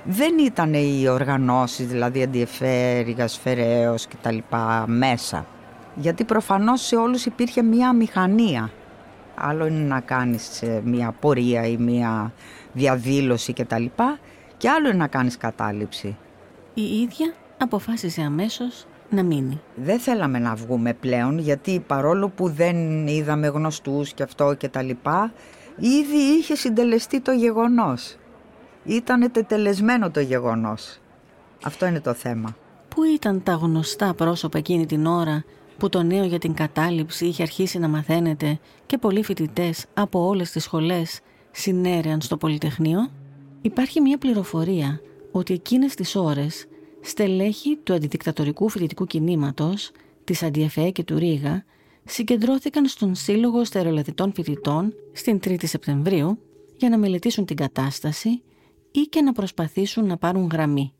Δεν 0.04 0.38
ήταν 0.38 0.74
οι 0.74 1.08
οργανώσεις, 1.08 1.86
δηλαδή 1.86 2.22
αντιεφέριγας, 2.22 3.38
φεραίος 3.38 4.06
και 4.06 4.16
τα 4.22 4.30
λοιπά 4.30 4.84
μέσα. 4.86 5.46
Γιατί 5.94 6.24
προφανώς 6.24 6.80
σε 6.80 6.96
όλους 6.96 7.26
υπήρχε 7.26 7.62
μία 7.62 7.92
μηχανία. 7.92 8.70
Άλλο 9.34 9.66
είναι 9.66 9.86
να 9.86 10.00
κάνεις 10.00 10.62
ε, 10.62 10.80
μία 10.84 11.14
πορεία 11.20 11.66
ή 11.66 11.76
μία 11.76 12.32
διαδήλωση 12.72 13.52
και 13.52 13.64
τα 13.64 13.78
λοιπά 13.78 14.18
και 14.56 14.68
άλλο 14.68 14.88
είναι 14.88 14.96
να 14.96 15.06
κάνεις 15.06 15.36
κατάληψη. 15.36 16.16
Η 16.74 16.82
ίδια 16.82 17.34
αποφάσισε 17.58 18.22
αμέσως 18.22 18.86
να 19.10 19.22
μείνει. 19.22 19.60
Δεν 19.74 19.98
θέλαμε 19.98 20.38
να 20.38 20.54
βγούμε 20.54 20.94
πλέον 20.94 21.38
γιατί 21.38 21.84
παρόλο 21.86 22.28
που 22.28 22.48
δεν 22.48 23.06
είδαμε 23.06 23.46
γνωστούς 23.46 24.12
και 24.12 24.22
αυτό 24.22 24.54
και 24.54 24.68
τα 24.68 24.82
λοιπά 24.82 25.32
ήδη 25.76 26.38
είχε 26.38 26.54
συντελεστεί 26.54 27.20
το 27.20 27.32
γεγονός. 27.32 28.16
Ήταν 28.84 29.30
τετελεσμένο 29.32 30.10
το 30.10 30.20
γεγονός. 30.20 30.98
Αυτό 31.64 31.86
είναι 31.86 32.00
το 32.00 32.14
θέμα. 32.14 32.56
Πού 32.88 33.04
ήταν 33.04 33.42
τα 33.42 33.52
γνωστά 33.52 34.14
πρόσωπα 34.14 34.58
εκείνη 34.58 34.86
την 34.86 35.06
ώρα 35.06 35.44
που 35.78 35.88
το 35.88 36.02
νέο 36.02 36.24
για 36.24 36.38
την 36.38 36.54
κατάληψη 36.54 37.26
είχε 37.26 37.42
αρχίσει 37.42 37.78
να 37.78 37.88
μαθαίνεται 37.88 38.58
και 38.86 38.98
πολλοί 38.98 39.24
φοιτητές 39.24 39.84
από 39.94 40.26
όλες 40.26 40.50
τις 40.50 40.62
σχολές 40.62 41.20
συνέρεαν 41.50 42.20
στο 42.20 42.36
Πολυτεχνείο. 42.36 43.10
Υπάρχει 43.60 44.00
μια 44.00 44.18
πληροφορία 44.18 45.00
ότι 45.32 45.54
εκείνες 45.54 45.94
τις 45.94 46.16
ώρες 46.16 46.66
στελέχη 47.00 47.76
του 47.82 47.94
αντιδικτατορικού 47.94 48.68
φοιτητικού 48.68 49.06
κινήματος, 49.06 49.90
της 50.24 50.42
Αντιεφέ 50.42 50.90
και 50.90 51.04
του 51.04 51.18
Ρίγα, 51.18 51.64
συγκεντρώθηκαν 52.04 52.86
στον 52.86 53.14
Σύλλογο 53.14 53.64
Στερεολαθητών 53.64 54.32
Φοιτητών 54.32 54.94
στην 55.12 55.40
3η 55.44 55.66
Σεπτεμβρίου 55.66 56.38
για 56.76 56.88
να 56.88 56.98
μελετήσουν 56.98 57.44
την 57.44 57.56
κατάσταση 57.56 58.42
ή 58.90 59.00
και 59.00 59.20
να 59.20 59.32
προσπαθήσουν 59.32 60.06
να 60.06 60.16
πάρουν 60.16 60.48
γραμμή. 60.52 60.92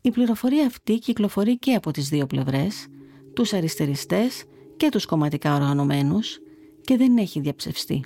Η 0.00 0.10
πληροφορία 0.10 0.66
αυτή 0.66 0.98
κυκλοφορεί 0.98 1.58
και 1.58 1.74
από 1.74 1.90
τις 1.90 2.08
δύο 2.08 2.26
πλευρές, 2.26 2.86
τους 3.32 3.52
αριστεριστές 3.52 4.44
και 4.76 4.88
τους 4.88 5.06
κομματικά 5.06 5.54
οργανωμένους 5.54 6.38
και 6.80 6.96
δεν 6.96 7.16
έχει 7.16 7.40
διαψευστεί. 7.40 8.02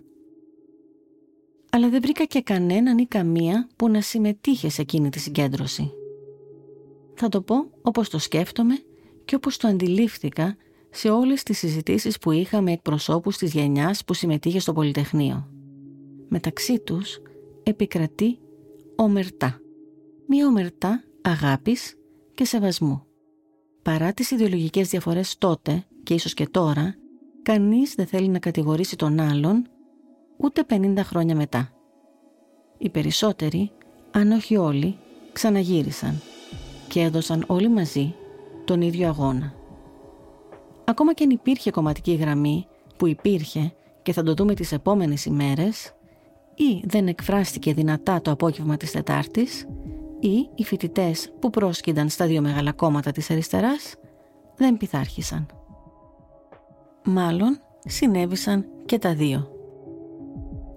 Αλλά 1.70 1.88
δεν 1.88 2.00
βρήκα 2.02 2.24
και 2.24 2.40
κανέναν 2.40 2.98
ή 2.98 3.06
καμία 3.06 3.68
που 3.76 3.88
να 3.88 4.00
συμμετείχε 4.00 4.68
σε 4.68 4.82
εκείνη 4.82 5.08
τη 5.08 5.18
συγκέντρωση. 5.18 5.92
Θα 7.14 7.28
το 7.28 7.42
πω 7.42 7.70
όπως 7.82 8.08
το 8.08 8.18
σκέφτομαι 8.18 8.74
και 9.24 9.34
όπως 9.34 9.56
το 9.56 9.68
αντιλήφθηκα 9.68 10.56
σε 10.90 11.08
όλες 11.10 11.42
τις 11.42 11.58
συζητήσεις 11.58 12.18
που 12.18 12.30
είχα 12.30 12.60
με 12.60 12.72
εκπροσώπους 12.72 13.36
της 13.36 13.52
γενιάς 13.52 14.04
που 14.04 14.14
συμμετείχε 14.14 14.58
στο 14.58 14.72
Πολυτεχνείο. 14.72 15.48
Μεταξύ 16.28 16.78
τους 16.78 17.18
επικρατεί 17.62 18.38
ομερτά. 18.96 19.60
Μία 20.26 20.46
ομερτά 20.46 21.04
αγάπης 21.22 21.94
και 22.34 22.44
σεβασμού. 22.44 23.04
Παρά 23.82 24.12
τις 24.12 24.30
ιδεολογικές 24.30 24.88
διαφορές 24.88 25.38
τότε 25.38 25.84
και 26.02 26.14
ίσως 26.14 26.34
και 26.34 26.48
τώρα, 26.48 26.94
κανείς 27.42 27.94
δεν 27.94 28.06
θέλει 28.06 28.28
να 28.28 28.38
κατηγορήσει 28.38 28.96
τον 28.96 29.20
άλλον 29.20 29.66
ούτε 30.42 30.64
50 30.70 30.94
χρόνια 30.98 31.34
μετά. 31.34 31.70
Οι 32.78 32.88
περισσότεροι, 32.88 33.70
αν 34.10 34.30
όχι 34.30 34.56
όλοι, 34.56 34.96
ξαναγύρισαν 35.32 36.20
και 36.88 37.00
έδωσαν 37.00 37.44
όλοι 37.46 37.68
μαζί 37.68 38.14
τον 38.64 38.80
ίδιο 38.80 39.08
αγώνα. 39.08 39.54
Ακόμα 40.84 41.14
και 41.14 41.24
αν 41.24 41.30
υπήρχε 41.30 41.70
κομματική 41.70 42.14
γραμμή 42.14 42.66
που 42.96 43.06
υπήρχε 43.06 43.72
και 44.02 44.12
θα 44.12 44.22
το 44.22 44.34
δούμε 44.34 44.54
τις 44.54 44.72
επόμενες 44.72 45.24
ημέρες 45.24 45.94
ή 46.54 46.82
δεν 46.84 47.06
εκφράστηκε 47.06 47.74
δυνατά 47.74 48.20
το 48.20 48.30
απόγευμα 48.30 48.76
της 48.76 48.90
Τετάρτης 48.90 49.66
ή 50.20 50.48
οι 50.54 50.64
φοιτητές 50.64 51.32
που 51.38 51.50
πρόσκυνταν 51.50 52.08
στα 52.08 52.26
δύο 52.26 52.40
μεγάλα 52.40 52.72
κόμματα 52.72 53.12
της 53.12 53.30
αριστεράς 53.30 53.94
δεν 54.56 54.76
πειθάρχησαν. 54.76 55.46
Μάλλον 57.04 57.60
συνέβησαν 57.84 58.66
και 58.84 58.98
τα 58.98 59.14
δύο. 59.14 59.59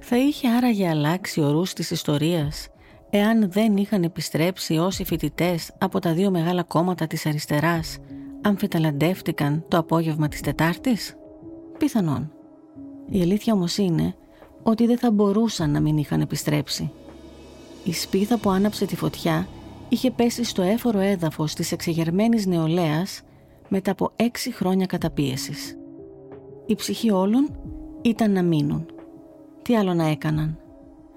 Θα 0.05 0.17
είχε 0.17 0.47
άραγε 0.47 0.89
αλλάξει 0.89 1.41
ο 1.41 1.51
ρούς 1.51 1.73
της 1.73 1.91
ιστορίας 1.91 2.67
εάν 3.09 3.51
δεν 3.51 3.77
είχαν 3.77 4.03
επιστρέψει 4.03 4.77
όσοι 4.77 5.03
φοιτητές 5.03 5.71
από 5.77 5.99
τα 5.99 6.13
δύο 6.13 6.31
μεγάλα 6.31 6.63
κόμματα 6.63 7.07
της 7.07 7.25
αριστεράς 7.25 7.97
αμφιταλαντεύτηκαν 8.41 9.65
το 9.67 9.77
απόγευμα 9.77 10.27
της 10.27 10.41
Τετάρτης; 10.41 11.15
Πιθανόν. 11.77 12.31
Η 13.09 13.21
αλήθεια 13.21 13.53
όμως 13.53 13.77
είναι 13.77 14.15
ότι 14.63 14.85
δεν 14.85 14.97
θα 14.97 15.11
μπορούσαν 15.11 15.71
να 15.71 15.79
μην 15.79 15.97
είχαν 15.97 16.21
επιστρέψει. 16.21 16.91
Η 17.83 17.93
σπίθα 17.93 18.37
που 18.37 18.49
άναψε 18.49 18.85
τη 18.85 18.95
φωτιά 18.95 19.47
είχε 19.89 20.11
πέσει 20.11 20.43
στο 20.43 20.61
έφορο 20.61 20.99
έδαφος 20.99 21.53
της 21.53 21.71
εξεγερμένης 21.71 22.45
νεολαίας 22.45 23.21
μετά 23.67 23.91
από 23.91 24.11
έξι 24.15 24.53
χρόνια 24.53 24.85
καταπίεσης. 24.85 25.77
Η 26.65 26.75
ψυχή 26.75 27.11
όλων 27.11 27.59
ήταν 28.01 28.31
να 28.31 28.41
μείνουν. 28.43 28.92
Τι 29.63 29.75
άλλο 29.75 29.93
να 29.93 30.07
έκαναν; 30.07 30.57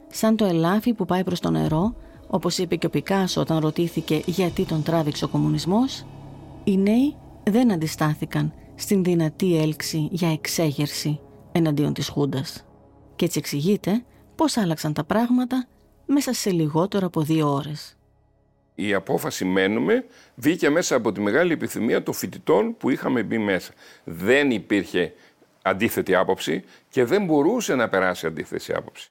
Σαν 0.08 0.36
το 0.36 0.44
ελάφι 0.44 0.92
που 0.92 1.04
πάει 1.04 1.24
προς 1.24 1.40
το 1.40 1.50
νερό, 1.50 1.94
όπως 2.26 2.58
είπε 2.58 2.76
και 2.76 2.86
ο 2.86 2.90
Πικάσο 2.90 3.40
όταν 3.40 3.58
ρωτήθηκε 3.58 4.22
γιατί 4.26 4.64
τον 4.64 4.82
τράβηξε 4.82 5.24
ο 5.24 5.28
κομμουνισμός, 5.28 6.06
οι 6.64 6.76
νέοι 6.76 7.16
δεν 7.44 7.72
αντιστάθηκαν 7.72 8.52
στην 8.74 9.04
δυνατή 9.04 9.58
έλξη 9.58 10.08
για 10.10 10.32
εξέγερση 10.32 11.20
εναντίον 11.52 11.92
της 11.92 12.08
Χούντας. 12.08 12.64
Και 13.16 13.24
έτσι 13.24 13.38
εξηγείται 13.38 14.04
πώς 14.34 14.56
άλλαξαν 14.56 14.92
τα 14.92 15.04
πράγματα 15.04 15.66
μέσα 16.06 16.32
σε 16.32 16.50
λιγότερο 16.50 17.06
από 17.06 17.20
δύο 17.20 17.52
ώρες. 17.52 17.96
Η 18.74 18.94
απόφαση 18.94 19.44
μένουμε 19.44 20.04
βγήκε 20.34 20.70
μέσα 20.70 20.96
από 20.96 21.12
τη 21.12 21.20
μεγάλη 21.20 21.52
επιθυμία 21.52 22.02
των 22.02 22.14
φοιτητών 22.14 22.76
που 22.76 22.90
είχαμε 22.90 23.22
μπει 23.22 23.38
μέσα. 23.38 23.72
Δεν 24.04 24.50
υπήρχε 24.50 25.12
αντίθετη 25.66 26.14
άποψη 26.14 26.64
και 26.88 27.04
δεν 27.04 27.24
μπορούσε 27.24 27.74
να 27.74 27.88
περάσει 27.88 28.26
αντίθετη 28.26 28.72
άποψη. 28.74 29.06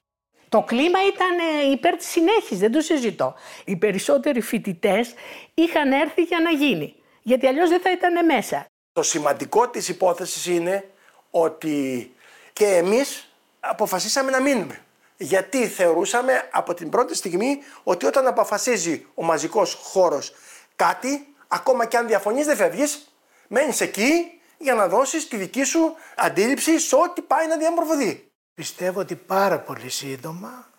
Το 0.49 0.61
κλίμα 0.61 0.99
ήταν 1.13 1.37
ε, 1.67 1.71
υπέρ 1.71 1.95
της 1.95 2.07
συνέχισης, 2.07 2.59
δεν 2.59 2.71
το 2.71 2.81
συζητώ. 2.81 3.35
Οι 3.65 3.75
περισσότεροι 3.75 4.41
φοιτητές 4.41 5.13
είχαν 5.53 5.91
έρθει 5.91 6.21
για 6.21 6.39
να 6.39 6.49
γίνει, 6.49 6.95
γιατί 7.21 7.47
αλλιώς 7.47 7.69
δεν 7.69 7.81
θα 7.81 7.91
ήταν 7.91 8.25
μέσα. 8.25 8.65
Το 8.93 9.03
σημαντικό 9.03 9.69
της 9.69 9.89
υπόθεσης 9.89 10.45
είναι 10.45 10.89
ότι 11.29 12.11
και 12.53 12.65
εμείς 12.65 13.29
αποφασίσαμε 13.59 14.31
να 14.31 14.41
μείνουμε. 14.41 14.79
Γιατί 15.17 15.67
θεωρούσαμε 15.67 16.49
από 16.51 16.73
την 16.73 16.89
πρώτη 16.89 17.15
στιγμή 17.15 17.59
ότι 17.83 18.05
όταν 18.05 18.27
αποφασίζει 18.27 19.05
ο 19.13 19.23
μαζικός 19.23 19.73
χώρος 19.73 20.33
κάτι, 20.75 21.35
ακόμα 21.47 21.85
και 21.85 21.97
αν 21.97 22.07
διαφωνείς 22.07 22.45
δεν 22.45 22.55
φεύγεις, 22.55 23.07
μένεις 23.47 23.81
εκεί 23.81 24.39
για 24.57 24.73
να 24.73 24.87
δώσεις 24.87 25.27
τη 25.27 25.37
δική 25.37 25.63
σου 25.63 25.95
αντίληψη 26.15 26.79
σε 26.79 26.95
ό,τι 26.95 27.21
πάει 27.21 27.47
να 27.47 27.57
διαμορφωθεί. 27.57 28.31
Πιστεύω 28.53 28.99
ότι 28.99 29.15
πάρα 29.15 29.59
πολύ 29.59 29.89
σύντομα 29.89 30.69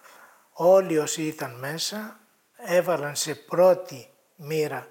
όλοι 0.53 0.99
όσοι 0.99 1.23
ήταν 1.23 1.59
μέσα 1.59 2.21
έβαλαν 2.57 3.17
σε 3.17 3.35
πρώτη 3.35 4.09
μοίρα 4.37 4.87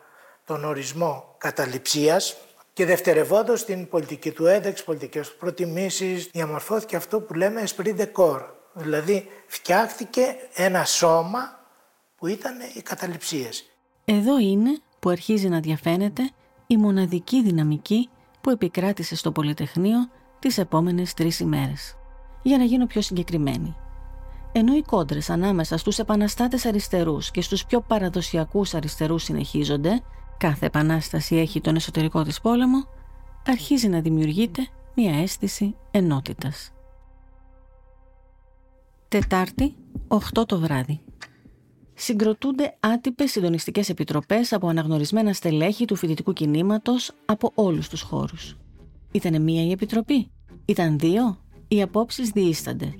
τον 0.45 0.63
ορισμό 0.63 1.35
καταληψίας 1.37 2.37
και 2.73 2.85
δευτερευόντως 2.85 3.65
την 3.65 3.87
πολιτική 3.87 4.31
του 4.31 4.45
ένταξη, 4.45 4.83
πολιτικές 4.83 5.29
του 5.29 5.37
προτιμήσεις, 5.37 6.29
διαμορφώθηκε 6.33 6.95
αυτό 6.95 7.21
που 7.21 7.33
λέμε 7.33 7.63
esprit 7.67 7.95
de 7.97 8.11
corps. 8.11 8.45
Δηλαδή 8.73 9.27
φτιάχτηκε 9.47 10.35
ένα 10.55 10.85
σώμα 10.85 11.59
που 12.15 12.27
ήταν 12.27 12.57
οι 12.75 12.81
καταληψίες. 12.81 13.69
Εδώ 14.05 14.37
είναι 14.39 14.79
που 14.99 15.09
αρχίζει 15.09 15.49
να 15.49 15.59
διαφαίνεται 15.59 16.31
η 16.67 16.77
μοναδική 16.77 17.41
δυναμική 17.41 18.09
που 18.45 18.51
επικράτησε 18.51 19.15
στο 19.15 19.31
Πολυτεχνείο 19.31 19.97
τις 20.39 20.57
επόμενες 20.57 21.13
τρεις 21.13 21.39
ημέρες. 21.39 21.95
Για 22.41 22.57
να 22.57 22.63
γίνω 22.63 22.85
πιο 22.85 23.01
συγκεκριμένη. 23.01 23.75
Ενώ 24.51 24.75
οι 24.75 24.81
κόντρες 24.81 25.29
ανάμεσα 25.29 25.77
στους 25.77 25.99
επαναστάτες 25.99 26.65
αριστερούς 26.65 27.31
και 27.31 27.41
στους 27.41 27.65
πιο 27.65 27.81
παραδοσιακούς 27.81 28.73
αριστερούς 28.73 29.23
συνεχίζονται, 29.23 30.01
κάθε 30.37 30.65
επανάσταση 30.65 31.35
έχει 31.35 31.61
τον 31.61 31.75
εσωτερικό 31.75 32.23
της 32.23 32.41
πόλεμο, 32.41 32.87
αρχίζει 33.47 33.87
να 33.87 34.01
δημιουργείται 34.01 34.67
μια 34.95 35.21
αίσθηση 35.21 35.75
ενότητας. 35.91 36.71
Τετάρτη, 39.07 39.75
8 40.07 40.45
το 40.45 40.59
βράδυ. 40.59 41.04
Συγκροτούνται 41.95 42.77
άτυπες 42.79 43.31
συντονιστικές 43.31 43.89
επιτροπές 43.89 44.53
από 44.53 44.67
αναγνωρισμένα 44.67 45.33
στελέχη 45.33 45.85
του 45.85 45.95
φοιτητικού 45.95 46.33
κινήματος 46.33 47.11
από 47.25 47.51
όλους 47.55 47.89
τους 47.89 48.01
χώρους. 48.01 48.57
Ήτανε 49.11 49.39
μία 49.39 49.65
η 49.65 49.71
επιτροπή, 49.71 50.29
ήταν 50.65 50.99
δύο, 50.99 51.37
οι 51.67 51.81
απόψεις 51.81 52.29
διήστανται. 52.29 52.93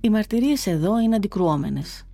Οι 0.00 0.10
μαρτυρίες 0.10 0.66
εδώ 0.66 1.00
είναι 1.00 1.16
αντικρουόμενες. 1.16 2.04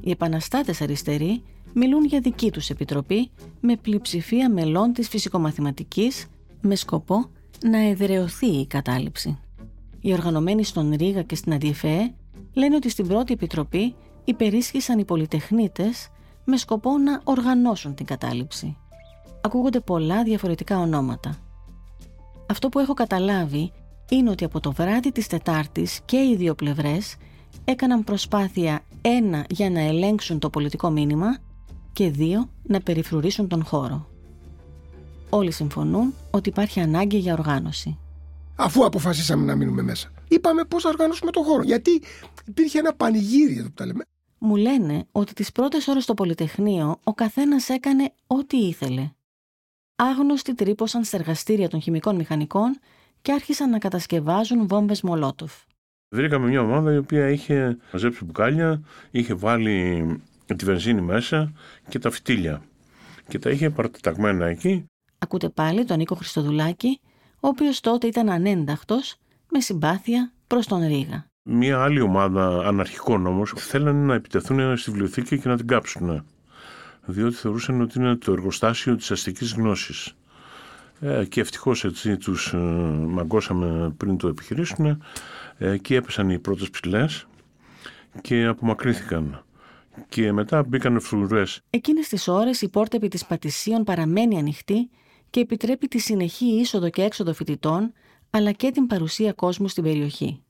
Οι 0.00 0.10
επαναστάτες 0.10 0.80
αριστεροί 0.80 1.42
μιλούν 1.74 2.04
για 2.04 2.20
δική 2.20 2.50
τους 2.50 2.70
επιτροπή 2.70 3.30
με 3.60 3.76
πλειοψηφία 3.76 4.50
μελών 4.50 4.92
της 4.92 5.08
φυσικομαθηματικής 5.08 6.26
με 6.60 6.74
σκοπό 6.74 7.30
να 7.64 7.78
εδρεωθεί 7.78 8.46
η 8.46 8.66
κατάληψη. 8.66 9.38
Οι 10.00 10.12
οργανωμένοι 10.12 10.64
στον 10.64 10.94
Ρήγα 10.94 11.22
και 11.22 11.34
στην 11.34 11.52
Αντιεφέ 11.52 12.14
λένε 12.52 12.74
ότι 12.74 12.88
στην 12.88 13.06
πρώτη 13.06 13.32
επιτροπή 13.32 13.94
υπερίσχυσαν 14.28 14.98
οι 14.98 15.04
πολυτεχνίτες 15.04 16.08
με 16.44 16.56
σκοπό 16.56 16.98
να 16.98 17.20
οργανώσουν 17.24 17.94
την 17.94 18.06
κατάληψη. 18.06 18.76
Ακούγονται 19.40 19.80
πολλά 19.80 20.22
διαφορετικά 20.22 20.78
ονόματα. 20.78 21.36
Αυτό 22.50 22.68
που 22.68 22.78
έχω 22.78 22.94
καταλάβει 22.94 23.72
είναι 24.08 24.30
ότι 24.30 24.44
από 24.44 24.60
το 24.60 24.72
βράδυ 24.72 25.12
της 25.12 25.26
Τετάρτης 25.26 26.00
και 26.04 26.16
οι 26.16 26.36
δύο 26.36 26.54
πλευρές 26.54 27.16
έκαναν 27.64 28.04
προσπάθεια 28.04 28.80
ένα 29.00 29.44
για 29.50 29.70
να 29.70 29.80
ελέγξουν 29.80 30.38
το 30.38 30.50
πολιτικό 30.50 30.90
μήνυμα 30.90 31.38
και 31.92 32.10
δύο 32.10 32.50
να 32.62 32.80
περιφρουρήσουν 32.80 33.48
τον 33.48 33.64
χώρο. 33.64 34.08
Όλοι 35.30 35.50
συμφωνούν 35.50 36.14
ότι 36.30 36.48
υπάρχει 36.48 36.80
ανάγκη 36.80 37.18
για 37.18 37.32
οργάνωση. 37.32 37.98
Αφού 38.56 38.84
αποφασίσαμε 38.84 39.44
να 39.44 39.56
μείνουμε 39.56 39.82
μέσα. 39.82 40.10
Είπαμε 40.28 40.64
πώς 40.64 40.82
θα 40.82 40.88
οργανώσουμε 40.88 41.30
τον 41.30 41.44
χώρο. 41.44 41.62
Γιατί 41.62 42.02
υπήρχε 42.46 42.78
ένα 42.78 42.94
πανηγύρι 42.94 43.58
εδώ 43.58 43.68
που 43.68 43.74
τα 43.74 43.86
λέμε. 43.86 44.04
Μου 44.38 44.56
λένε 44.56 45.06
ότι 45.12 45.32
τις 45.32 45.52
πρώτες 45.52 45.88
ώρες 45.88 46.02
στο 46.02 46.14
Πολυτεχνείο 46.14 47.00
ο 47.04 47.14
καθένας 47.14 47.68
έκανε 47.68 48.12
ό,τι 48.26 48.56
ήθελε. 48.56 49.10
Άγνωστοι 49.96 50.54
τρύπωσαν 50.54 51.04
στα 51.04 51.16
εργαστήρια 51.16 51.68
των 51.68 51.80
χημικών 51.80 52.16
μηχανικών 52.16 52.78
και 53.22 53.32
άρχισαν 53.32 53.70
να 53.70 53.78
κατασκευάζουν 53.78 54.66
βόμβες 54.66 55.02
Μολότοφ. 55.02 55.52
Βρήκαμε 56.14 56.48
μια 56.48 56.60
ομάδα 56.60 56.92
η 56.92 56.96
οποία 56.96 57.30
είχε 57.30 57.76
μαζέψει 57.92 58.24
μπουκάλια, 58.24 58.82
είχε 59.10 59.34
βάλει 59.34 60.06
τη 60.56 60.64
βενζίνη 60.64 61.00
μέσα 61.00 61.52
και 61.88 61.98
τα 61.98 62.10
φυτίλια 62.10 62.62
και 63.28 63.38
τα 63.38 63.50
είχε 63.50 63.70
παρατεταγμένα 63.70 64.46
εκεί. 64.46 64.84
Ακούτε 65.18 65.48
πάλι 65.48 65.84
τον 65.84 65.96
Νίκο 65.96 66.14
Χριστοδουλάκη, 66.14 67.00
ο 67.40 67.48
οποίος 67.48 67.80
τότε 67.80 68.06
ήταν 68.06 68.28
ανένταχτος 68.30 69.16
με 69.50 69.60
συμπάθεια 69.60 70.32
προς 70.46 70.66
τον 70.66 70.86
Ρίγα. 70.86 71.27
Μια 71.50 71.82
άλλη 71.82 72.00
ομάδα 72.00 72.66
αναρχικών 72.66 73.26
όμως 73.26 73.52
θέλανε 73.56 74.06
να 74.06 74.14
επιτεθούν 74.14 74.76
στη 74.76 74.90
βιβλιοθήκη 74.90 75.38
και 75.38 75.48
να 75.48 75.56
την 75.56 75.66
κάψουν. 75.66 76.24
Διότι 77.04 77.34
θεωρούσαν 77.34 77.80
ότι 77.80 77.98
είναι 77.98 78.16
το 78.16 78.32
εργοστάσιο 78.32 78.96
της 78.96 79.10
αστικής 79.10 79.52
γνώσης. 79.52 80.14
Ε, 81.00 81.24
και 81.24 81.40
ευτυχώς 81.40 81.84
έτσι 81.84 82.16
τους 82.16 82.52
ε, 82.52 82.56
μαγκώσαμε 83.06 83.94
πριν 83.96 84.16
το 84.16 84.28
επιχειρήσουν. 84.28 84.86
Ε, 84.86 85.70
εκεί 85.70 85.94
έπεσαν 85.94 86.30
οι 86.30 86.38
πρώτες 86.38 86.70
ψηλές 86.70 87.26
και 88.20 88.44
απομακρύθηκαν. 88.44 89.44
Και 90.08 90.32
μετά 90.32 90.62
μπήκαν 90.62 91.00
φρουρές. 91.00 91.60
Εκείνες 91.70 92.08
τις 92.08 92.28
ώρες 92.28 92.62
η 92.62 92.68
πόρτα 92.68 92.96
επί 92.96 93.08
της 93.08 93.26
Πατησίων 93.26 93.84
παραμένει 93.84 94.38
ανοιχτή 94.38 94.90
και 95.30 95.40
επιτρέπει 95.40 95.88
τη 95.88 95.98
συνεχή 95.98 96.46
είσοδο 96.46 96.90
και 96.90 97.02
έξοδο 97.02 97.32
φοιτητών, 97.32 97.92
αλλά 98.30 98.52
και 98.52 98.70
την 98.70 98.86
παρουσία 98.86 99.32
κόσμου 99.32 99.68
στην 99.68 99.82
περιοχή. 99.82 100.42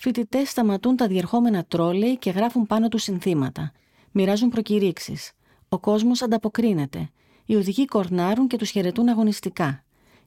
Φοιτητές 0.00 0.50
σταματούν 0.50 0.96
τα 0.96 1.06
διερχόμενα 1.06 1.64
τρόλεϊ 1.64 2.18
και 2.18 2.30
γράφουν 2.30 2.66
πάνω 2.66 2.88
τους 2.88 3.02
συνθήματα. 3.02 3.72
Μοιράζουν 4.10 4.48
προκηρύξεις. 4.48 5.32
Ο 5.68 5.78
κόσμος 5.78 6.22
ανταποκρίνεται. 6.22 7.10
Οι 7.46 7.54
οδηγοί 7.54 7.84
κορνάρουν 7.84 8.46
και 8.46 8.56
τους 8.56 8.70
χαιρετούν 8.70 9.08
αγωνιστικά. 9.08 9.84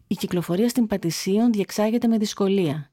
Η 0.08 0.16
κυκλοφορία 0.16 0.70
στην 0.70 0.88
Πατησίων 0.88 1.52
διεξάγεται 1.52 2.08
με 2.08 2.18
δυσκολία. 2.18 2.92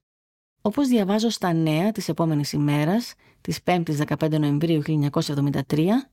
Όπως 0.60 0.88
διαβάζω 0.88 1.28
στα 1.30 1.52
νέα 1.52 1.92
της 1.92 2.08
επόμενης 2.08 2.52
ημέρας, 2.52 3.14
της 3.40 3.60
5η 3.64 3.92
15 3.92 4.38
Νοεμβρίου 4.38 4.82
1973, 4.82 6.10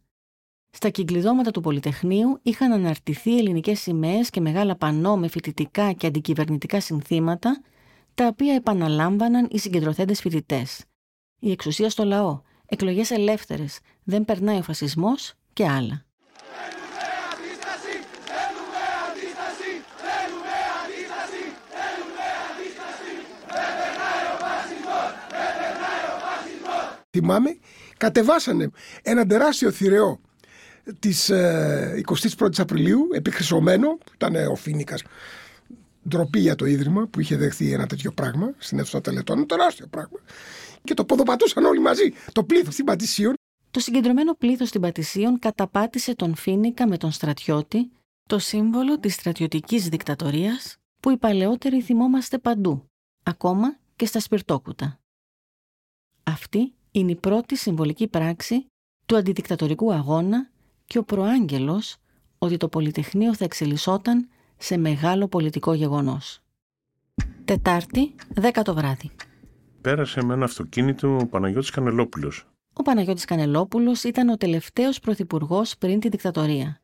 στα 0.70 0.89
κυκλειδώματα 0.89 1.51
του 1.51 1.61
Πολυτεχνείου 1.61 2.39
είχαν 2.41 2.72
αναρτηθεί 2.72 3.38
ελληνικές 3.38 3.80
σημαίες 3.80 4.30
και 4.30 4.41
μεγάλα 4.41 4.76
πανό 4.76 5.18
με 5.18 5.28
φοιτητικά 5.28 5.91
και 5.91 6.07
αντικυβερνητικά 6.07 6.80
συνθήματα 6.80 7.61
τα 8.16 8.28
οποία 8.28 8.53
επαναλάμβαναν 8.53 9.47
οι 9.51 9.59
συγκεντρωθέντες 9.59 10.20
φοιτητές. 10.20 10.84
Η 11.39 11.51
εξουσία 11.51 11.89
στο 11.89 12.03
λαό, 12.03 12.41
εκλογές 12.66 13.11
ελεύθερες, 13.11 13.80
δεν 14.03 14.26
περνάει 14.26 14.57
ο 14.57 14.61
φασισμός 14.61 15.34
και 15.53 15.68
άλλα. 15.68 16.05
Θυμάμαι, 27.09 27.57
κατεβάσανε 27.97 28.70
ένα 29.01 29.26
τεράστιο 29.26 29.72
θηρεό 29.72 30.20
της 30.99 31.32
21ης 31.32 32.59
ε, 32.59 32.61
Απριλίου, 32.61 33.07
επιχρυσωμένο, 33.13 33.88
που 33.88 34.11
ήταν 34.13 34.36
ο 34.36 34.55
Φίνικας 34.55 35.01
ντροπή 36.10 36.39
για 36.39 36.56
το 36.56 36.66
Ίδρυμα 36.66 37.08
που 37.08 37.20
είχε 37.20 37.36
δεχθεί 37.36 37.72
ένα 37.72 37.88
τέτοιο 37.88 38.12
πράγμα 38.12 38.53
στην 38.58 38.80
αίθουσα 38.80 39.01
τελετών, 39.01 39.47
τεράστιο 39.47 39.88
πράγμα. 39.88 40.20
Και 40.84 40.93
το 40.93 41.06
ποδοπατούσαν 41.06 41.66
όλοι 41.66 41.80
μαζί, 41.80 42.14
το 42.32 42.43
πλήθος 42.43 42.74
στην 42.74 42.86
Πατησίων. 42.86 43.34
Το 43.72 43.80
συγκεντρωμένο 43.80 44.34
πλήθος 44.34 44.68
στην 44.68 44.82
Πατησίων 44.82 45.39
καταπάτησε 45.39 46.16
τον 46.16 46.36
Φίνικα 46.36 46.88
με 46.88 46.97
τον 46.97 47.12
στρατιώτη, 47.12 47.91
το 48.30 48.39
σύμβολο 48.39 48.99
της 48.99 49.14
στρατιωτικής 49.14 49.89
δικτατορίας 49.89 50.76
που 51.01 51.10
οι 51.10 51.18
παλαιότεροι 51.18 51.82
θυμόμαστε 51.82 52.38
παντού, 52.38 52.86
ακόμα 53.24 53.78
και 53.95 54.06
στα 54.06 54.20
σπιρτόκουτα. 54.20 54.99
Αυτή 56.24 56.74
είναι 56.91 57.12
η 57.12 57.16
πρώτη 57.16 57.56
συμβολική 57.56 58.08
πράξη 58.08 58.66
του 59.06 59.16
αντιδικτατορικού 59.16 59.93
αγώνα 59.93 60.49
και 60.86 60.97
ο 60.97 61.03
προάγγελος 61.03 61.97
ότι 62.38 62.58
το 62.58 62.68
Πολυτεχνείο 62.68 63.36
θα 63.36 63.43
εξελισσόταν 63.43 64.30
σε 64.58 64.78
μεγάλο 64.78 65.28
πολιτικό 65.28 65.74
γεγονός. 65.74 66.39
Τετάρτη, 67.45 68.16
10 68.41 68.62
το 68.64 68.74
βράδυ. 68.74 69.12
Πέρασε 69.82 70.24
με 70.24 70.34
ένα 70.34 70.45
αυτοκίνητο 70.45 71.18
ο 71.22 71.26
Παναγιώτης 71.26 71.70
Κανελόπουλος. 71.70 72.45
Ο 72.74 72.82
Παναγιώτης 72.82 73.26
Κανελόπουλος 73.26 74.03
ήταν 74.03 74.30
ο 74.30 74.38
τελευταίος 74.38 74.99
πρωθυπουργός 74.99 75.78
πριν 75.78 75.99
τη 75.99 76.10
δικτατορία. 76.10 76.82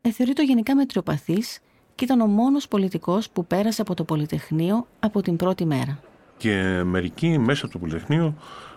Εθεωρείται 0.00 0.44
γενικά 0.44 0.76
μετριοπαθής 0.76 1.60
και 1.94 2.04
ήταν 2.04 2.20
ο 2.20 2.26
μόνος 2.26 2.68
πολιτικός 2.68 3.30
που 3.30 3.46
πέρασε 3.46 3.80
από 3.80 3.94
το 3.94 4.04
Πολυτεχνείο 4.04 4.86
από 5.00 5.22
την 5.22 5.36
πρώτη 5.36 5.64
μέρα. 5.64 6.00
Και 6.36 6.82
μερικοί 6.84 7.38
μέσα 7.38 7.64
από 7.64 7.72
το 7.72 7.78
Πολυτεχνείο 7.78 8.34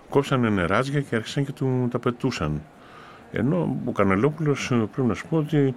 κόψανε 0.09 0.49
νεράζια 0.49 1.01
και 1.01 1.15
άρχισαν 1.15 1.45
και 1.45 1.51
του 1.51 1.87
τα 1.91 1.99
πετούσαν. 1.99 2.61
Ενώ 3.31 3.81
ο 3.85 3.91
Κανελόπουλος 3.91 4.67
πρέπει 4.67 5.07
να 5.07 5.13
σου 5.13 5.27
πω 5.27 5.37
ότι 5.37 5.75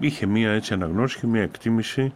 είχε 0.00 0.26
μία 0.26 0.50
έτσι 0.50 0.74
αναγνώριση 0.74 1.18
και 1.18 1.26
μία 1.26 1.42
εκτίμηση 1.42 2.12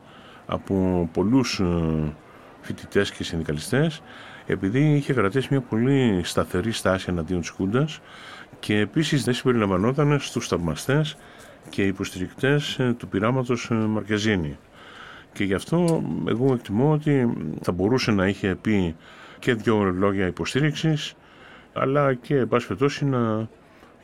από 0.46 1.08
πολλούς 1.12 1.60
ε, 1.60 2.14
φοιτητές 2.60 3.10
και 3.12 3.24
συνδικαλιστές 3.24 4.02
επειδή 4.46 4.94
είχε 4.94 5.12
κρατήσει 5.12 5.48
μια 5.50 5.60
πολύ 5.60 6.20
σταθερή 6.24 6.72
στάση 6.72 7.06
εναντίον 7.08 7.40
της 7.40 7.48
Χούντας 7.48 8.00
και 8.60 8.78
επίσης 8.78 9.24
δεν 9.24 9.34
συμπεριλαμβανόταν 9.34 10.20
στους 10.20 10.48
θαυμαστές 10.48 11.16
και 11.70 11.86
υποστηρικτές 11.86 12.78
ε, 12.78 12.94
του 12.98 13.08
πειράματος 13.08 13.68
ε, 13.70 13.74
Μαρκεζίνη. 13.74 14.58
Και 15.32 15.44
γι' 15.44 15.54
αυτό 15.54 16.02
εγώ 16.28 16.52
εκτιμώ 16.52 16.92
ότι 16.92 17.32
θα 17.62 17.72
μπορούσε 17.72 18.10
να 18.10 18.26
είχε 18.26 18.56
πει 18.60 18.96
και 19.38 19.54
δύο 19.54 19.82
λόγια 19.82 20.26
υποστήριξης 20.26 21.14
αλλά 21.72 22.14
και 22.14 22.36
εν 22.36 22.48
πάση 22.48 23.04
να 23.04 23.48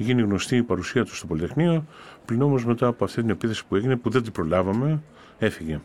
γίνει 0.02 0.22
γνωστή 0.22 0.56
η 0.56 0.62
παρουσία 0.62 1.04
του 1.04 1.14
στο 1.14 1.26
Πολυτεχνείο. 1.26 1.84
Πλην 2.24 2.42
όμως 2.42 2.64
μετά 2.64 2.86
από 2.86 3.04
αυτή 3.04 3.20
την 3.20 3.30
επίθεση 3.30 3.64
που 3.66 3.76
έγινε, 3.76 3.96
που 3.96 4.10
δεν 4.10 4.22
την 4.22 4.32
προλάβαμε, 4.32 5.02
έφυγε. 5.38 5.80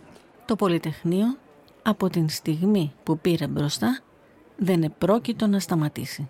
Το 0.45 0.55
Πολυτεχνείο 0.55 1.37
από 1.81 2.09
την 2.09 2.29
στιγμή 2.29 2.93
που 3.03 3.19
πήρε 3.19 3.47
μπροστά 3.47 3.99
δεν 4.57 4.83
επρόκειτο 4.83 5.47
να 5.47 5.59
σταματήσει. 5.59 6.29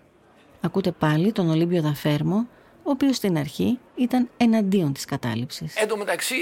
Ακούτε 0.60 0.92
πάλι 0.92 1.32
τον 1.32 1.50
Ολύμπιο 1.50 1.82
Δαφέρμο, 1.82 2.46
ο 2.82 2.90
οποίος 2.90 3.16
στην 3.16 3.38
αρχή 3.38 3.78
ήταν 3.94 4.28
εναντίον 4.36 4.92
της 4.92 5.04
κατάληψης. 5.04 5.76
Εν 5.76 5.88
τω 5.88 5.96
μεταξύ 5.96 6.34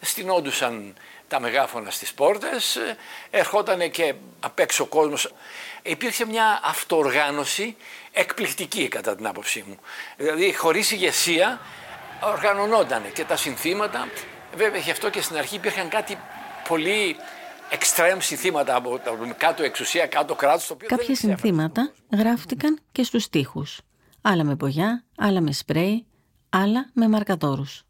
στηνόντουσαν 0.00 0.94
τα 1.28 1.40
μεγάφωνα 1.40 1.90
στις 1.90 2.14
πόρτες, 2.14 2.78
ερχόταν 3.30 3.90
και 3.90 4.14
απ' 4.40 4.58
έξω 4.58 4.84
ο 4.84 4.86
κόσμος. 4.86 5.32
Υπήρξε 5.86 6.26
μια 6.26 6.60
αυτοοργάνωση 6.64 7.76
εκπληκτική 8.12 8.88
κατά 8.88 9.16
την 9.16 9.26
άποψή 9.26 9.64
μου. 9.66 9.78
Δηλαδή 10.16 10.54
χωρίς 10.54 10.90
ηγεσία 10.90 11.60
οργανωνόταν 12.22 13.12
και 13.12 13.24
τα 13.24 13.36
συνθήματα. 13.36 14.08
Βέβαια 14.56 14.80
γι' 14.80 14.90
αυτό 14.90 15.10
και 15.10 15.20
στην 15.20 15.36
αρχή 15.36 15.54
υπήρχαν 15.54 15.88
κάτι 15.88 16.18
πολύ 16.68 17.16
εξτρέμ 17.70 18.18
συνθήματα 18.18 18.74
από 18.74 19.00
κάτω 19.36 19.62
εξουσία, 19.62 20.06
κάτω 20.06 20.34
κράτος. 20.34 20.66
Το 20.66 20.74
οποίο 20.74 20.88
Κάποια 20.88 21.14
συνθήματα 21.14 21.92
γράφτηκαν 22.12 22.78
και 22.92 23.02
στους 23.02 23.28
τοίχους. 23.28 23.80
Άλλα 24.22 24.44
με 24.44 24.56
πογιά, 24.56 25.04
άλλα 25.16 25.40
με 25.40 25.52
σπρέι, 25.52 26.06
άλλα 26.50 26.90
με 26.92 27.08
μαρκατόρους. 27.08 27.82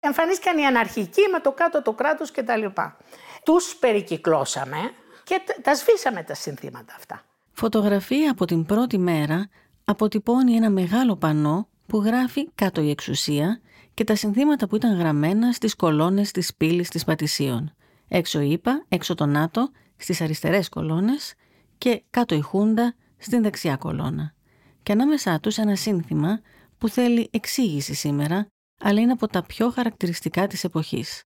Εμφανίστηκαν 0.00 0.58
οι 0.58 0.66
αναρχικοί 0.66 1.28
με 1.32 1.40
το 1.40 1.52
κάτω 1.52 1.82
το 1.82 1.92
κράτος 1.92 2.30
και 2.30 2.42
τα 2.42 2.56
λοιπά. 2.56 2.96
Τους 3.44 3.76
περικυκλώσαμε 3.76 4.92
και 5.24 5.40
τα 5.62 5.74
σβήσαμε 5.74 6.22
τα 6.22 6.34
συνθήματα 6.34 6.94
αυτά. 6.96 7.22
Φωτογραφία 7.60 8.30
από 8.30 8.44
την 8.44 8.64
πρώτη 8.64 8.98
μέρα 8.98 9.48
αποτυπώνει 9.84 10.54
ένα 10.54 10.70
μεγάλο 10.70 11.16
πανό 11.16 11.68
που 11.86 11.98
γράφει 11.98 12.50
κάτω 12.54 12.80
η 12.80 12.90
εξουσία 12.90 13.60
και 13.94 14.04
τα 14.04 14.14
συνθήματα 14.14 14.68
που 14.68 14.76
ήταν 14.76 14.98
γραμμένα 14.98 15.52
στις 15.52 15.74
κολόνες 15.74 16.30
της 16.30 16.54
πύλης 16.54 16.88
της 16.88 17.04
Πατησίων. 17.04 17.74
Έξω 18.08 18.40
η 18.40 18.50
ΙΠΑ, 18.50 18.84
έξω 18.88 19.14
το 19.14 19.26
ΝΑΤΟ, 19.26 19.70
στις 19.96 20.20
αριστερές 20.20 20.68
κολόνες 20.68 21.34
και 21.78 22.02
κάτω 22.10 22.34
η 22.34 22.40
Χούντα 22.40 22.94
στην 23.16 23.42
δεξιά 23.42 23.76
κολόνα. 23.76 24.34
Και 24.82 24.92
ανάμεσά 24.92 25.40
τους 25.40 25.58
ένα 25.58 25.76
σύνθημα 25.76 26.40
που 26.78 26.88
θέλει 26.88 27.28
εξήγηση 27.32 27.94
σήμερα, 27.94 28.46
αλλά 28.80 29.00
είναι 29.00 29.12
από 29.12 29.26
τα 29.26 29.42
πιο 29.42 29.70
χαρακτηριστικά 29.70 30.46
της 30.46 30.64
εποχής. 30.64 31.22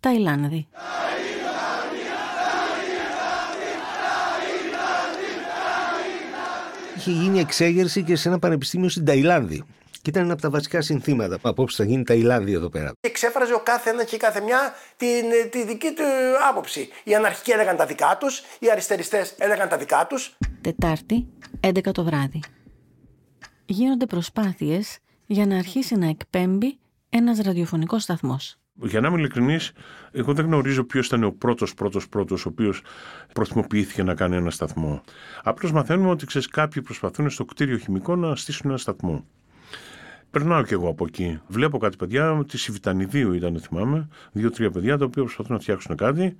Ταϊλάνδη. 0.00 0.68
Είχε 6.96 7.10
γίνει 7.10 7.40
εξέγερση 7.40 8.02
και 8.02 8.16
σε 8.16 8.28
ένα 8.28 8.38
πανεπιστήμιο 8.38 8.88
στην 8.88 9.04
Ταϊλάνδη. 9.04 9.64
Και 10.02 10.10
ήταν 10.10 10.22
ένα 10.22 10.32
από 10.32 10.42
τα 10.42 10.50
βασικά 10.50 10.80
συνθήματα. 10.80 11.38
Απόψε 11.42 11.82
θα 11.82 11.90
γίνει 11.90 12.02
Ταϊλάνδη 12.02 12.52
εδώ 12.52 12.68
πέρα. 12.68 12.92
Εξέφραζε 13.00 13.54
ο 13.54 13.60
κάθε 13.60 13.90
ένας 13.90 14.04
και 14.04 14.14
η 14.14 14.18
κάθε 14.18 14.40
μια 14.40 14.74
την, 14.96 15.50
τη 15.50 15.64
δική 15.64 15.92
του 15.92 16.02
άποψη. 16.50 16.88
Οι 17.04 17.14
αναρχικοί 17.14 17.50
έλεγαν 17.50 17.76
τα 17.76 17.86
δικά 17.86 18.16
τους, 18.20 18.42
οι 18.58 18.70
αριστεριστές 18.70 19.34
έλεγαν 19.38 19.68
τα 19.68 19.76
δικά 19.76 20.06
τους. 20.06 20.36
Τετάρτη, 20.60 21.26
11 21.60 21.92
το 21.92 22.04
βράδυ. 22.04 22.40
Γίνονται 23.64 24.06
προσπάθειες 24.06 24.98
για 25.26 25.46
να 25.46 25.56
αρχίσει 25.56 25.96
να 25.96 26.08
εκπέμπει 26.08 26.78
ένας 27.08 27.38
ραδιοφωνικός 27.38 28.02
σταθμός. 28.02 28.58
Για 28.82 29.00
να 29.00 29.08
είμαι 29.08 29.18
ειλικρινής, 29.18 29.72
εγώ 30.12 30.32
δεν 30.34 30.44
γνωρίζω 30.44 30.84
ποιος 30.84 31.06
ήταν 31.06 31.24
ο 31.24 31.30
πρώτος, 31.30 31.74
πρώτος, 31.74 32.08
πρώτος, 32.08 32.46
ο 32.46 32.48
οποίος 32.48 32.82
προθυμοποιήθηκε 33.32 34.02
να 34.02 34.14
κάνει 34.14 34.36
ένα 34.36 34.50
σταθμό. 34.50 35.02
Απλώς 35.42 35.72
μαθαίνουμε 35.72 36.10
ότι 36.10 36.26
ξέρεις, 36.26 36.48
κάποιοι 36.48 36.82
προσπαθούν 36.82 37.30
στο 37.30 37.44
κτίριο 37.44 37.76
χημικό 37.76 38.16
να 38.16 38.36
στήσουν 38.36 38.70
ένα 38.70 38.78
σταθμό. 38.78 39.24
Περνάω 40.30 40.62
κι 40.62 40.72
εγώ 40.72 40.88
από 40.88 41.04
εκεί. 41.04 41.40
Βλέπω 41.46 41.78
κάτι 41.78 41.96
παιδιά, 41.96 42.44
τη 42.48 42.58
Σιβητανιδίου 42.58 43.32
ήταν, 43.32 43.60
θυμάμαι, 43.60 44.08
δύο-τρία 44.32 44.70
παιδιά 44.70 44.98
τα 44.98 45.04
οποία 45.04 45.22
προσπαθούν 45.22 45.52
να 45.52 45.60
φτιάξουν 45.60 45.96
κάτι, 45.96 46.36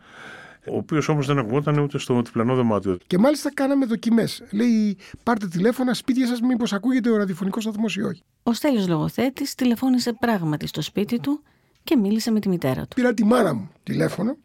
ο 0.68 0.76
οποίος 0.76 1.08
όμως 1.08 1.26
δεν 1.26 1.38
ακουγόταν 1.38 1.78
ούτε 1.78 1.98
στο 1.98 2.22
διπλανό 2.22 2.54
δωμάτιο. 2.54 2.98
Και 3.06 3.18
μάλιστα 3.18 3.52
κάναμε 3.54 3.86
δοκιμές. 3.86 4.42
Λέει, 4.50 4.96
πάρτε 5.22 5.46
τηλέφωνα, 5.46 5.94
σπίτια 5.94 6.26
σας, 6.26 6.40
μήπως 6.40 6.72
ακούγεται 6.72 7.10
ο 7.10 7.16
ραδιοφωνικός 7.16 7.62
σταθμός 7.62 7.96
ή 7.96 8.02
όχι. 8.02 8.22
Ο 8.42 8.52
Στέλιος 8.52 8.88
Λογοθέτης 8.88 9.54
τηλεφώνησε 9.54 10.12
πράγματι 10.12 10.66
στο 10.66 10.82
σπίτι 10.82 11.20
του 11.20 11.42
και 11.84 11.96
μίλησε 11.96 12.30
με 12.30 12.40
τη 12.40 12.48
μητέρα 12.48 12.82
του. 12.82 12.94
Πήρα 12.94 13.14
τη 13.14 13.24
μάνα 13.24 13.54
μου 13.54 13.70
τηλέφωνο 13.82 14.36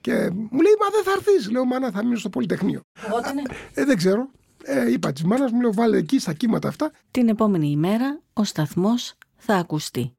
και 0.00 0.12
μου 0.30 0.60
λέει: 0.60 0.74
Μα 0.80 0.88
δεν 0.92 1.02
θα 1.04 1.12
έρθεις. 1.16 1.50
Λέω: 1.50 1.64
Μάνα, 1.64 1.90
θα 1.90 2.04
μείνω 2.04 2.16
στο 2.16 2.28
Πολυτεχνείο. 2.28 2.80
Πότε 3.10 3.28
Ε, 3.74 3.84
δεν 3.84 3.96
ξέρω. 3.96 4.30
Ε, 4.64 4.92
είπα 4.92 5.12
της 5.12 5.24
μάνας 5.24 5.50
μου, 5.50 5.60
λέω: 5.60 5.72
Βάλε 5.72 5.96
εκεί 5.96 6.18
στα 6.18 6.32
κύματα 6.32 6.68
αυτά. 6.68 6.90
Την 7.10 7.28
επόμενη 7.28 7.70
ημέρα 7.70 8.20
ο 8.32 8.44
σταθμός 8.44 9.14
θα 9.36 9.54
ακουστεί 9.54 10.12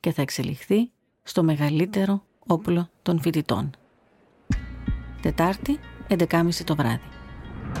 και 0.00 0.12
θα 0.12 0.22
εξελιχθεί 0.22 0.90
στο 1.22 1.42
μεγαλύτερο 1.42 2.24
όπλο 2.46 2.90
των 3.02 3.20
φοιτητών. 3.20 3.70
Τετάρτη, 5.22 5.78
11.30 6.08 6.48
το 6.64 6.76
βράδυ. 6.76 7.00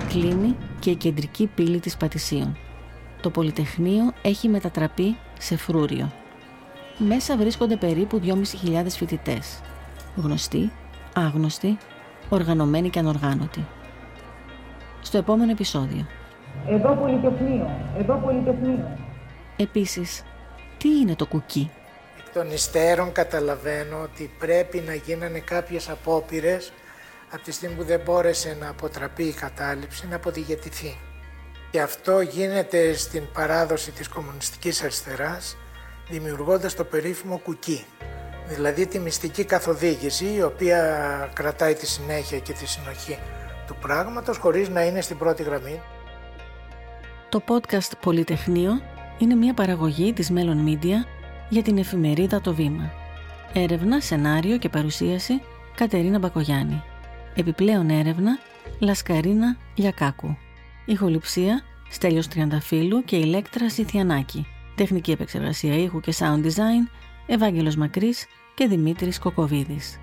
Κλείνει 0.08 0.56
και 0.78 0.90
η 0.90 0.96
κεντρική 0.96 1.46
πύλη 1.46 1.80
της 1.80 1.96
Πατησίων. 1.96 2.56
Το 3.20 3.30
Πολυτεχνείο 3.30 4.12
έχει 4.22 4.48
μετατραπεί 4.48 5.16
σε 5.38 5.56
φρούριο. 5.56 6.19
Μέσα 7.08 7.36
βρίσκονται 7.36 7.76
περίπου 7.76 8.20
2.500 8.24 8.86
φοιτητές. 8.88 9.60
Γνωστοί, 10.16 10.72
άγνωστοι, 11.14 11.78
οργανωμένοι 12.28 12.90
και 12.90 12.98
ανοργάνωτοι. 12.98 13.66
Στο 15.02 15.18
επόμενο 15.18 15.50
επεισόδιο. 15.50 16.06
Εδώ 16.68 16.94
Πολυτεχνείο, 16.94 17.70
εδώ 17.98 18.14
Πολυτεχνείο. 18.24 18.98
Επίσης, 19.56 20.22
τι 20.78 20.88
είναι 20.88 21.14
το 21.14 21.26
κουκί; 21.26 21.70
Εκ 22.18 22.34
των 22.34 22.50
υστέρων 22.50 23.12
καταλαβαίνω 23.12 24.00
ότι 24.02 24.30
πρέπει 24.38 24.78
να 24.86 24.94
γίνανε 24.94 25.38
κάποιες 25.38 25.88
απόπειρες 25.88 26.72
από 27.32 27.42
τη 27.42 27.52
στιγμή 27.52 27.76
που 27.76 27.84
δεν 27.84 28.00
μπόρεσε 28.04 28.56
να 28.60 28.68
αποτραπεί 28.68 29.22
η 29.24 29.32
κατάληψη 29.32 30.06
να 30.08 30.16
αποδιαιτηθεί. 30.16 30.96
Και 31.70 31.80
αυτό 31.80 32.20
γίνεται 32.20 32.92
στην 32.94 33.22
παράδοση 33.32 33.90
της 33.90 34.08
κομμουνιστικής 34.08 34.82
αριστεράς 34.82 35.56
δημιουργώντας 36.10 36.74
το 36.74 36.84
περίφημο 36.84 37.38
κουκί. 37.38 37.84
Δηλαδή 38.48 38.86
τη 38.86 38.98
μυστική 38.98 39.44
καθοδήγηση 39.44 40.34
η 40.34 40.42
οποία 40.42 40.78
κρατάει 41.34 41.74
τη 41.74 41.86
συνέχεια 41.86 42.38
και 42.38 42.52
τη 42.52 42.66
συνοχή 42.66 43.18
του 43.66 43.76
πράγματος 43.80 44.36
χωρίς 44.36 44.68
να 44.68 44.84
είναι 44.84 45.00
στην 45.00 45.18
πρώτη 45.18 45.42
γραμμή. 45.42 45.80
Το 47.28 47.42
podcast 47.48 47.92
Πολυτεχνείο 48.00 48.80
είναι 49.18 49.34
μια 49.34 49.54
παραγωγή 49.54 50.12
της 50.12 50.32
Melon 50.34 50.68
Media 50.68 51.06
για 51.48 51.62
την 51.62 51.78
εφημερίδα 51.78 52.40
Το 52.40 52.54
Βήμα. 52.54 52.92
Έρευνα, 53.52 54.00
σενάριο 54.00 54.58
και 54.58 54.68
παρουσίαση 54.68 55.42
Κατερίνα 55.74 56.18
Μπακογιάννη. 56.18 56.82
Επιπλέον 57.34 57.90
έρευνα 57.90 58.38
Λασκαρίνα 58.78 59.56
Λιακάκου. 59.74 60.36
Ηχοληψία 60.84 61.62
Στέλιος 61.90 62.28
Τριανταφύλου 62.28 63.04
και 63.04 63.16
Ηλέκτρα 63.16 63.70
Σιθιανάκη. 63.70 64.46
Τεχνική 64.80 65.10
επεξεργασία 65.10 65.76
ήχου 65.76 66.00
και 66.00 66.14
sound 66.18 66.44
design 66.44 66.90
Ευάγγελος 67.26 67.76
Μακρύς 67.76 68.26
και 68.54 68.66
Δημήτρης 68.66 69.18
Κοκοβίδης. 69.18 70.00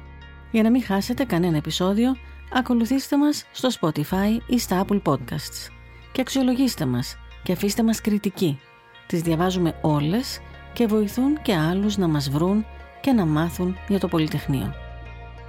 Για 0.52 0.64
να 0.64 0.72
μην 0.72 0.84
χάσετε 0.84 1.24
κανένα 1.24 1.58
επεισόδιο, 1.58 2.16
ακολουθήστε 2.54 3.18
μας 3.18 3.46
στο 3.52 3.70
Spotify 3.80 4.40
ή 4.48 4.60
στα 4.60 4.86
Apple 4.86 5.02
Podcasts 5.02 5.72
και 6.12 6.22
αξιολογήστε 6.22 6.86
μας 6.86 7.18
και 7.44 7.52
αφήστε 7.52 7.84
μας 7.84 8.02
κριτική. 8.02 8.60
Τις 9.08 9.22
διαβάζουμε 9.22 9.80
όλες 9.82 10.40
και 10.74 10.86
βοηθούν 10.86 11.42
και 11.42 11.56
άλλους 11.56 11.98
να 11.98 12.08
μας 12.08 12.30
βρουν 12.30 12.66
και 13.02 13.12
να 13.12 13.26
μάθουν 13.26 13.78
για 13.88 14.00
το 14.00 14.08
Πολυτεχνείο. 14.08 14.74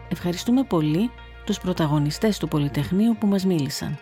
Ευχαριστούμε 0.09 0.63
πολύ 0.63 1.11
τους 1.45 1.59
πρωταγωνιστές 1.59 2.39
του 2.39 2.49
Πολυτεχνείου 2.49 3.17
που 3.21 3.27
μας 3.27 3.45
μίλησαν. 3.45 3.99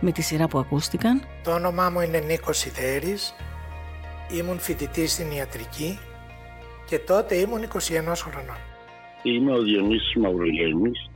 Με 0.00 0.12
τη 0.12 0.22
σειρά 0.22 0.48
που 0.48 0.58
ακούστηκαν 0.58 1.22
Το 1.42 1.52
όνομά 1.52 1.90
μου 1.90 2.00
είναι 2.00 2.18
Νίκος 2.18 2.58
Σιδέρης, 2.58 3.34
ήμουν 4.32 4.58
φοιτητής 4.58 5.12
στην 5.12 5.30
ιατρική 5.30 5.98
και 6.86 6.98
τότε 6.98 7.34
ήμουν 7.34 7.62
21 7.62 7.68
χρονών. 8.14 8.56
Είμαι 9.22 9.52
ο 9.52 9.62
Διονύσης 9.62 10.14
Μαυρογέννης, 10.14 11.10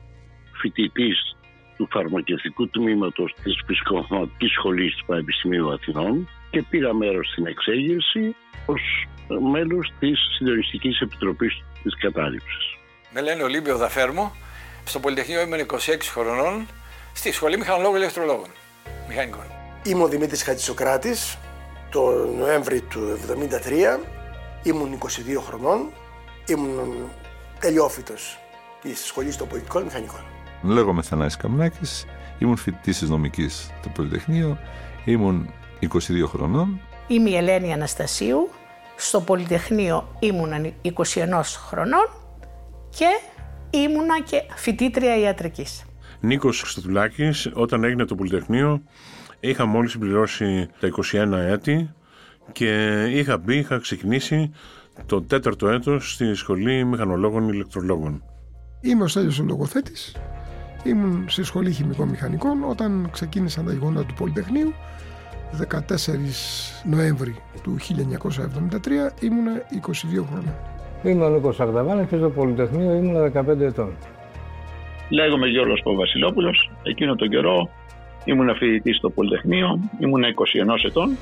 φοιτητής 0.61 1.37
του 1.77 1.89
φαρμακευτικού 1.91 2.69
τμήματος 2.69 3.35
της 3.43 3.63
Φυσικοθεματικής 3.67 4.53
Σχολής 4.53 4.95
του 4.97 5.05
Πανεπιστημίου 5.07 5.73
Αθηνών 5.73 6.29
και 6.51 6.63
πήρα 6.63 6.95
μέρος 6.95 7.29
στην 7.31 7.47
εξέγερση 7.47 8.37
ως 8.67 8.81
μέλος 9.53 9.93
της 9.99 10.19
Συντονιστικής 10.37 11.01
Επιτροπής 11.01 11.65
της 11.83 11.97
Κατάληψης. 11.99 12.77
Με 13.11 13.21
λένε 13.21 13.43
Ολύμπιο 13.43 13.77
Δαφέρμο. 13.77 14.37
Στο 14.85 15.01
Πολυτεχνείο 15.01 15.41
ήμουν 15.41 15.59
26 15.59 16.11
χρονών. 16.11 16.67
Στη 17.13 17.33
Σχολή 17.33 17.57
Μηχανολόγων 17.59 17.97
Ηλεκτρολόγων. 17.97 18.49
Μηχανικών. 19.09 19.45
Είμαι 19.85 20.03
ο 20.03 20.09
Δημήτρης 20.09 20.43
Χατζησοκράτης. 20.43 21.39
Το 21.97 22.35
Νοέμβρη 22.39 22.81
του 22.81 23.01
1973 23.99 24.01
ήμουν 24.63 24.99
22 24.99 25.07
χρονών. 25.47 25.93
Ήμουν 26.47 26.95
τελειόφυτος 27.61 28.39
της 28.83 29.05
Σχολής 29.05 29.37
των 29.37 29.49
Πολιτικών 29.49 29.83
Μηχανικών. 29.83 30.21
Λέγομαι 30.63 31.03
Θανάσης 31.03 31.37
Καμνάκης, 31.37 32.05
ήμουν 32.39 32.57
φοιτητής 32.57 32.99
της 32.99 33.09
νομικής 33.09 33.71
στο 33.81 33.89
Πολυτεχνείο, 33.89 34.59
ήμουν 35.05 35.51
22 35.81 36.27
χρονών. 36.27 36.81
Είμαι 37.07 37.31
η 37.31 37.37
Ελένη 37.37 37.73
Αναστασίου, 37.73 38.49
Στο 38.97 39.21
Πολυτεχνείο 39.21 40.17
ήμουνα 40.19 40.73
21 40.83 41.59
χρονών 41.69 42.09
και 42.89 43.09
ήμουνα 43.71 44.21
και 44.21 44.43
φοιτήτρια 44.55 45.19
ιατρικής. 45.19 45.85
Νίκος 46.21 46.61
Χριστοδουλάκης, 46.61 47.51
όταν 47.55 47.85
έγινε 47.85 48.05
το 48.05 48.15
Πολυτεχνείο, 48.15 48.83
είχα 49.41 49.67
μόλις 49.67 49.91
συμπληρώσει 49.91 50.69
τα 50.81 50.89
21 51.13 51.33
έτη 51.33 51.91
και 52.53 53.03
είχα 53.11 53.39
μπει, 53.39 53.57
είχα 53.57 53.79
ξεκινήσει 53.79 54.51
το 55.07 55.23
τέταρτο 55.23 55.69
έτος 55.69 56.13
στη 56.13 56.35
Σχολή 56.35 56.85
Μηχανολόγων 56.85 57.49
Ηλεκτρολόγων. 57.49 58.23
Είμαι 58.81 59.05
ο 59.05 59.09
Στέλιος 59.09 59.39
ο 59.39 59.45
λογοθέτης. 59.45 60.17
Ήμουν 60.85 61.25
στη 61.29 61.43
Σχολή 61.43 61.71
Χημικών 61.71 62.09
Μηχανικών 62.09 62.65
όταν 62.69 63.09
ξεκίνησαν 63.13 63.65
τα 63.65 63.73
γεγονότα 63.73 64.07
του 64.07 64.15
Πολυτεχνείου 64.15 64.73
14 65.53 65.81
Νοέμβρη 66.85 67.37
του 67.63 67.77
1973 67.79 69.23
ήμουν 69.23 69.47
22 70.19 70.25
χρόνια. 70.31 70.59
Είμαι 71.03 71.25
ο 71.25 71.29
Νίκος 71.29 71.61
Αγδαβάνης 71.61 72.09
και 72.09 72.17
στο 72.17 72.31
Πολυτεχνείο 72.31 72.95
ήμουν 72.95 73.33
15 73.33 73.61
ετών. 73.61 73.97
Λέγομαι 75.09 75.47
Γιώργος 75.47 75.81
Παπαβασιλόπουλος. 75.85 76.71
Εκείνο 76.83 77.15
τον 77.15 77.29
καιρό 77.29 77.71
ήμουν 78.27 78.57
φοιτητής 78.57 78.97
στο 78.97 79.11
Πολυτεχνείο, 79.11 79.81
ήμουν 79.99 80.23
21 80.23 80.85
ετών, 80.85 81.17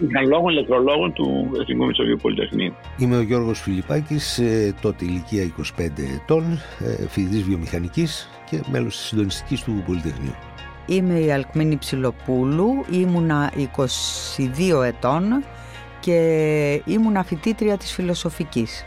μηχανολόγων, 0.00 0.50
ηλεκτρολόγων 0.50 1.12
του 1.12 1.50
Εθνικού 1.60 1.84
Μητσοβίου 1.84 2.18
Πολυτεχνείου. 2.22 2.74
Είμαι 2.98 3.16
ο 3.16 3.22
Γιώργος 3.22 3.60
Φιλιπάκης, 3.60 4.38
ε, 4.38 4.74
τότε 4.80 5.04
ηλικία 5.04 5.42
25 5.42 6.02
ετών, 6.22 6.42
ε, 6.78 7.08
φοιτητής 7.08 7.42
βιομηχανικής 7.42 8.30
και 8.50 8.60
μέλος 8.70 8.96
της 8.96 9.06
συντονιστικής 9.06 9.62
του 9.62 9.82
Πολυτεχνείου. 9.86 10.34
Είμαι 10.86 11.18
η 11.18 11.32
Αλκμίνη 11.32 11.76
Ψιλοπούλου, 11.76 12.84
ήμουνα 12.90 13.52
22 13.56 14.82
ετών 14.82 15.44
και 16.00 16.82
ήμουνα 16.84 17.24
φοιτήτρια 17.24 17.76
της 17.76 17.92
φιλοσοφικής. 17.92 18.84